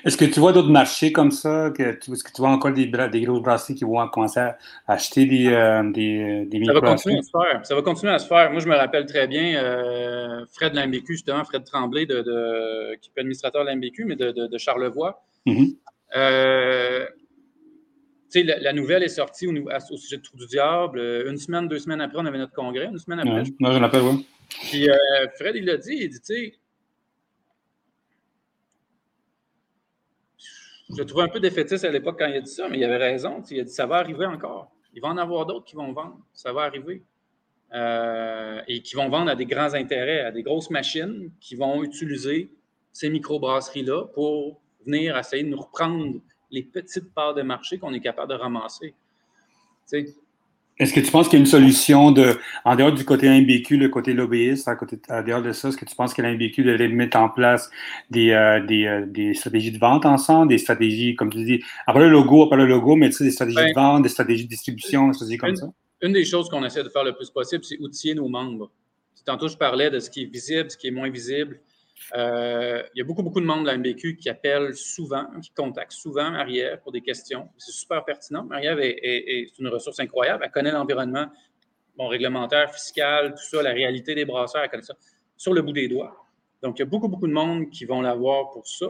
Est-ce 0.04 0.18
que 0.18 0.26
tu 0.26 0.40
vois 0.40 0.52
d'autres 0.52 0.70
marchés 0.70 1.12
comme 1.12 1.32
ça? 1.32 1.68
Est-ce 1.68 2.24
que 2.24 2.32
tu 2.32 2.42
vois 2.42 2.50
encore 2.50 2.74
des, 2.74 2.88
des 2.88 3.22
grosses 3.22 3.42
brasseries 3.42 3.76
qui 3.76 3.84
vont 3.84 4.08
commencer 4.08 4.40
à 4.40 4.58
acheter 4.88 5.26
des, 5.26 5.48
euh, 5.48 5.84
des, 5.92 6.46
des 6.46 6.66
Ça 6.66 6.74
va 6.74 6.82
continuer 6.82 7.20
à 7.20 7.22
se 7.22 7.30
faire. 7.30 7.66
Ça 7.66 7.76
va 7.76 7.82
continuer 7.82 8.14
à 8.14 8.20
se 8.20 8.28
faire. 8.28 8.52
Moi, 8.52 8.62
je 8.62 8.68
me 8.68 8.76
rappelle 8.76 9.06
très 9.06 9.28
bien 9.28 9.64
euh, 9.64 10.46
Fred 10.52 10.74
de 10.74 10.80
l'MBQ, 10.80 11.14
justement, 11.14 11.44
Fred 11.44 11.64
Tremblay, 11.64 12.06
de, 12.06 12.22
de, 12.22 12.96
qui 12.96 13.12
est 13.16 13.20
administrateur 13.20 13.64
de 13.66 13.70
l'MBQ, 13.70 14.06
mais 14.06 14.16
de, 14.16 14.32
de 14.32 14.58
Charlevoix. 14.58 15.24
Mm-hmm. 15.46 15.76
euh, 16.16 17.06
la, 18.36 18.60
la, 18.60 18.74
nouvelle 18.74 19.04
est 19.04 19.10
sortie 19.10 19.48
au, 19.48 19.52
au, 19.52 19.98
sujet 19.98 20.18
de 20.18 20.22
Trou 20.22 20.38
du 20.38 20.48
Diable. 20.48 21.00
Une 21.28 21.38
semaine, 21.38 21.68
deux 21.68 21.80
semaines 21.80 22.02
après, 22.02 22.20
on 22.20 22.26
avait 22.26 22.38
notre 22.38 22.54
congrès. 22.54 22.86
Une 22.86 23.00
semaine 23.00 23.20
après. 23.20 23.42
Ouais, 23.42 23.44
je, 23.46 23.74
je 23.74 23.80
l'appelle, 23.80 24.02
oui. 24.02 24.26
Puis 24.50 24.90
euh, 24.90 24.96
Fred, 25.38 25.56
il 25.56 25.66
l'a 25.66 25.78
dit, 25.78 25.98
il 26.00 26.10
dit, 26.10 26.20
tu 26.20 26.34
sais, 26.34 26.54
je 30.90 30.98
le 30.98 31.06
trouvais 31.06 31.24
un 31.24 31.30
peu 31.30 31.40
défaitiste 31.40 31.86
à 31.86 31.92
l'époque 31.92 32.18
quand 32.20 32.28
il 32.28 32.36
a 32.36 32.42
dit 32.42 32.52
ça, 32.52 32.68
mais 32.68 32.80
il 32.80 32.84
avait 32.84 32.98
raison. 32.98 33.44
Il 33.50 33.60
a 33.60 33.64
dit 33.64 33.72
ça 33.72 33.86
va 33.86 33.98
arriver 33.98 34.26
encore. 34.26 34.72
Il 34.94 35.02
va 35.02 35.10
en 35.10 35.18
avoir 35.18 35.46
d'autres 35.46 35.66
qui 35.66 35.76
vont 35.76 35.92
vendre. 35.94 36.18
Ça 36.34 36.52
va 36.52 36.64
arriver. 36.64 37.04
Euh, 37.72 38.62
et 38.68 38.82
qui 38.82 38.96
vont 38.96 39.10
vendre 39.10 39.30
à 39.30 39.36
des 39.36 39.46
grands 39.46 39.76
intérêts, 39.76 40.22
à 40.22 40.32
des 40.32 40.42
grosses 40.42 40.72
machines 40.72 41.30
qui 41.40 41.56
vont 41.56 41.84
utiliser 41.84 42.50
ces 42.92 43.12
microbrasseries-là 43.12 44.06
pour 44.16 44.60
venir 44.86 45.16
essayer 45.16 45.44
de 45.44 45.50
nous 45.50 45.62
reprendre 45.62 46.20
les 46.50 46.64
petites 46.64 47.14
parts 47.14 47.36
de 47.36 47.44
marché 47.44 47.78
qu'on 47.78 47.94
est 47.94 48.00
capable 48.00 48.32
de 48.32 48.38
ramasser. 48.38 48.96
Tu 49.88 50.08
sais, 50.08 50.16
est-ce 50.80 50.94
que 50.94 51.02
tu 51.02 51.12
penses 51.12 51.28
qu'il 51.28 51.38
y 51.38 51.42
a 51.42 51.44
une 51.44 51.46
solution 51.46 52.12
de, 52.12 52.38
en 52.64 52.76
dehors 52.78 52.94
du 52.94 53.04
côté 53.04 53.28
MBQ, 53.30 53.76
le 53.76 53.90
côté 53.90 54.14
lobbyiste, 54.14 54.68
à 54.70 54.76
côté, 54.76 54.98
en 55.10 55.22
dehors 55.22 55.42
de 55.42 55.52
ça, 55.52 55.68
est-ce 55.68 55.78
que 55.78 55.84
tu 55.84 55.94
penses 55.94 56.14
que 56.14 56.22
l'MBQ 56.22 56.64
devrait 56.64 56.88
mettre 56.88 57.18
en 57.18 57.28
place 57.28 57.70
des, 58.10 58.32
euh, 58.32 58.66
des, 58.66 58.86
euh, 58.86 59.06
des, 59.06 59.34
stratégies 59.34 59.72
de 59.74 59.78
vente 59.78 60.06
ensemble, 60.06 60.48
des 60.48 60.58
stratégies, 60.58 61.16
comme 61.16 61.30
tu 61.30 61.44
dis, 61.44 61.62
après 61.86 62.04
le 62.04 62.10
logo, 62.10 62.44
après 62.44 62.56
le 62.56 62.66
logo, 62.66 62.96
mais 62.96 63.10
tu 63.10 63.18
sais, 63.18 63.24
des 63.26 63.32
stratégies 63.32 63.58
de 63.58 63.74
ben, 63.76 63.82
vente, 63.82 64.04
des 64.04 64.10
stratégies 64.10 64.46
de 64.46 64.50
distribution, 64.50 65.10
des 65.10 65.14
stratégies 65.16 65.38
comme 65.38 65.50
une, 65.50 65.56
ça? 65.58 65.70
Une 66.02 66.14
des 66.14 66.24
choses 66.24 66.50
qu'on 66.50 66.64
essaie 66.64 66.84
de 66.84 66.90
faire 66.90 67.04
le 67.04 67.14
plus 67.14 67.30
possible, 67.30 67.66
c'est 67.66 67.78
outiller 67.80 68.16
nos 68.16 68.30
membres. 68.30 68.72
Tantôt, 69.26 69.50
je 69.50 69.58
parlais 69.58 69.90
de 69.90 70.00
ce 70.00 70.10
qui 70.10 70.24
est 70.24 70.32
visible, 70.32 70.72
ce 70.72 70.78
qui 70.78 70.88
est 70.88 70.92
moins 70.92 71.10
visible. 71.10 71.60
Euh, 72.16 72.82
il 72.93 73.00
y 73.00 73.02
a 73.02 73.04
beaucoup, 73.04 73.24
beaucoup 73.24 73.41
de 73.41 73.45
membres 73.45 73.64
de 73.64 73.68
la 73.68 73.78
MBQ 73.78 74.18
qui 74.18 74.30
appellent 74.30 74.76
souvent, 74.76 75.28
qui 75.41 75.52
contactent 75.52 75.91
souvent 75.91 76.32
Marie-Ève 76.32 76.80
pour 76.82 76.91
des 76.91 77.02
questions. 77.02 77.50
C'est 77.58 77.72
super 77.72 78.04
pertinent. 78.06 78.43
Marie-Ève 78.45 78.80
est, 78.80 79.52
une 79.60 79.68
ressource 79.68 80.00
incroyable. 80.00 80.43
Elle 80.45 80.52
connaît 80.52 80.72
l'environnement 80.72 81.28
bon, 81.97 82.08
réglementaire, 82.08 82.74
fiscal, 82.74 83.32
tout 83.32 83.43
ça, 83.43 83.62
la 83.62 83.72
réalité 83.72 84.16
des 84.16 84.26
brasseurs, 84.26 84.64
elle 84.64 84.70
connaît 84.70 84.84
ça 84.84 84.95
sur 85.38 85.54
le 85.54 85.62
bout 85.62 85.74
des 85.74 85.88
doigts. 85.88 86.26
Donc, 86.62 86.78
il 86.78 86.82
y 86.82 86.84
a 86.84 86.86
beaucoup, 86.86 87.08
beaucoup 87.08 87.28
de 87.28 87.34
monde 87.34 87.70
qui 87.70 87.86
vont 87.86 88.02
l'avoir 88.02 88.50
pour 88.52 88.68
ça. 88.68 88.88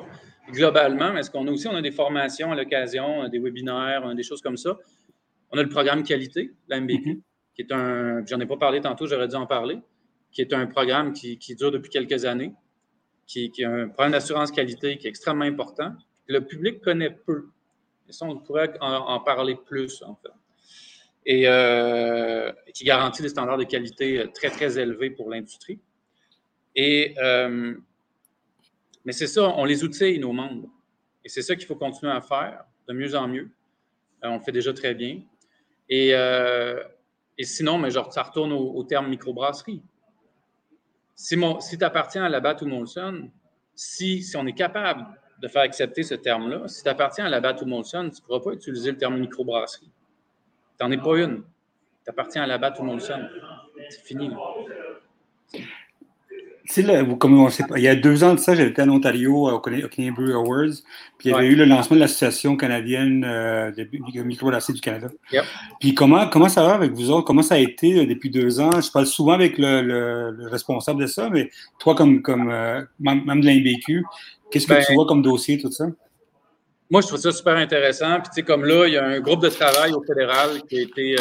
globalement, 0.52 1.16
est-ce 1.18 1.30
qu'on 1.30 1.48
a 1.48 1.52
aussi 1.52 1.68
on 1.68 1.76
a 1.76 1.82
des 1.82 1.92
formations 1.92 2.52
à 2.52 2.56
l'occasion, 2.56 3.28
des 3.28 3.40
webinaires, 3.40 4.02
on 4.04 4.10
a 4.10 4.16
des 4.16 4.24
choses 4.24 4.42
comme 4.42 4.58
ça. 4.58 4.78
On 5.52 5.58
a 5.58 5.64
le 5.64 5.70
programme 5.70 6.04
qualité, 6.04 6.54
la 6.68 6.80
MBQ, 6.80 6.98
mm-hmm. 6.98 7.22
qui 7.56 7.62
est 7.62 7.72
un, 7.72 8.26
j'en 8.26 8.40
ai 8.40 8.48
pas 8.48 8.58
parlé 8.58 8.82
tantôt, 8.82 9.06
j'aurais 9.06 9.28
dû 9.28 9.36
en 9.36 9.46
parler, 9.46 9.80
qui 10.32 10.42
est 10.42 10.54
un 10.54 10.66
programme 10.66 11.14
qui 11.14 11.56
dure 11.56 11.72
depuis 11.72 11.90
quelques 11.92 12.26
années, 12.26 12.54
qui, 13.30 13.52
qui 13.52 13.64
a 13.64 13.70
un 13.72 13.88
problème 13.90 14.12
d'assurance 14.12 14.52
qualité 14.52 14.98
qui 14.98 15.06
est 15.06 15.10
extrêmement 15.10 15.46
important. 15.46 15.94
Le 16.28 16.44
public 16.44 16.82
connaît 16.82 17.12
peu. 17.12 17.50
Et 18.10 18.12
ça, 18.12 18.26
on 18.26 18.38
pourrait 18.38 18.74
en, 18.82 19.20
parler 19.20 19.56
plus, 19.56 20.02
en 20.02 20.16
fait. 20.16 20.32
Et 21.26 21.48
euh, 21.48 22.52
qui 22.74 22.84
garantit 22.84 23.22
des 23.22 23.30
standards 23.30 23.60
de 23.60 23.66
qualité 23.66 24.26
très, 24.34 24.50
très 24.50 24.80
élevés 24.80 25.12
pour 25.12 25.30
l'industrie. 25.30 25.80
Et, 26.76 27.14
euh, 27.20 27.76
mais 29.06 29.12
c'est 29.12 29.28
ça, 29.28 29.48
on 29.48 29.64
les 29.64 29.84
outille, 29.84 30.18
nos 30.18 30.34
membres. 30.34 30.70
Et 31.24 31.30
c'est 31.30 31.44
ça 31.44 31.56
qu'il 31.56 31.68
faut 31.68 31.76
continuer 31.76 32.12
à 32.12 32.22
faire 32.22 32.66
de 32.88 32.94
mieux 32.94 33.16
en 33.16 33.28
mieux. 33.28 33.52
Euh, 34.24 34.30
on 34.30 34.38
le 34.38 34.44
fait 34.44 34.52
déjà 34.52 34.74
très 34.74 34.96
bien. 34.96 35.22
Et, 35.88 36.10
et 36.10 37.44
sinon, 37.44 37.78
mais 37.78 37.92
genre, 37.92 38.12
ça 38.12 38.24
retourne 38.24 38.52
au, 38.54 38.74
au 38.74 38.84
terme 38.84 39.08
microbrasserie 39.10 39.84
si, 41.20 41.78
tu 41.78 41.84
appartiens 41.84 42.24
à 42.24 42.30
la 42.30 42.40
BAT 42.40 42.62
Molson, 42.62 43.30
si, 43.76 44.26
on 44.38 44.48
est 44.48 44.54
capable 44.54 45.06
de 45.42 45.50
faire 45.50 45.64
accepter 45.64 46.04
ce 46.04 46.16
terme-là, 46.16 46.70
si 46.70 46.82
tu 46.82 46.88
appartiens 46.88 47.26
à 47.26 47.30
la 47.30 47.42
BAT 47.42 47.62
ou 47.62 47.66
Molson, 47.66 48.10
tu 48.10 48.22
ne 48.22 48.26
pourras 48.26 48.40
pas 48.40 48.52
utiliser 48.54 48.92
le 48.92 48.98
terme 48.98 49.20
microbrasserie. 49.20 49.92
Tu 50.80 50.86
n'en 50.86 50.92
es 50.92 50.98
pas 50.98 51.18
une. 51.18 51.44
Tu 52.06 52.10
appartiens 52.10 52.44
à 52.44 52.48
la 52.48 52.58
BAT 52.58 52.82
Molson. 52.82 53.28
C'est 53.90 54.02
fini. 54.02 54.32
Comme 57.20 57.40
on 57.40 57.50
sait 57.50 57.64
pas, 57.64 57.78
il 57.78 57.84
y 57.84 57.88
a 57.88 57.96
deux 57.96 58.24
ans 58.24 58.36
de 58.36 58.40
ça, 58.40 58.54
j'étais 58.54 58.82
en 58.84 58.90
Ontario 58.90 59.50
au 59.50 59.60
Canadian 59.60 60.14
Brew 60.14 60.32
Awards, 60.34 60.76
puis 61.18 61.30
il 61.30 61.32
y 61.32 61.34
avait 61.34 61.48
eu 61.48 61.56
le 61.56 61.66
lancement 61.66 61.96
de 61.96 62.02
l'Association 62.02 62.56
canadienne 62.58 63.24
euh, 63.26 63.72
de 63.72 64.24
microbrasserie 64.24 64.74
du 64.74 64.82
Canada. 64.82 65.08
Puis 65.80 65.96
comment, 65.96 66.28
comment 66.28 66.50
ça 66.50 66.64
va 66.64 66.76
avec 66.76 66.92
vous 66.92 67.10
autres? 67.10 67.26
Comment 67.26 67.42
ça 67.42 67.56
a 67.56 67.58
été 67.58 68.00
euh, 68.00 68.06
depuis 68.06 68.30
deux 68.30 68.60
ans? 68.60 68.82
Je 68.82 68.92
parle 68.92 69.08
souvent 69.08 69.34
avec 69.34 69.58
le, 69.58 70.48
responsable 70.50 71.02
de 71.02 71.08
ça, 71.08 71.30
mais 71.30 71.50
toi, 71.80 71.96
comme, 71.96 72.22
comme 72.22 72.50
euh, 72.52 72.82
membre 73.00 73.42
de 73.42 73.48
l'INBQ, 73.48 74.06
qu'est-ce 74.52 74.68
que 74.68 74.74
ben, 74.74 74.84
tu 74.86 74.94
vois 74.94 75.08
comme 75.08 75.22
dossier, 75.22 75.58
tout 75.58 75.72
ça? 75.72 75.86
Moi, 76.92 77.02
je 77.02 77.08
trouve 77.08 77.20
ça 77.20 77.32
super 77.32 77.56
intéressant. 77.56 78.20
Puis, 78.20 78.30
tu 78.30 78.36
sais, 78.36 78.44
comme 78.44 78.66
là, 78.66 78.88
il 78.88 78.94
y 78.94 78.98
a 78.98 79.06
un 79.06 79.20
groupe 79.20 79.42
de 79.42 79.50
travail 79.50 79.94
au 79.94 80.04
fédéral 80.04 80.62
qui 80.68 80.80
a 80.80 80.82
été, 80.82 81.16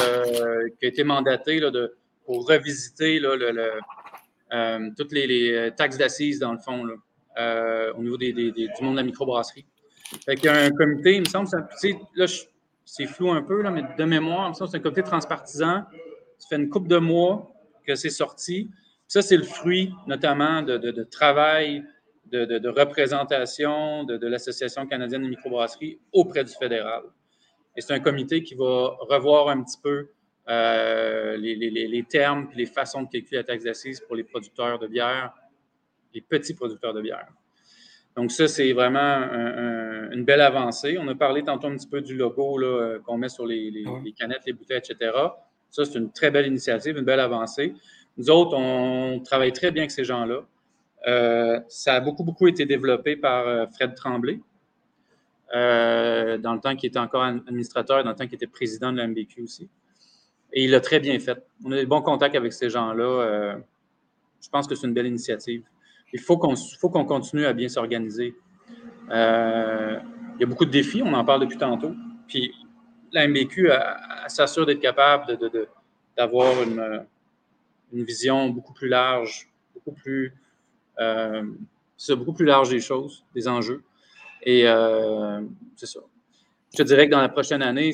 qui 0.78 0.86
a 0.86 0.88
été 0.88 1.04
mandaté 1.04 1.60
là, 1.60 1.70
de, 1.70 1.94
pour 2.28 2.46
revisiter 2.46 3.20
là, 3.20 3.36
le 3.36 3.58
euh, 3.58 3.80
toutes 4.96 5.12
les, 5.12 5.52
euh, 5.52 5.70
taxes 5.70 5.98
d'assises, 5.98 6.38
dans 6.38 6.52
le 6.52 6.58
fond, 6.58 6.86
euh, 7.38 7.92
au 7.94 8.02
niveau 8.02 8.16
des, 8.16 8.32
des, 8.32 8.50
du 8.52 8.68
monde 8.82 8.94
de 8.94 9.00
la 9.00 9.04
microbrasserie. 9.04 9.66
Fait 10.24 10.36
qu'il 10.36 10.46
y 10.46 10.48
a 10.48 10.56
un 10.56 10.70
comité, 10.70 11.14
il 11.14 11.20
me 11.20 11.26
semble, 11.26 11.48
c'est 12.84 13.06
flou 13.06 13.30
un 13.30 13.42
peu, 13.42 13.62
là, 13.62 13.70
mais 13.70 13.82
de 13.96 14.04
mémoire, 14.04 14.46
il 14.46 14.50
me 14.50 14.54
semble 14.54 14.70
c'est 14.70 14.78
un 14.78 14.80
comité 14.80 15.02
transpartisan. 15.02 15.84
Ça 16.38 16.48
fait 16.48 16.56
une 16.56 16.70
couple 16.70 16.88
de 16.88 16.96
mois 16.96 17.52
que 17.86 17.94
c'est 17.94 18.10
sorti. 18.10 18.70
Ça, 19.06 19.22
c'est 19.22 19.36
le 19.36 19.42
fruit, 19.42 19.92
notamment, 20.06 20.62
de, 20.62 21.02
travail, 21.04 21.82
de, 22.26 22.44
de, 22.44 22.68
représentation 22.68 24.04
de, 24.04 24.26
l'Association 24.26 24.86
canadienne 24.86 25.22
de 25.22 25.28
microbrasserie 25.28 25.98
auprès 26.12 26.44
du 26.44 26.52
fédéral. 26.52 27.02
Et 27.76 27.80
c'est 27.80 27.92
un 27.92 28.00
comité 28.00 28.42
qui 28.42 28.54
va 28.54 28.96
revoir 29.08 29.48
un 29.48 29.62
petit 29.62 29.78
peu 29.82 30.08
euh, 30.48 31.36
les, 31.36 32.06
termes 32.08 32.48
et 32.54 32.56
les 32.56 32.66
façons 32.66 33.02
de 33.02 33.08
calculer 33.08 33.38
la 33.38 33.44
taxe 33.44 33.64
d'assises 33.64 34.00
pour 34.00 34.16
les 34.16 34.24
producteurs 34.24 34.78
de 34.78 34.86
bière, 34.86 35.34
les 36.14 36.22
petits 36.22 36.54
producteurs 36.54 36.94
de 36.94 37.02
bière. 37.02 37.28
Donc, 38.16 38.32
ça, 38.32 38.48
c'est 38.48 38.72
vraiment 38.72 39.22
une 40.10 40.24
belle 40.24 40.40
avancée. 40.40 40.96
On 40.98 41.06
a 41.06 41.14
parlé 41.14 41.44
tantôt 41.44 41.68
un 41.68 41.76
petit 41.76 41.86
peu 41.86 42.00
du 42.00 42.16
logo 42.16 42.60
euh, 42.62 42.98
qu'on 43.00 43.18
met 43.18 43.28
sur 43.28 43.46
les, 43.46 43.84
canettes, 44.18 44.42
les 44.46 44.54
bouteilles, 44.54 44.78
etc. 44.78 45.12
Ça, 45.70 45.84
c'est 45.84 45.98
une 45.98 46.10
très 46.10 46.30
belle 46.30 46.46
initiative, 46.46 46.96
une 46.96 47.04
belle 47.04 47.20
avancée. 47.20 47.74
Nous 48.16 48.30
autres, 48.30 48.56
on 48.56 49.20
travaille 49.20 49.52
très 49.52 49.70
bien 49.70 49.82
avec 49.82 49.90
ces 49.90 50.04
gens-là. 50.04 50.40
Euh, 51.06 51.60
ça 51.68 51.94
a 51.94 52.00
beaucoup, 52.00 52.24
beaucoup 52.24 52.48
été 52.48 52.64
développé 52.64 53.16
par 53.16 53.70
Fred 53.74 53.94
Tremblay, 53.94 54.40
dans 55.52 56.54
le 56.54 56.60
temps 56.60 56.74
qu'il 56.74 56.88
était 56.88 56.98
encore 56.98 57.22
administrateur, 57.22 58.02
dans 58.02 58.10
le 58.10 58.16
temps 58.16 58.24
qu'il 58.24 58.34
était 58.34 58.46
président 58.46 58.90
de 58.92 58.96
la 58.96 59.06
MBQ 59.06 59.42
aussi. 59.42 59.68
Et 60.52 60.64
il 60.64 60.70
l'a 60.70 60.80
très 60.80 61.00
bien 61.00 61.18
fait. 61.18 61.42
On 61.64 61.72
a 61.72 61.76
des 61.76 61.86
bons 61.86 62.02
contacts 62.02 62.34
avec 62.34 62.52
ces 62.52 62.70
gens-là. 62.70 63.04
Euh, 63.04 63.56
je 64.40 64.48
pense 64.48 64.66
que 64.66 64.74
c'est 64.74 64.86
une 64.86 64.94
belle 64.94 65.06
initiative. 65.06 65.62
Il 66.12 66.20
faut 66.20 66.38
qu'on 66.38 67.04
continue 67.04 67.44
à 67.44 67.52
bien 67.52 67.68
s'organiser. 67.68 68.34
Euh, 69.10 69.98
il 70.36 70.40
y 70.40 70.44
a 70.44 70.46
beaucoup 70.46 70.64
de 70.64 70.70
défis, 70.70 71.02
on 71.02 71.12
en 71.12 71.24
parle 71.24 71.42
depuis 71.42 71.58
tantôt. 71.58 71.92
Puis 72.26 72.54
la 73.12 73.26
MBQ 73.28 73.70
s'assure 74.28 74.64
d'être 74.64 74.80
capable 74.80 75.38
d'avoir 76.16 76.54
de, 76.66 77.02
une, 77.92 78.04
vision 78.04 78.48
beaucoup 78.48 78.72
plus 78.72 78.88
large, 78.88 79.48
beaucoup 79.74 79.92
plus, 79.92 80.34
euh, 80.98 81.42
beaucoup 82.10 82.32
plus 82.32 82.46
large 82.46 82.70
des 82.70 82.80
choses, 82.80 83.24
des 83.34 83.48
enjeux. 83.48 83.82
Et 84.42 84.62
c'est 85.76 85.86
ça. 85.86 86.00
Je 86.72 86.76
te 86.76 86.82
dirais 86.82 87.06
que 87.06 87.12
dans 87.12 87.20
la 87.20 87.28
prochaine 87.28 87.62
année, 87.62 87.92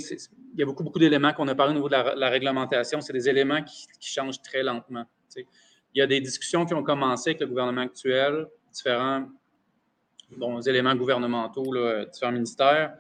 il 0.54 0.60
y 0.60 0.62
a 0.62 0.66
beaucoup, 0.66 0.84
beaucoup 0.84 1.00
d'éléments 1.00 1.32
qu'on 1.32 1.48
a 1.48 1.54
parlé 1.54 1.72
au 1.72 1.74
niveau 1.74 1.88
de 1.88 1.94
la, 1.94 2.28
réglementation. 2.30 3.00
C'est 3.00 3.12
des 3.12 3.28
éléments 3.28 3.62
qui, 3.62 3.86
changent 4.00 4.40
très 4.40 4.62
lentement. 4.62 5.04
Il 5.36 5.98
y 5.98 6.00
a 6.00 6.06
des 6.06 6.20
discussions 6.20 6.64
qui 6.64 6.74
ont 6.74 6.82
commencé 6.82 7.30
avec 7.30 7.40
le 7.40 7.48
gouvernement 7.48 7.82
actuel, 7.82 8.46
différents 8.72 9.26
éléments 10.66 10.94
gouvernementaux, 10.94 11.74
différents 12.12 12.32
ministères, 12.32 12.94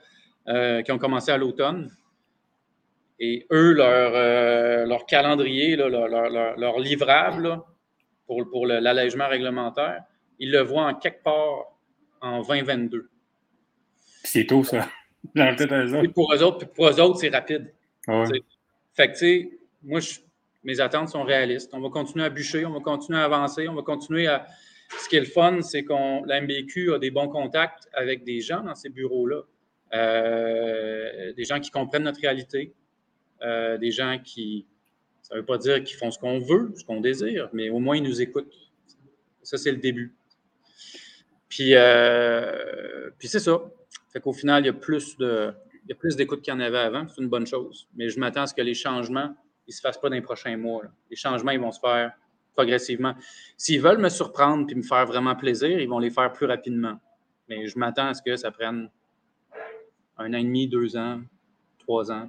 euh, 0.48 0.82
qui 0.82 0.90
ont 0.90 0.98
commencé 0.98 1.30
à 1.30 1.38
l'automne. 1.38 1.90
Et 3.20 3.46
eux, 3.52 3.72
leur, 3.72 4.12
euh, 4.14 4.98
calendrier, 5.06 5.76
leur, 5.76 5.88
leur, 5.88 6.78
livrable 6.80 7.60
pour, 8.26 8.48
pour 8.50 8.66
l'allègement 8.66 9.28
réglementaire, 9.28 10.02
ils 10.40 10.50
le 10.50 10.60
voient 10.60 10.86
en 10.86 10.94
quelque 10.94 11.22
part 11.22 11.78
en 12.20 12.42
2022. 12.42 13.08
C'est 14.24 14.46
tôt, 14.46 14.64
ça 14.64 14.88
pour 16.14 16.32
eux 16.34 16.42
autres, 16.42 16.66
pour 16.66 16.88
eux 16.88 17.00
autres, 17.00 17.18
c'est 17.18 17.28
rapide. 17.28 17.72
Fait 18.94 19.08
que, 19.08 19.12
tu 19.12 19.18
sais, 19.18 19.50
moi, 19.82 20.00
mes 20.62 20.80
attentes 20.80 21.08
sont 21.08 21.24
réalistes. 21.24 21.70
On 21.72 21.80
va 21.80 21.88
continuer 21.88 22.24
à 22.24 22.30
bûcher, 22.30 22.64
on 22.64 22.72
va 22.72 22.80
continuer 22.80 23.18
à 23.18 23.24
avancer, 23.24 23.68
on 23.68 23.74
va 23.74 23.82
continuer 23.82 24.26
à. 24.26 24.46
ce 24.98 25.08
qui 25.08 25.16
est 25.16 25.20
le 25.20 25.26
fun, 25.26 25.62
c'est 25.62 25.84
qu'on 25.84 26.24
la 26.24 26.40
MBQ 26.40 26.94
a 26.94 26.98
des 26.98 27.10
bons 27.10 27.28
contacts 27.28 27.88
avec 27.92 28.24
des 28.24 28.40
gens 28.40 28.62
dans 28.62 28.74
ces 28.74 28.88
bureaux-là. 28.88 29.42
Euh, 29.94 31.32
des 31.34 31.44
gens 31.44 31.60
qui 31.60 31.70
comprennent 31.70 32.02
notre 32.02 32.20
réalité, 32.20 32.72
euh, 33.42 33.78
des 33.78 33.92
gens 33.92 34.18
qui, 34.22 34.66
ça 35.22 35.34
ne 35.34 35.40
veut 35.40 35.46
pas 35.46 35.58
dire 35.58 35.84
qu'ils 35.84 35.96
font 35.96 36.10
ce 36.10 36.18
qu'on 36.18 36.40
veut, 36.40 36.72
ce 36.76 36.84
qu'on 36.84 37.00
désire, 37.00 37.48
mais 37.52 37.70
au 37.70 37.78
moins 37.78 37.96
ils 37.96 38.02
nous 38.02 38.20
écoutent. 38.20 38.52
Ça, 39.42 39.56
c'est 39.56 39.70
le 39.70 39.78
début. 39.78 40.14
Puis, 41.48 41.74
euh, 41.74 43.10
puis 43.18 43.28
c'est 43.28 43.38
ça. 43.38 43.62
Fait 44.14 44.20
qu'au 44.20 44.32
final, 44.32 44.62
il 44.62 44.66
y 44.66 44.70
a 44.70 44.72
plus 44.72 45.16
de, 45.18 45.52
il 45.84 45.90
y 45.90 45.92
a 45.92 45.96
plus 45.96 46.16
d'écoute 46.16 46.40
qu'il 46.40 46.54
y 46.54 46.56
en 46.56 46.60
avait 46.60 46.78
avant. 46.78 47.06
C'est 47.08 47.20
une 47.20 47.28
bonne 47.28 47.46
chose. 47.46 47.88
Mais 47.96 48.08
je 48.08 48.18
m'attends 48.18 48.42
à 48.42 48.46
ce 48.46 48.54
que 48.54 48.62
les 48.62 48.74
changements 48.74 49.34
ne 49.66 49.72
se 49.72 49.80
fassent 49.80 50.00
pas 50.00 50.08
dans 50.08 50.14
les 50.14 50.22
prochains 50.22 50.56
mois. 50.56 50.82
Les 51.10 51.16
changements, 51.16 51.50
ils 51.50 51.60
vont 51.60 51.72
se 51.72 51.80
faire 51.80 52.12
progressivement. 52.54 53.14
S'ils 53.56 53.80
veulent 53.80 53.98
me 53.98 54.08
surprendre 54.08 54.66
et 54.70 54.74
me 54.76 54.82
faire 54.82 55.04
vraiment 55.04 55.34
plaisir, 55.34 55.80
ils 55.80 55.88
vont 55.88 55.98
les 55.98 56.10
faire 56.10 56.32
plus 56.32 56.46
rapidement. 56.46 57.00
Mais 57.48 57.66
je 57.66 57.76
m'attends 57.78 58.06
à 58.06 58.14
ce 58.14 58.22
que 58.22 58.36
ça 58.36 58.52
prenne 58.52 58.88
un 60.16 60.32
an 60.32 60.36
et 60.36 60.44
demi, 60.44 60.68
deux 60.68 60.96
ans, 60.96 61.20
trois 61.80 62.12
ans. 62.12 62.28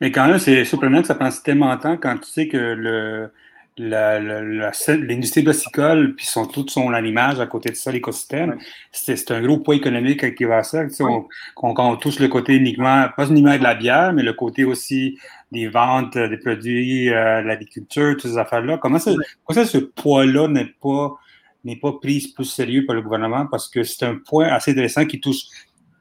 Mais 0.00 0.12
quand 0.12 0.28
même, 0.28 0.38
c'est 0.38 0.66
surprenant 0.66 1.00
que 1.00 1.06
ça 1.06 1.14
prend 1.14 1.30
tellement 1.42 1.74
de 1.74 1.80
temps 1.80 1.96
quand 1.96 2.18
tu 2.18 2.30
sais 2.30 2.46
que 2.46 2.58
le, 2.58 3.32
l'industrie 3.80 5.42
brassicole, 5.42 6.14
puis 6.14 6.26
sont, 6.26 6.46
toutes 6.46 6.70
sont 6.70 6.90
l'image 6.90 7.40
à 7.40 7.46
côté 7.46 7.70
de 7.70 7.74
ça, 7.74 7.90
l'écosystème, 7.90 8.58
c'est 8.92 9.30
un 9.30 9.40
gros 9.42 9.58
poids 9.58 9.76
économique 9.76 10.34
qui 10.34 10.44
va 10.44 10.58
à 10.58 10.62
ça. 10.62 10.84
On, 11.00 11.26
on, 11.56 11.96
touche 11.96 12.18
le 12.18 12.28
côté 12.28 12.54
uniquement, 12.54 13.06
pas 13.16 13.28
uniquement 13.28 13.56
de 13.56 13.62
la 13.62 13.74
bière, 13.74 14.12
mais 14.12 14.22
le 14.22 14.34
côté 14.34 14.64
aussi 14.64 15.18
des 15.50 15.68
ventes 15.68 16.16
des 16.16 16.36
produits, 16.36 17.08
euh, 17.10 17.42
l'agriculture, 17.42 18.12
toutes 18.12 18.30
ces 18.30 18.38
affaires-là. 18.38 18.78
Comment 18.78 18.98
ça, 18.98 19.12
ça 19.50 19.64
ce 19.64 19.78
poids-là 19.78 20.48
n'est 20.48 20.72
pas 20.80 21.16
n'est 21.62 21.76
pas 21.76 21.92
pris 21.92 22.32
plus 22.34 22.46
sérieux 22.46 22.86
par 22.86 22.96
le 22.96 23.02
gouvernement? 23.02 23.46
Parce 23.46 23.68
que 23.68 23.82
c'est 23.82 24.06
un 24.06 24.16
point 24.16 24.46
assez 24.46 24.70
intéressant 24.70 25.04
qui 25.04 25.20
touche 25.20 25.44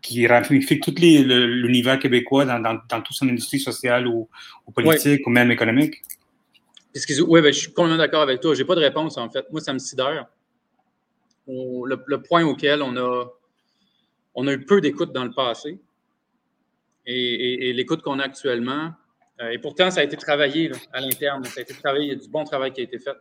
qui 0.02 0.26
ramifique 0.28 0.82
tout 0.82 0.94
l'univers 0.98 2.00
québécois 2.00 2.46
dans, 2.46 2.60
dans, 2.60 2.80
dans, 2.90 3.02
toute 3.02 3.16
son 3.16 3.28
industrie 3.28 3.60
sociale 3.60 4.08
ou, 4.08 4.30
politique 4.74 5.28
ou 5.28 5.30
même 5.30 5.52
économique? 5.52 6.02
Oui, 6.96 7.42
ben, 7.42 7.54
je 7.54 7.60
suis 7.60 7.74
complètement 7.74 7.98
d'accord 7.98 8.22
avec 8.22 8.40
toi. 8.40 8.54
Je 8.54 8.62
n'ai 8.62 8.68
pas 8.68 8.76
de 8.76 8.82
réponse, 8.82 9.18
en 9.18 9.30
fait. 9.30 9.46
Moi, 9.52 9.62
ça 9.62 9.74
me 9.74 9.80
sidère. 9.80 10.28
le, 11.48 12.16
point 12.18 12.44
auquel 12.44 12.82
on 12.82 12.96
a, 12.98 13.32
on 14.36 14.48
a 14.48 14.54
eu 14.54 14.66
peu 14.66 14.82
d'écoute 14.82 15.12
dans 15.12 15.24
le 15.24 15.32
passé 15.32 15.80
et, 17.06 17.74
l'écoute 17.74 18.02
qu'on 18.02 18.20
a 18.20 18.24
actuellement, 18.24 18.92
euh, 19.42 19.50
et 19.50 19.58
pourtant, 19.58 19.90
ça 19.90 20.02
a 20.02 20.04
été 20.04 20.18
travaillé 20.18 20.72
à 20.94 21.02
l'interne. 21.02 21.44
Ça 21.46 21.60
a 21.60 21.64
été 21.64 21.74
travaillé, 21.74 22.06
il 22.06 22.10
y 22.10 22.12
a 22.12 22.16
du 22.16 22.30
bon 22.30 22.44
travail 22.44 22.72
qui 22.72 22.82
a 22.82 22.84
été 22.84 23.00
fait. 23.00 23.16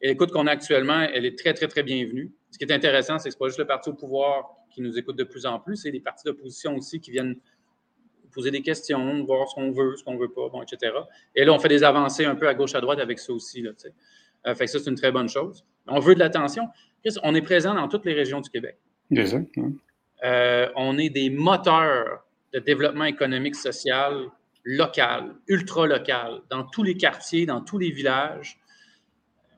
Et 0.00 0.08
l'écoute 0.08 0.32
qu'on 0.32 0.46
a 0.46 0.50
actuellement, 0.50 1.00
elle 1.00 1.24
est 1.24 1.38
très, 1.38 1.54
très, 1.54 1.68
très 1.68 1.82
bienvenue. 1.82 2.32
Ce 2.50 2.58
qui 2.58 2.64
est 2.64 2.72
intéressant, 2.72 3.18
c'est 3.18 3.28
que 3.28 3.34
ce 3.34 3.36
n'est 3.36 3.38
pas 3.38 3.48
juste 3.48 3.58
le 3.58 3.66
parti 3.66 3.88
au 3.90 3.94
pouvoir 3.94 4.50
qui 4.70 4.82
nous 4.82 4.98
écoute 4.98 5.16
de 5.16 5.24
plus 5.24 5.46
en 5.46 5.60
plus, 5.60 5.76
c'est 5.76 5.90
des 5.90 6.00
partis 6.00 6.24
d'opposition 6.24 6.76
aussi 6.76 6.98
qui 6.98 7.10
viennent 7.10 7.36
poser 8.32 8.50
des 8.50 8.62
questions, 8.62 9.24
voir 9.24 9.48
ce 9.48 9.54
qu'on 9.54 9.70
veut, 9.70 9.96
ce 9.96 10.04
qu'on 10.04 10.16
veut 10.16 10.30
pas, 10.30 10.48
bon, 10.48 10.62
etc. 10.62 10.92
Et 11.34 11.44
là, 11.44 11.52
on 11.52 11.58
fait 11.58 11.68
des 11.68 11.84
avancées 11.84 12.24
un 12.24 12.34
peu 12.34 12.48
à 12.48 12.54
gauche, 12.54 12.74
à 12.74 12.80
droite 12.80 12.98
avec 12.98 13.18
ça 13.18 13.32
aussi. 13.32 13.62
Là, 13.62 13.70
euh, 14.46 14.54
fait 14.54 14.64
que 14.64 14.70
ça, 14.70 14.78
c'est 14.78 14.90
une 14.90 14.96
très 14.96 15.12
bonne 15.12 15.28
chose. 15.28 15.64
On 15.86 16.00
veut 16.00 16.14
de 16.14 16.20
l'attention. 16.20 16.68
On 17.22 17.34
est 17.34 17.42
présent 17.42 17.74
dans 17.74 17.88
toutes 17.88 18.04
les 18.04 18.14
régions 18.14 18.40
du 18.40 18.50
Québec. 18.50 18.78
Euh, 20.24 20.68
on 20.76 20.98
est 20.98 21.10
des 21.10 21.30
moteurs 21.30 22.24
de 22.52 22.58
développement 22.58 23.04
économique, 23.04 23.56
social, 23.56 24.26
local, 24.64 25.34
ultra 25.48 25.86
local, 25.86 26.42
dans 26.50 26.64
tous 26.64 26.82
les 26.82 26.96
quartiers, 26.96 27.46
dans 27.46 27.60
tous 27.60 27.78
les 27.78 27.90
villages. 27.90 28.58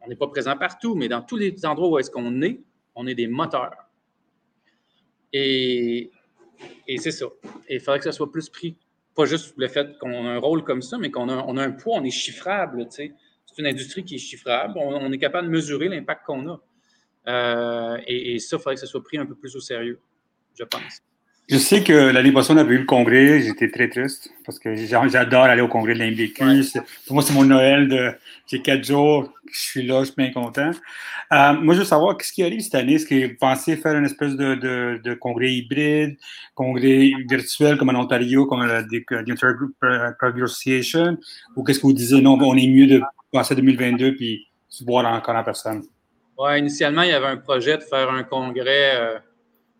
On 0.02 0.08
n'est 0.08 0.16
pas 0.16 0.28
présent 0.28 0.56
partout, 0.56 0.94
mais 0.94 1.08
dans 1.08 1.22
tous 1.22 1.36
les 1.36 1.66
endroits 1.66 1.88
où 1.88 1.98
est-ce 1.98 2.10
qu'on 2.10 2.42
est, 2.42 2.60
on 2.94 3.06
est 3.06 3.14
des 3.14 3.26
moteurs. 3.26 3.88
Et, 5.32 6.10
c'est 6.98 7.10
ça. 7.10 7.26
Et 7.68 7.76
il 7.76 7.80
faudrait 7.80 7.98
que 7.98 8.04
ça 8.04 8.12
soit 8.12 8.30
plus 8.30 8.48
pris. 8.48 8.76
Pas 9.14 9.26
juste 9.26 9.54
le 9.56 9.68
fait 9.68 9.96
qu'on 9.98 10.26
a 10.26 10.30
un 10.30 10.38
rôle 10.38 10.64
comme 10.64 10.82
ça, 10.82 10.98
mais 10.98 11.10
qu'on 11.10 11.28
a, 11.28 11.44
on 11.46 11.56
a 11.56 11.64
un 11.64 11.70
poids, 11.70 11.98
on 11.98 12.04
est 12.04 12.10
chiffrable. 12.10 12.86
C'est 12.90 13.12
une 13.58 13.66
industrie 13.66 14.04
qui 14.04 14.16
est 14.16 14.18
chiffrable. 14.18 14.74
On, 14.76 15.12
est 15.12 15.18
capable 15.18 15.46
de 15.46 15.52
mesurer 15.52 15.88
l'impact 15.88 16.26
qu'on 16.26 16.48
a. 16.48 16.60
Euh, 17.26 17.98
et, 18.06 18.34
et, 18.34 18.38
ça, 18.38 18.56
il 18.56 18.58
faudrait 18.58 18.74
que 18.74 18.80
ça 18.80 18.86
soit 18.86 19.02
pris 19.02 19.16
un 19.16 19.26
peu 19.26 19.34
plus 19.34 19.54
au 19.56 19.60
sérieux, 19.60 20.00
je 20.58 20.64
pense. 20.64 21.00
Je 21.46 21.58
sais 21.58 21.82
que 21.82 21.92
l'année 21.92 22.32
passée, 22.32 22.54
on 22.54 22.56
avait 22.56 22.74
eu 22.74 22.78
le 22.78 22.86
congrès. 22.86 23.42
J'étais 23.42 23.70
très 23.70 23.90
triste 23.90 24.30
parce 24.46 24.58
que 24.58 24.74
j'adore 24.76 25.44
aller 25.44 25.60
au 25.60 25.68
congrès 25.68 25.92
de 25.92 25.98
l'MBQ. 25.98 26.80
Pour 27.06 27.14
moi, 27.14 27.22
c'est 27.22 27.34
mon 27.34 27.44
Noël 27.44 27.86
de. 27.88 28.12
J'ai 28.46 28.62
quatre 28.62 28.82
jours. 28.82 29.30
Je 29.52 29.60
suis 29.60 29.86
là, 29.86 30.00
je 30.00 30.06
suis 30.06 30.14
bien 30.16 30.32
content. 30.32 30.70
Euh, 31.32 31.52
moi, 31.52 31.74
je 31.74 31.80
veux 31.80 31.84
savoir 31.84 32.16
qu'est-ce 32.16 32.32
qui 32.32 32.42
arrive 32.42 32.60
cette 32.60 32.74
année? 32.74 32.94
Est-ce 32.94 33.06
que 33.06 33.28
vous 33.28 33.36
pensez 33.38 33.76
faire 33.76 33.94
une 33.94 34.06
espèce 34.06 34.36
de, 34.36 34.54
de, 34.54 35.00
de, 35.04 35.14
congrès 35.14 35.52
hybride, 35.52 36.16
congrès 36.54 37.12
virtuel 37.28 37.76
comme 37.76 37.90
en 37.90 38.00
Ontario, 38.00 38.46
comme 38.46 38.64
la 38.66 38.80
Ontario 38.80 39.54
Group 39.54 39.74
Association, 40.42 41.18
ou 41.56 41.62
qu'est-ce 41.62 41.78
que 41.78 41.86
vous 41.86 41.92
disiez 41.92 42.22
non, 42.22 42.38
on 42.40 42.56
est 42.56 42.66
mieux 42.66 42.86
de 42.86 43.02
passer 43.32 43.52
à 43.52 43.56
2022 43.56 44.14
puis 44.14 44.48
se 44.68 44.82
voir 44.84 45.04
encore 45.06 45.36
en 45.36 45.44
personne? 45.44 45.82
Oui, 46.38 46.58
initialement, 46.58 47.02
il 47.02 47.10
y 47.10 47.12
avait 47.12 47.26
un 47.26 47.36
projet 47.36 47.76
de 47.76 47.82
faire 47.82 48.10
un 48.10 48.24
congrès. 48.24 48.96
Euh, 48.96 49.18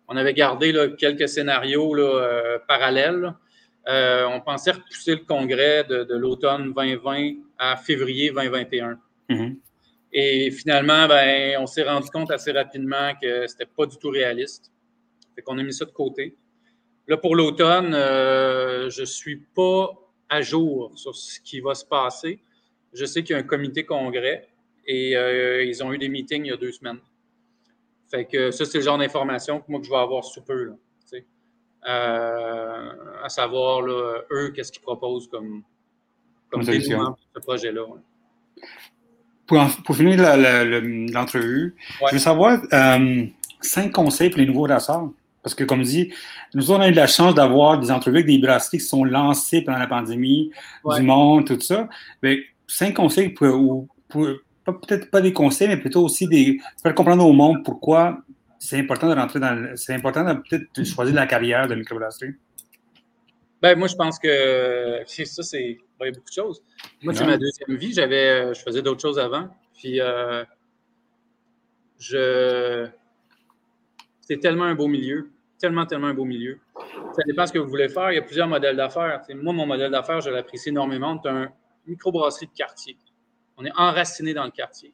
on 0.07 0.17
avait 0.17 0.33
gardé 0.33 0.73
quelques 0.97 1.27
scénarios 1.27 1.97
euh, 1.97 2.59
parallèles. 2.67 3.33
Euh, 3.87 4.25
on 4.25 4.41
pensait 4.41 4.71
repousser 4.71 5.11
le 5.11 5.25
congrès 5.25 5.83
de, 5.83 6.15
l'automne 6.15 6.73
2020 6.73 7.33
à 7.57 7.77
février 7.77 8.31
2021. 8.31 8.99
Mm-hmm. 9.29 9.57
Et 10.13 10.51
finalement, 10.51 11.07
ben, 11.07 11.57
on 11.59 11.65
s'est 11.65 11.83
rendu 11.83 12.09
compte 12.09 12.31
assez 12.31 12.51
rapidement 12.51 13.13
que 13.21 13.47
ce 13.47 13.53
n'était 13.53 13.71
pas 13.77 13.85
du 13.85 13.97
tout 13.97 14.09
réaliste. 14.09 14.71
Fait 15.35 15.41
qu'on 15.41 15.57
a 15.57 15.63
mis 15.63 15.73
ça 15.73 15.85
de 15.85 15.91
côté. 15.91 16.35
Là, 17.07 17.17
pour 17.17 17.35
l'automne, 17.35 17.93
euh, 17.93 18.89
je 18.89 19.01
ne 19.01 19.05
suis 19.05 19.37
pas 19.55 19.89
à 20.29 20.41
jour 20.41 20.91
sur 20.95 21.15
ce 21.15 21.39
qui 21.41 21.59
va 21.59 21.75
se 21.75 21.85
passer. 21.85 22.39
Je 22.93 23.05
sais 23.05 23.23
qu'il 23.23 23.35
y 23.35 23.37
a 23.37 23.41
un 23.41 23.43
comité 23.43 23.85
congrès 23.85 24.47
et 24.87 25.13
ils 25.67 25.83
ont 25.83 25.91
eu 25.91 25.97
des 25.97 26.09
meetings 26.09 26.45
il 26.45 26.49
y 26.49 26.51
a 26.51 26.57
deux 26.57 26.71
semaines. 26.71 26.99
Fait 28.09 28.25
que 28.25 28.51
ça, 28.51 28.65
c'est 28.65 28.77
le 28.77 28.83
genre 28.83 28.97
d'information 28.97 29.59
que 29.59 29.65
moi 29.67 29.79
que 29.79 29.85
je 29.85 29.91
vais 29.91 29.97
avoir 29.97 30.23
sous 30.23 30.41
peu. 30.41 30.73
Euh, 31.87 32.91
à 33.23 33.29
savoir, 33.29 33.85
eux, 33.85 34.51
qu'est-ce 34.55 34.71
qu'ils 34.71 34.81
proposent 34.81 35.29
comme, 35.29 35.61
comme 36.49 36.63
dénouement 36.63 37.15
ce 37.35 37.39
projet-là. 37.39 37.81
Pour, 39.45 39.95
finir 39.95 40.17
l'entrevue, 41.13 41.75
je 42.07 42.13
veux 42.13 42.19
savoir 42.19 42.59
euh, 42.73 43.25
cinq 43.61 43.91
conseils 43.91 44.31
pour 44.31 44.39
les 44.39 44.47
nouveaux 44.47 44.65
brasseurs. 44.65 45.09
Parce 45.43 45.53
que, 45.53 45.63
comme 45.63 45.83
je 45.83 45.89
dis, 45.89 46.13
nous 46.55 46.71
on 46.71 46.81
a 46.81 46.87
eu 46.87 46.93
la 46.93 47.05
chance 47.05 47.35
d'avoir 47.35 47.79
des 47.79 47.91
entrevues 47.91 48.17
avec 48.17 48.25
des 48.25 48.39
brasseries 48.39 48.79
qui 48.79 48.83
sont 48.83 49.03
lancées 49.03 49.61
pendant 49.61 49.77
la 49.77 49.85
pandémie, 49.85 50.49
du 50.95 51.01
monde, 51.03 51.45
tout 51.45 51.59
ça. 51.59 51.87
Mais 52.23 52.39
cinq 52.65 52.95
conseils 52.95 53.29
pour, 53.29 53.85
pour, 54.09 54.27
peut-être 54.73 55.11
pas 55.11 55.21
des 55.21 55.33
conseils, 55.33 55.67
mais 55.67 55.77
plutôt 55.77 56.03
aussi 56.03 56.27
des. 56.27 56.59
Faire 56.81 56.95
comprendre 56.95 57.25
au 57.25 57.33
monde 57.33 57.63
pourquoi 57.63 58.19
c'est 58.59 58.79
important 58.79 59.07
de 59.09 59.13
rentrer 59.13 59.39
dans. 59.39 59.75
C'est 59.75 59.93
important 59.93 60.23
de 60.23 60.39
peut-être 60.39 60.83
choisir 60.83 61.15
la 61.15 61.27
carrière 61.27 61.67
de 61.67 61.75
microbrasserie. 61.75 62.33
Ben, 63.61 63.77
moi, 63.77 63.87
je 63.87 63.95
pense 63.95 64.19
que 64.19 65.01
ça, 65.07 65.43
c'est. 65.43 65.77
Il 66.01 66.05
y 66.05 66.07
a 66.07 66.11
beaucoup 66.11 66.29
de 66.29 66.33
choses. 66.33 66.61
Moi, 67.03 67.13
c'est 67.13 67.25
ma 67.25 67.37
deuxième 67.37 67.77
vie. 67.77 67.93
J'avais, 67.93 68.53
je 68.53 68.61
faisais 68.61 68.81
d'autres 68.81 69.01
choses 69.01 69.19
avant. 69.19 69.49
Puis, 69.77 70.01
euh, 70.01 70.43
je. 71.99 72.87
C'est 74.21 74.39
tellement 74.39 74.65
un 74.65 74.75
beau 74.75 74.87
milieu. 74.87 75.29
Tellement, 75.59 75.85
tellement 75.85 76.07
un 76.07 76.13
beau 76.13 76.25
milieu. 76.25 76.59
Ça 77.15 77.21
dépend 77.25 77.47
ce 77.47 77.53
que 77.53 77.59
vous 77.59 77.69
voulez 77.69 77.87
faire. 77.87 78.11
Il 78.11 78.15
y 78.15 78.17
a 78.19 78.21
plusieurs 78.21 78.47
modèles 78.47 78.75
d'affaires. 78.75 79.21
Moi, 79.35 79.53
mon 79.53 79.65
modèle 79.65 79.91
d'affaires, 79.91 80.21
je 80.21 80.29
l'apprécie 80.29 80.69
énormément. 80.69 81.19
C'est 81.23 81.29
un 81.29 81.49
microbrasserie 81.87 82.47
de 82.47 82.51
quartier. 82.51 82.97
On 83.57 83.65
est 83.65 83.71
enraciné 83.75 84.33
dans 84.33 84.45
le 84.45 84.51
quartier. 84.51 84.93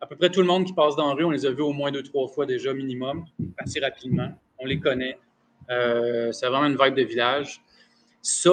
À 0.00 0.06
peu 0.06 0.16
près 0.16 0.30
tout 0.30 0.40
le 0.40 0.46
monde 0.46 0.66
qui 0.66 0.72
passe 0.72 0.96
dans 0.96 1.08
la 1.08 1.14
rue, 1.14 1.24
on 1.24 1.30
les 1.30 1.46
a 1.46 1.50
vus 1.50 1.62
au 1.62 1.72
moins 1.72 1.90
deux, 1.90 2.02
trois 2.02 2.28
fois 2.28 2.46
déjà 2.46 2.72
minimum, 2.74 3.24
assez 3.58 3.80
rapidement. 3.80 4.30
On 4.58 4.66
les 4.66 4.78
connaît. 4.78 5.18
Euh, 5.70 6.30
c'est 6.32 6.46
vraiment 6.46 6.66
une 6.66 6.76
vibe 6.76 6.94
de 6.94 7.02
village. 7.02 7.60
Ça, 8.20 8.50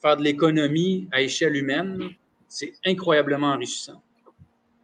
faire 0.00 0.16
de 0.16 0.22
l'économie 0.22 1.08
à 1.12 1.22
échelle 1.22 1.56
humaine, 1.56 2.10
c'est 2.48 2.72
incroyablement 2.84 3.48
enrichissant. 3.48 4.02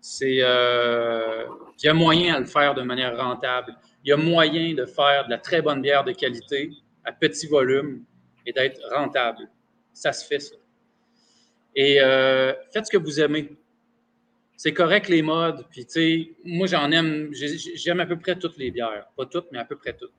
C'est, 0.00 0.38
euh, 0.40 1.46
il 1.82 1.86
y 1.86 1.88
a 1.88 1.94
moyen 1.94 2.34
à 2.34 2.40
le 2.40 2.46
faire 2.46 2.74
de 2.74 2.82
manière 2.82 3.16
rentable. 3.16 3.76
Il 4.04 4.08
y 4.08 4.12
a 4.12 4.16
moyen 4.16 4.74
de 4.74 4.84
faire 4.84 5.26
de 5.26 5.30
la 5.30 5.38
très 5.38 5.62
bonne 5.62 5.80
bière 5.80 6.04
de 6.04 6.12
qualité 6.12 6.70
à 7.04 7.12
petit 7.12 7.46
volume 7.46 8.04
et 8.44 8.52
d'être 8.52 8.80
rentable. 8.94 9.48
Ça 9.92 10.12
se 10.12 10.26
fait, 10.26 10.40
ça. 10.40 10.56
Et 11.74 12.00
euh, 12.00 12.52
faites 12.72 12.86
ce 12.86 12.90
que 12.90 12.98
vous 12.98 13.20
aimez 13.20 13.56
c'est 14.62 14.72
correct 14.72 15.08
les 15.08 15.22
modes. 15.22 15.66
Puis, 15.70 15.84
tu 15.84 15.92
sais, 15.92 16.32
moi, 16.44 16.68
j'en 16.68 16.88
aime, 16.92 17.30
j'aime 17.32 17.98
à 17.98 18.06
peu 18.06 18.16
près 18.16 18.38
toutes 18.38 18.56
les 18.58 18.70
bières. 18.70 19.08
Pas 19.16 19.26
toutes, 19.26 19.50
mais 19.50 19.58
à 19.58 19.64
peu 19.64 19.74
près 19.74 19.92
toutes. 19.92 20.14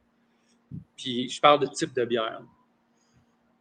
Puis, 0.98 1.30
je 1.30 1.40
parle 1.40 1.62
de 1.62 1.68
type 1.68 1.94
de 1.94 2.04
bière. 2.04 2.42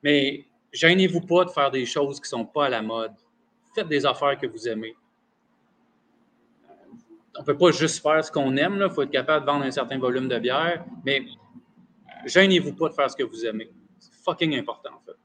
Mais, 0.03 0.45
gênez-vous 0.72 1.20
pas 1.20 1.45
de 1.45 1.51
faire 1.51 1.70
des 1.70 1.87
choses 1.87 2.16
qui 2.16 2.24
ne 2.24 2.39
sont 2.41 2.47
pas 2.47 2.66
à 2.66 2.68
la 2.68 2.83
mode. 2.83 3.12
Faites 3.72 3.87
des 3.87 4.05
affaires 4.05 4.37
que 4.37 4.49
vous 4.49 4.66
aimez. 4.66 4.97
on 7.39 7.45
peut 7.45 7.57
pas 7.57 7.70
juste 7.70 8.03
faire 8.03 8.24
ce 8.24 8.33
qu'on 8.33 8.57
aime. 8.57 8.85
Il 8.85 8.93
faut 8.93 9.03
être 9.03 9.11
capable 9.11 9.47
de 9.47 9.53
vendre 9.53 9.64
un 9.64 9.70
certain 9.70 10.01
volume 10.01 10.26
de 10.26 10.39
bière. 10.41 10.85
Mais 11.07 11.24
gênez-vous 12.26 12.74
pas 12.74 12.89
de 12.89 12.95
faire 12.95 13.09
ce 13.09 13.14
que 13.14 13.22
vous 13.22 13.47
aimez. 13.47 13.70
C'est 14.01 14.14
fucking 14.24 14.59
important, 14.59 14.91
en 14.97 15.01
fait. 15.07 15.16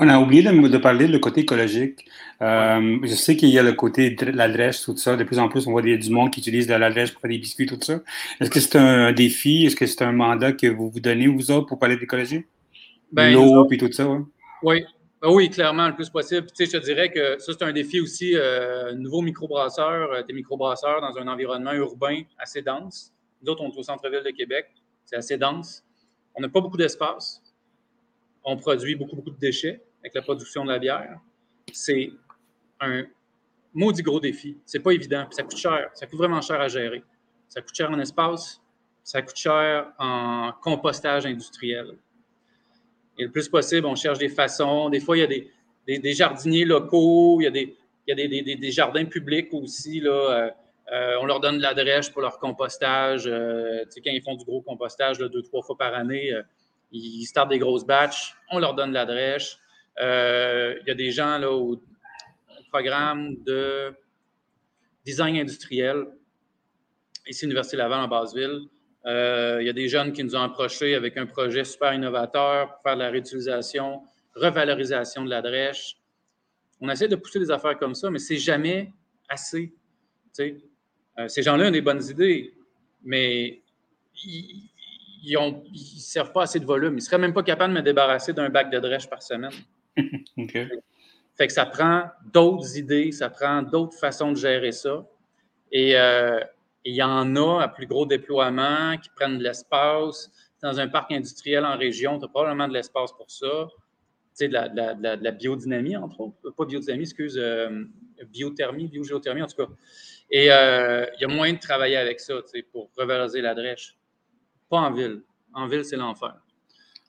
On 0.00 0.08
a 0.08 0.18
oublié 0.18 0.42
de, 0.44 0.78
parler 0.78 1.08
de 1.08 1.18
côté 1.18 1.40
écologique. 1.40 2.08
Euh, 2.40 2.98
je 3.02 3.14
sais 3.14 3.36
qu'il 3.36 3.48
y 3.48 3.58
a 3.58 3.64
le 3.64 3.72
côté 3.72 4.10
de 4.10 4.26
la 4.26 4.48
drèche, 4.48 4.82
tout 4.82 4.96
ça. 4.96 5.16
De 5.16 5.24
plus 5.24 5.40
en 5.40 5.48
plus, 5.48 5.66
on 5.66 5.72
voit 5.72 5.82
des, 5.82 5.98
du 5.98 6.10
monde 6.10 6.30
qui 6.30 6.38
utilise 6.38 6.68
de 6.68 6.74
la 6.74 6.90
drèche 6.90 7.12
pour 7.12 7.20
faire 7.20 7.30
des 7.30 7.38
biscuits, 7.38 7.66
tout 7.66 7.80
ça. 7.82 8.00
Est-ce 8.40 8.48
que 8.48 8.60
c'est 8.60 8.76
un 8.76 9.10
défi? 9.10 9.66
Est-ce 9.66 9.74
que 9.74 9.86
c'est 9.86 10.02
un 10.02 10.12
mandat 10.12 10.52
que 10.52 10.68
vous 10.68 10.88
vous 10.88 11.00
donnez, 11.00 11.26
vous 11.26 11.50
autres, 11.50 11.66
pour 11.66 11.80
parler 11.80 11.96
d'écologie? 11.96 12.44
Ben, 13.10 13.32
L'eau, 13.32 13.64
puis 13.64 13.76
tout 13.76 13.90
ça, 13.90 14.06
ouais. 14.06 14.20
Oui. 14.62 14.84
Ben 15.20 15.32
oui, 15.32 15.50
clairement, 15.50 15.88
le 15.88 15.96
plus 15.96 16.08
possible. 16.10 16.46
Tu 16.46 16.64
sais, 16.64 16.66
je 16.66 16.78
te 16.78 16.84
dirais 16.84 17.10
que 17.10 17.40
ça, 17.40 17.52
c'est 17.52 17.64
un 17.64 17.72
défi 17.72 18.00
aussi. 18.00 18.36
Euh, 18.36 18.94
nouveau 18.94 19.20
microbrasseur, 19.20 20.12
euh, 20.12 20.22
des 20.22 20.32
microbrasseurs 20.32 21.00
dans 21.00 21.18
un 21.18 21.26
environnement 21.26 21.72
urbain 21.72 22.22
assez 22.38 22.62
dense. 22.62 23.12
Nous 23.42 23.50
autres, 23.50 23.64
on 23.64 23.72
est 23.72 23.76
au 23.76 23.82
centre-ville 23.82 24.22
de 24.24 24.30
Québec. 24.30 24.66
C'est 25.04 25.16
assez 25.16 25.36
dense. 25.36 25.84
On 26.36 26.40
n'a 26.40 26.48
pas 26.48 26.60
beaucoup 26.60 26.76
d'espace. 26.76 27.42
On 28.44 28.56
produit 28.56 28.94
beaucoup, 28.94 29.16
beaucoup 29.16 29.30
de 29.30 29.40
déchets 29.40 29.82
avec 30.08 30.14
la 30.14 30.22
production 30.22 30.64
de 30.64 30.72
la 30.72 30.78
bière. 30.78 31.20
C'est 31.70 32.10
un 32.80 33.04
maudit 33.74 34.02
gros 34.02 34.20
défi. 34.20 34.56
C'est 34.64 34.80
pas 34.80 34.92
évident. 34.92 35.26
ça 35.30 35.42
coûte 35.42 35.58
cher. 35.58 35.90
Ça 35.92 36.06
coûte 36.06 36.18
vraiment 36.18 36.40
cher 36.40 36.60
à 36.60 36.68
gérer. 36.68 37.02
Ça 37.48 37.60
coûte 37.60 37.74
cher 37.74 37.90
en 37.90 37.98
espace. 37.98 38.60
Ça 39.04 39.20
coûte 39.20 39.36
cher 39.36 39.92
en 39.98 40.52
compostage 40.62 41.26
industriel. 41.26 41.96
Et 43.18 43.24
le 43.24 43.30
plus 43.30 43.48
possible, 43.48 43.86
on 43.86 43.96
cherche 43.96 44.18
des 44.18 44.28
façons. 44.28 44.88
Des 44.88 45.00
fois, 45.00 45.16
il 45.16 45.20
y 45.20 45.94
a 45.94 45.98
des, 45.98 46.12
jardiniers 46.14 46.64
locaux, 46.64 47.40
il 47.40 47.44
y 47.44 48.12
a 48.12 48.56
des, 48.56 48.70
jardins 48.70 49.04
publics 49.04 49.52
aussi. 49.52 50.00
Là, 50.00 50.10
euh, 50.10 50.50
euh, 50.92 51.16
on 51.20 51.26
leur 51.26 51.40
donne 51.40 51.58
de 51.58 51.62
la 51.62 51.74
drèche 51.74 52.10
pour 52.12 52.22
leur 52.22 52.38
compostage. 52.38 53.26
Euh, 53.26 53.84
quand 54.04 54.10
ils 54.10 54.22
font 54.22 54.36
du 54.36 54.44
gros 54.44 54.62
compostage 54.62 55.18
deux, 55.18 55.42
trois 55.42 55.62
fois 55.62 55.76
par 55.76 55.94
année, 55.94 56.32
ils 56.92 57.26
startent 57.26 57.50
des 57.50 57.58
grosses 57.58 57.84
batches. 57.84 58.34
On 58.50 58.58
leur 58.58 58.74
donne 58.74 58.90
de 58.90 58.94
la 58.94 59.04
drèche. 59.04 59.58
Il 60.00 60.82
y 60.86 60.90
a 60.90 60.94
des 60.94 61.10
gens 61.10 61.38
là, 61.38 61.50
au 61.50 61.80
programme 62.70 63.36
de 63.44 63.92
design 65.04 65.36
industriel, 65.36 66.06
ici, 67.26 67.44
Université 67.44 67.76
Laval 67.76 68.00
en 68.00 68.08
Basseville. 68.08 68.68
Euh, 69.06 69.58
il 69.60 69.66
y 69.66 69.70
a 69.70 69.72
des 69.72 69.88
jeunes 69.88 70.12
qui 70.12 70.22
nous 70.24 70.34
ont 70.34 70.42
approchés 70.42 70.94
avec 70.94 71.16
un 71.16 71.26
projet 71.26 71.64
super 71.64 71.94
innovateur 71.94 72.74
pour 72.74 72.82
faire 72.82 72.94
de 72.94 73.00
la 73.00 73.10
réutilisation, 73.10 74.02
revalorisation 74.34 75.24
de 75.24 75.30
la 75.30 75.40
drèche. 75.40 75.96
On 76.80 76.88
essaie 76.90 77.08
de 77.08 77.16
pousser 77.16 77.38
des 77.38 77.50
affaires 77.50 77.78
comme 77.78 77.94
ça, 77.94 78.10
mais 78.10 78.18
c'est 78.18 78.36
jamais 78.36 78.92
assez. 79.28 79.72
Euh, 80.40 81.26
ces 81.28 81.42
gens-là 81.42 81.68
ont 81.68 81.70
des 81.70 81.80
bonnes 81.80 82.04
idées, 82.04 82.54
mais 83.02 83.62
ils 84.24 84.58
ne 85.24 86.00
servent 86.00 86.32
pas 86.32 86.42
assez 86.42 86.60
de 86.60 86.66
volume. 86.66 86.92
Ils 86.92 86.96
ne 86.96 87.00
seraient 87.00 87.18
même 87.18 87.32
pas 87.32 87.42
capables 87.42 87.72
de 87.72 87.78
me 87.78 87.84
débarrasser 87.84 88.32
d'un 88.32 88.48
bac 88.48 88.70
de 88.70 88.78
drèche 88.78 89.08
par 89.08 89.22
semaine. 89.22 89.52
Fait 91.36 91.46
que 91.46 91.52
ça 91.52 91.66
prend 91.66 92.04
d'autres 92.32 92.76
idées, 92.76 93.12
ça 93.12 93.30
prend 93.30 93.62
d'autres 93.62 93.96
façons 93.96 94.32
de 94.32 94.36
gérer 94.36 94.72
ça. 94.72 95.06
Et 95.70 95.96
euh, 95.96 96.40
il 96.84 96.94
y 96.94 97.02
en 97.02 97.36
a 97.36 97.62
à 97.62 97.68
plus 97.68 97.86
gros 97.86 98.06
déploiement 98.06 98.96
qui 98.98 99.08
prennent 99.10 99.38
de 99.38 99.44
l'espace. 99.44 100.30
Dans 100.62 100.80
un 100.80 100.88
parc 100.88 101.12
industriel 101.12 101.64
en 101.64 101.76
région, 101.76 102.18
tu 102.18 102.24
as 102.24 102.28
probablement 102.28 102.66
de 102.66 102.72
l'espace 102.72 103.12
pour 103.12 103.30
ça. 103.30 103.68
Tu 104.36 104.46
sais, 104.46 104.48
de 104.48 104.54
la, 104.54 105.30
biodynamie, 105.30 105.96
entre 105.96 106.20
autres. 106.20 106.50
Pas 106.56 106.64
biodynamie, 106.64 107.02
excuse, 107.02 107.38
euh, 107.38 107.84
biothermie, 108.26 108.88
biogéothermie, 108.88 109.42
en 109.42 109.46
tout 109.46 109.64
cas. 109.64 109.72
Et 110.30 110.50
euh, 110.50 111.06
il 111.16 111.22
y 111.22 111.24
a 111.24 111.28
moyen 111.28 111.54
de 111.54 111.60
travailler 111.60 111.96
avec 111.96 112.18
ça, 112.18 112.34
tu 112.42 112.48
sais, 112.48 112.62
pour 112.62 112.90
revaloriser 112.96 113.40
la 113.40 113.54
drèche. 113.54 113.96
Pas 114.68 114.78
en 114.78 114.92
ville. 114.92 115.22
En 115.54 115.66
ville, 115.66 115.84
c'est 115.84 115.96
l'enfer. 115.96 116.34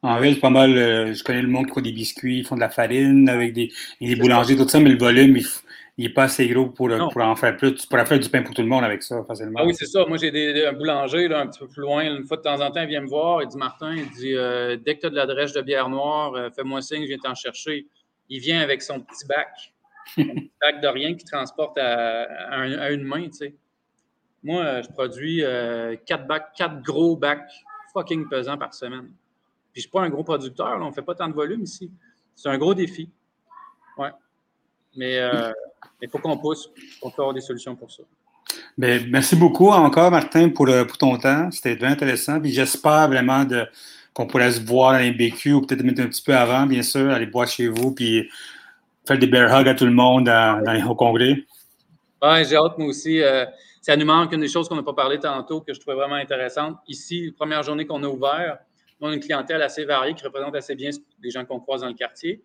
En 0.01 0.19
ville, 0.19 0.35
c'est 0.35 0.39
pas 0.39 0.49
mal. 0.49 0.77
Euh, 0.77 1.13
je 1.13 1.23
connais 1.23 1.41
le 1.41 1.49
monde 1.49 1.67
qui 1.67 1.73
font 1.73 1.81
des 1.81 1.91
biscuits, 1.91 2.39
ils 2.39 2.45
font 2.45 2.55
de 2.55 2.61
la 2.61 2.69
farine 2.69 3.27
avec 3.27 3.53
des, 3.53 3.71
des 3.99 4.15
boulangers, 4.15 4.55
tout 4.55 4.67
ça, 4.67 4.79
mais 4.79 4.89
le 4.89 4.97
volume, 4.97 5.35
il, 5.35 5.45
il 5.99 6.03
n'est 6.03 6.13
pas 6.13 6.23
assez 6.23 6.47
gros 6.47 6.67
pour, 6.67 6.89
pour, 7.11 7.21
en 7.21 7.35
faire 7.35 7.57
plus. 7.57 7.75
Tu 7.75 7.85
pourrais 7.85 8.05
faire 8.05 8.17
du 8.17 8.29
pain 8.29 8.41
pour 8.41 8.55
tout 8.55 8.61
le 8.61 8.69
monde 8.69 8.85
avec 8.85 9.03
ça 9.03 9.21
facilement. 9.25 9.59
Ah 9.61 9.65
oui, 9.65 9.75
c'est 9.75 9.85
ça. 9.85 10.05
Moi, 10.05 10.15
j'ai 10.15 10.31
des, 10.31 10.65
un 10.65 10.71
boulanger 10.71 11.27
là, 11.27 11.41
un 11.41 11.47
petit 11.47 11.59
peu 11.59 11.67
plus 11.67 11.81
loin. 11.81 12.03
Une 12.03 12.25
fois 12.25 12.37
de 12.37 12.41
temps 12.41 12.61
en 12.61 12.71
temps, 12.71 12.81
il 12.83 12.87
vient 12.87 13.01
me 13.01 13.09
voir. 13.09 13.41
Il 13.41 13.49
dit 13.49 13.57
Martin, 13.57 13.93
il 13.93 14.09
dit 14.11 14.33
euh, 14.33 14.77
Dès 14.77 14.95
que 14.95 15.01
tu 15.01 15.07
as 15.07 15.09
de 15.09 15.15
la 15.15 15.25
drèche 15.25 15.51
de 15.51 15.59
bière 15.59 15.89
noire, 15.89 16.33
euh, 16.35 16.49
fais-moi 16.55 16.81
signe, 16.81 17.01
je 17.01 17.07
viens 17.07 17.17
t'en 17.17 17.35
chercher. 17.35 17.85
Il 18.29 18.39
vient 18.39 18.61
avec 18.61 18.81
son 18.81 19.01
petit 19.01 19.27
bac. 19.27 19.73
un 20.17 20.23
petit 20.23 20.51
bac 20.61 20.81
de 20.81 20.87
rien 20.87 21.13
qu'il 21.15 21.29
transporte 21.29 21.77
à, 21.77 22.89
une 22.91 23.03
main, 23.03 23.25
tu 23.25 23.33
sais. 23.33 23.55
Moi, 24.41 24.81
je 24.81 24.87
produis 24.87 25.43
quatre 26.05 26.25
bacs, 26.27 26.53
quatre 26.55 26.81
gros 26.81 27.17
bacs 27.17 27.51
fucking 27.93 28.29
pesants 28.29 28.57
par 28.57 28.73
semaine. 28.73 29.09
Puis 29.79 29.83
je 29.83 29.87
ne 29.87 29.91
suis 29.91 29.91
pas 29.91 30.01
un 30.01 30.09
gros 30.09 30.23
producteur, 30.23 30.77
on 30.81 30.87
ne 30.87 30.91
fait 30.91 31.01
pas 31.01 31.15
tant 31.15 31.29
de 31.29 31.33
volume 31.33 31.63
ici. 31.63 31.89
C'est 32.35 32.49
un 32.49 32.57
gros 32.57 32.73
défi. 32.73 33.09
Ouais. 33.97 34.09
Mais 34.97 35.21
il 36.01 36.09
faut 36.09 36.17
qu'on 36.17 36.37
pousse 36.37 36.69
pour 36.99 37.13
avoir 37.17 37.33
des 37.33 37.39
solutions 37.39 37.77
pour 37.77 37.89
ça. 37.89 38.03
Bien, 38.77 38.99
merci 39.07 39.37
beaucoup 39.37 39.69
encore, 39.69 40.11
Martin, 40.11 40.49
pour, 40.49 40.65
pour 40.65 40.97
ton 40.97 41.17
temps. 41.17 41.49
C'était 41.51 41.75
vraiment 41.75 41.93
intéressant. 41.93 42.41
Puis 42.41 42.51
j'espère 42.51 43.07
vraiment 43.07 43.45
de, 43.45 43.65
qu'on 44.13 44.27
pourrait 44.27 44.51
se 44.51 44.59
voir 44.59 44.95
à 44.95 45.01
l'MBQ 45.01 45.53
ou 45.53 45.61
peut-être 45.61 45.81
mettre 45.81 46.01
un 46.01 46.07
petit 46.07 46.21
peu 46.21 46.35
avant, 46.35 46.65
bien 46.65 46.81
sûr, 46.81 47.09
aller 47.09 47.25
boire 47.25 47.47
chez 47.47 47.69
vous, 47.69 47.93
puis 47.93 48.29
faire 49.07 49.17
des 49.17 49.27
bear 49.27 49.49
hugs 49.57 49.69
à 49.69 49.75
tout 49.75 49.85
le 49.85 49.93
monde 49.93 50.25
dans, 50.25 50.89
au 50.89 50.95
congrès. 50.95 51.45
Oui, 52.21 52.45
j'ai 52.45 52.57
hâte, 52.57 52.77
moi 52.77 52.87
aussi. 52.89 53.21
Euh, 53.21 53.45
ça 53.79 53.95
nous 53.95 54.05
manque 54.05 54.33
une 54.33 54.41
des 54.41 54.49
choses 54.49 54.67
qu'on 54.67 54.75
n'a 54.75 54.83
pas 54.83 54.93
parlé 54.93 55.19
tantôt 55.19 55.61
que 55.61 55.73
je 55.73 55.79
trouvais 55.79 55.95
vraiment 55.95 56.15
intéressante. 56.15 56.77
Ici, 56.87 57.33
première 57.37 57.63
journée 57.63 57.85
qu'on 57.85 58.03
a 58.03 58.07
ouvert, 58.07 58.57
on 59.01 59.09
a 59.09 59.13
une 59.13 59.19
clientèle 59.19 59.61
assez 59.61 59.85
variée 59.85 60.13
qui 60.13 60.23
représente 60.23 60.55
assez 60.55 60.75
bien 60.75 60.89
les 61.21 61.31
gens 61.31 61.45
qu'on 61.45 61.59
croise 61.59 61.81
dans 61.81 61.87
le 61.87 61.93
quartier. 61.93 62.43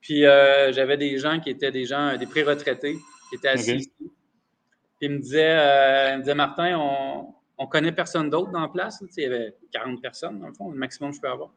Puis 0.00 0.26
euh, 0.26 0.72
j'avais 0.72 0.96
des 0.96 1.18
gens 1.18 1.40
qui 1.40 1.50
étaient 1.50 1.70
des 1.70 1.86
gens, 1.86 2.16
des 2.16 2.26
pré-retraités, 2.26 2.96
qui 3.30 3.36
étaient 3.36 3.48
assis 3.48 3.76
ici. 3.76 3.92
Puis 3.98 5.08
ils 5.08 5.10
me 5.10 5.18
disaient, 5.18 5.56
euh, 5.58 6.16
me 6.16 6.20
disait, 6.20 6.34
Martin, 6.34 6.78
on, 6.78 7.34
on 7.58 7.66
connaît 7.66 7.92
personne 7.92 8.30
d'autre 8.30 8.50
dans 8.50 8.60
la 8.60 8.68
place. 8.68 9.02
il 9.16 9.22
y 9.22 9.26
avait 9.26 9.54
40 9.72 10.02
personnes, 10.02 10.40
dans 10.40 10.48
le 10.48 10.54
fond, 10.54 10.70
le 10.70 10.76
maximum 10.76 11.10
que 11.10 11.16
je 11.16 11.20
peux 11.20 11.30
avoir. 11.30 11.50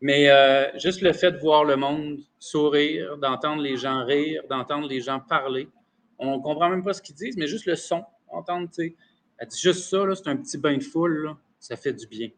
Mais 0.00 0.30
euh, 0.30 0.66
juste 0.78 1.02
le 1.02 1.12
fait 1.12 1.32
de 1.32 1.38
voir 1.38 1.64
le 1.64 1.76
monde 1.76 2.18
sourire, 2.38 3.18
d'entendre 3.18 3.62
les 3.62 3.76
gens 3.76 4.04
rire, 4.04 4.42
d'entendre 4.48 4.88
les 4.88 5.00
gens 5.00 5.20
parler, 5.20 5.68
on 6.18 6.36
ne 6.36 6.42
comprend 6.42 6.68
même 6.68 6.82
pas 6.82 6.92
ce 6.92 7.02
qu'ils 7.02 7.14
disent, 7.14 7.36
mais 7.36 7.46
juste 7.46 7.66
le 7.66 7.76
son, 7.76 8.04
entendre, 8.28 8.68
tu 8.68 8.88
sais. 8.88 8.96
Elle 9.38 9.48
dit 9.48 9.58
juste 9.58 9.88
ça, 9.88 10.04
c'est 10.14 10.28
un 10.28 10.36
petit 10.36 10.58
bain 10.58 10.76
de 10.76 10.82
foule, 10.82 11.34
ça 11.58 11.76
fait 11.76 11.94
du 11.94 12.06
bien. 12.06 12.28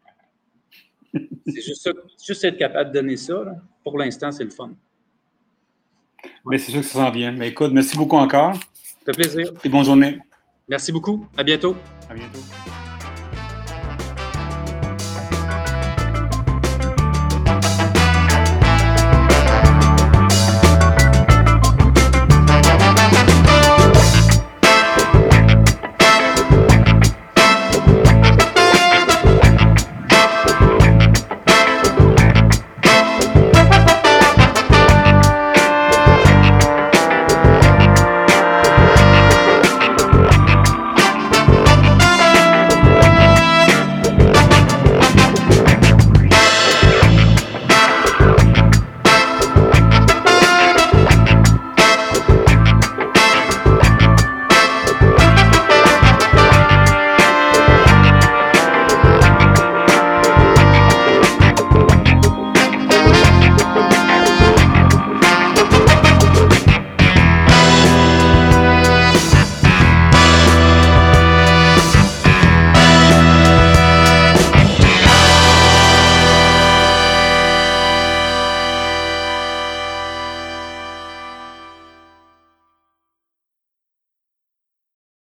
C'est 1.47 1.63
juste, 1.63 1.83
ça, 1.83 1.91
juste 2.25 2.45
être 2.45 2.57
capable 2.57 2.91
de 2.91 2.95
donner 3.01 3.17
ça, 3.17 3.45
pour 3.83 3.99
l'instant, 3.99 4.33
c'est 4.33 4.45
le 4.45 4.51
fun. 4.51 4.73
Mais 6.47 6.59
c'est 6.59 6.73
sûr 6.73 6.81
que 6.81 6.87
ça 6.87 6.95
s'en 6.95 7.11
vient. 7.11 7.33
Mais 7.33 7.49
écoute, 7.49 7.73
merci 7.73 7.97
beaucoup 7.97 8.17
encore. 8.17 8.55
Ça 8.55 9.13
fait 9.13 9.23
plaisir. 9.23 9.53
Et 9.65 9.69
bonne 9.69 9.85
journée. 9.85 10.19
Merci 10.69 10.93
beaucoup. 10.93 11.27
À 11.37 11.43
bientôt. 11.43 11.77
À 12.09 12.15
bientôt. 12.15 12.39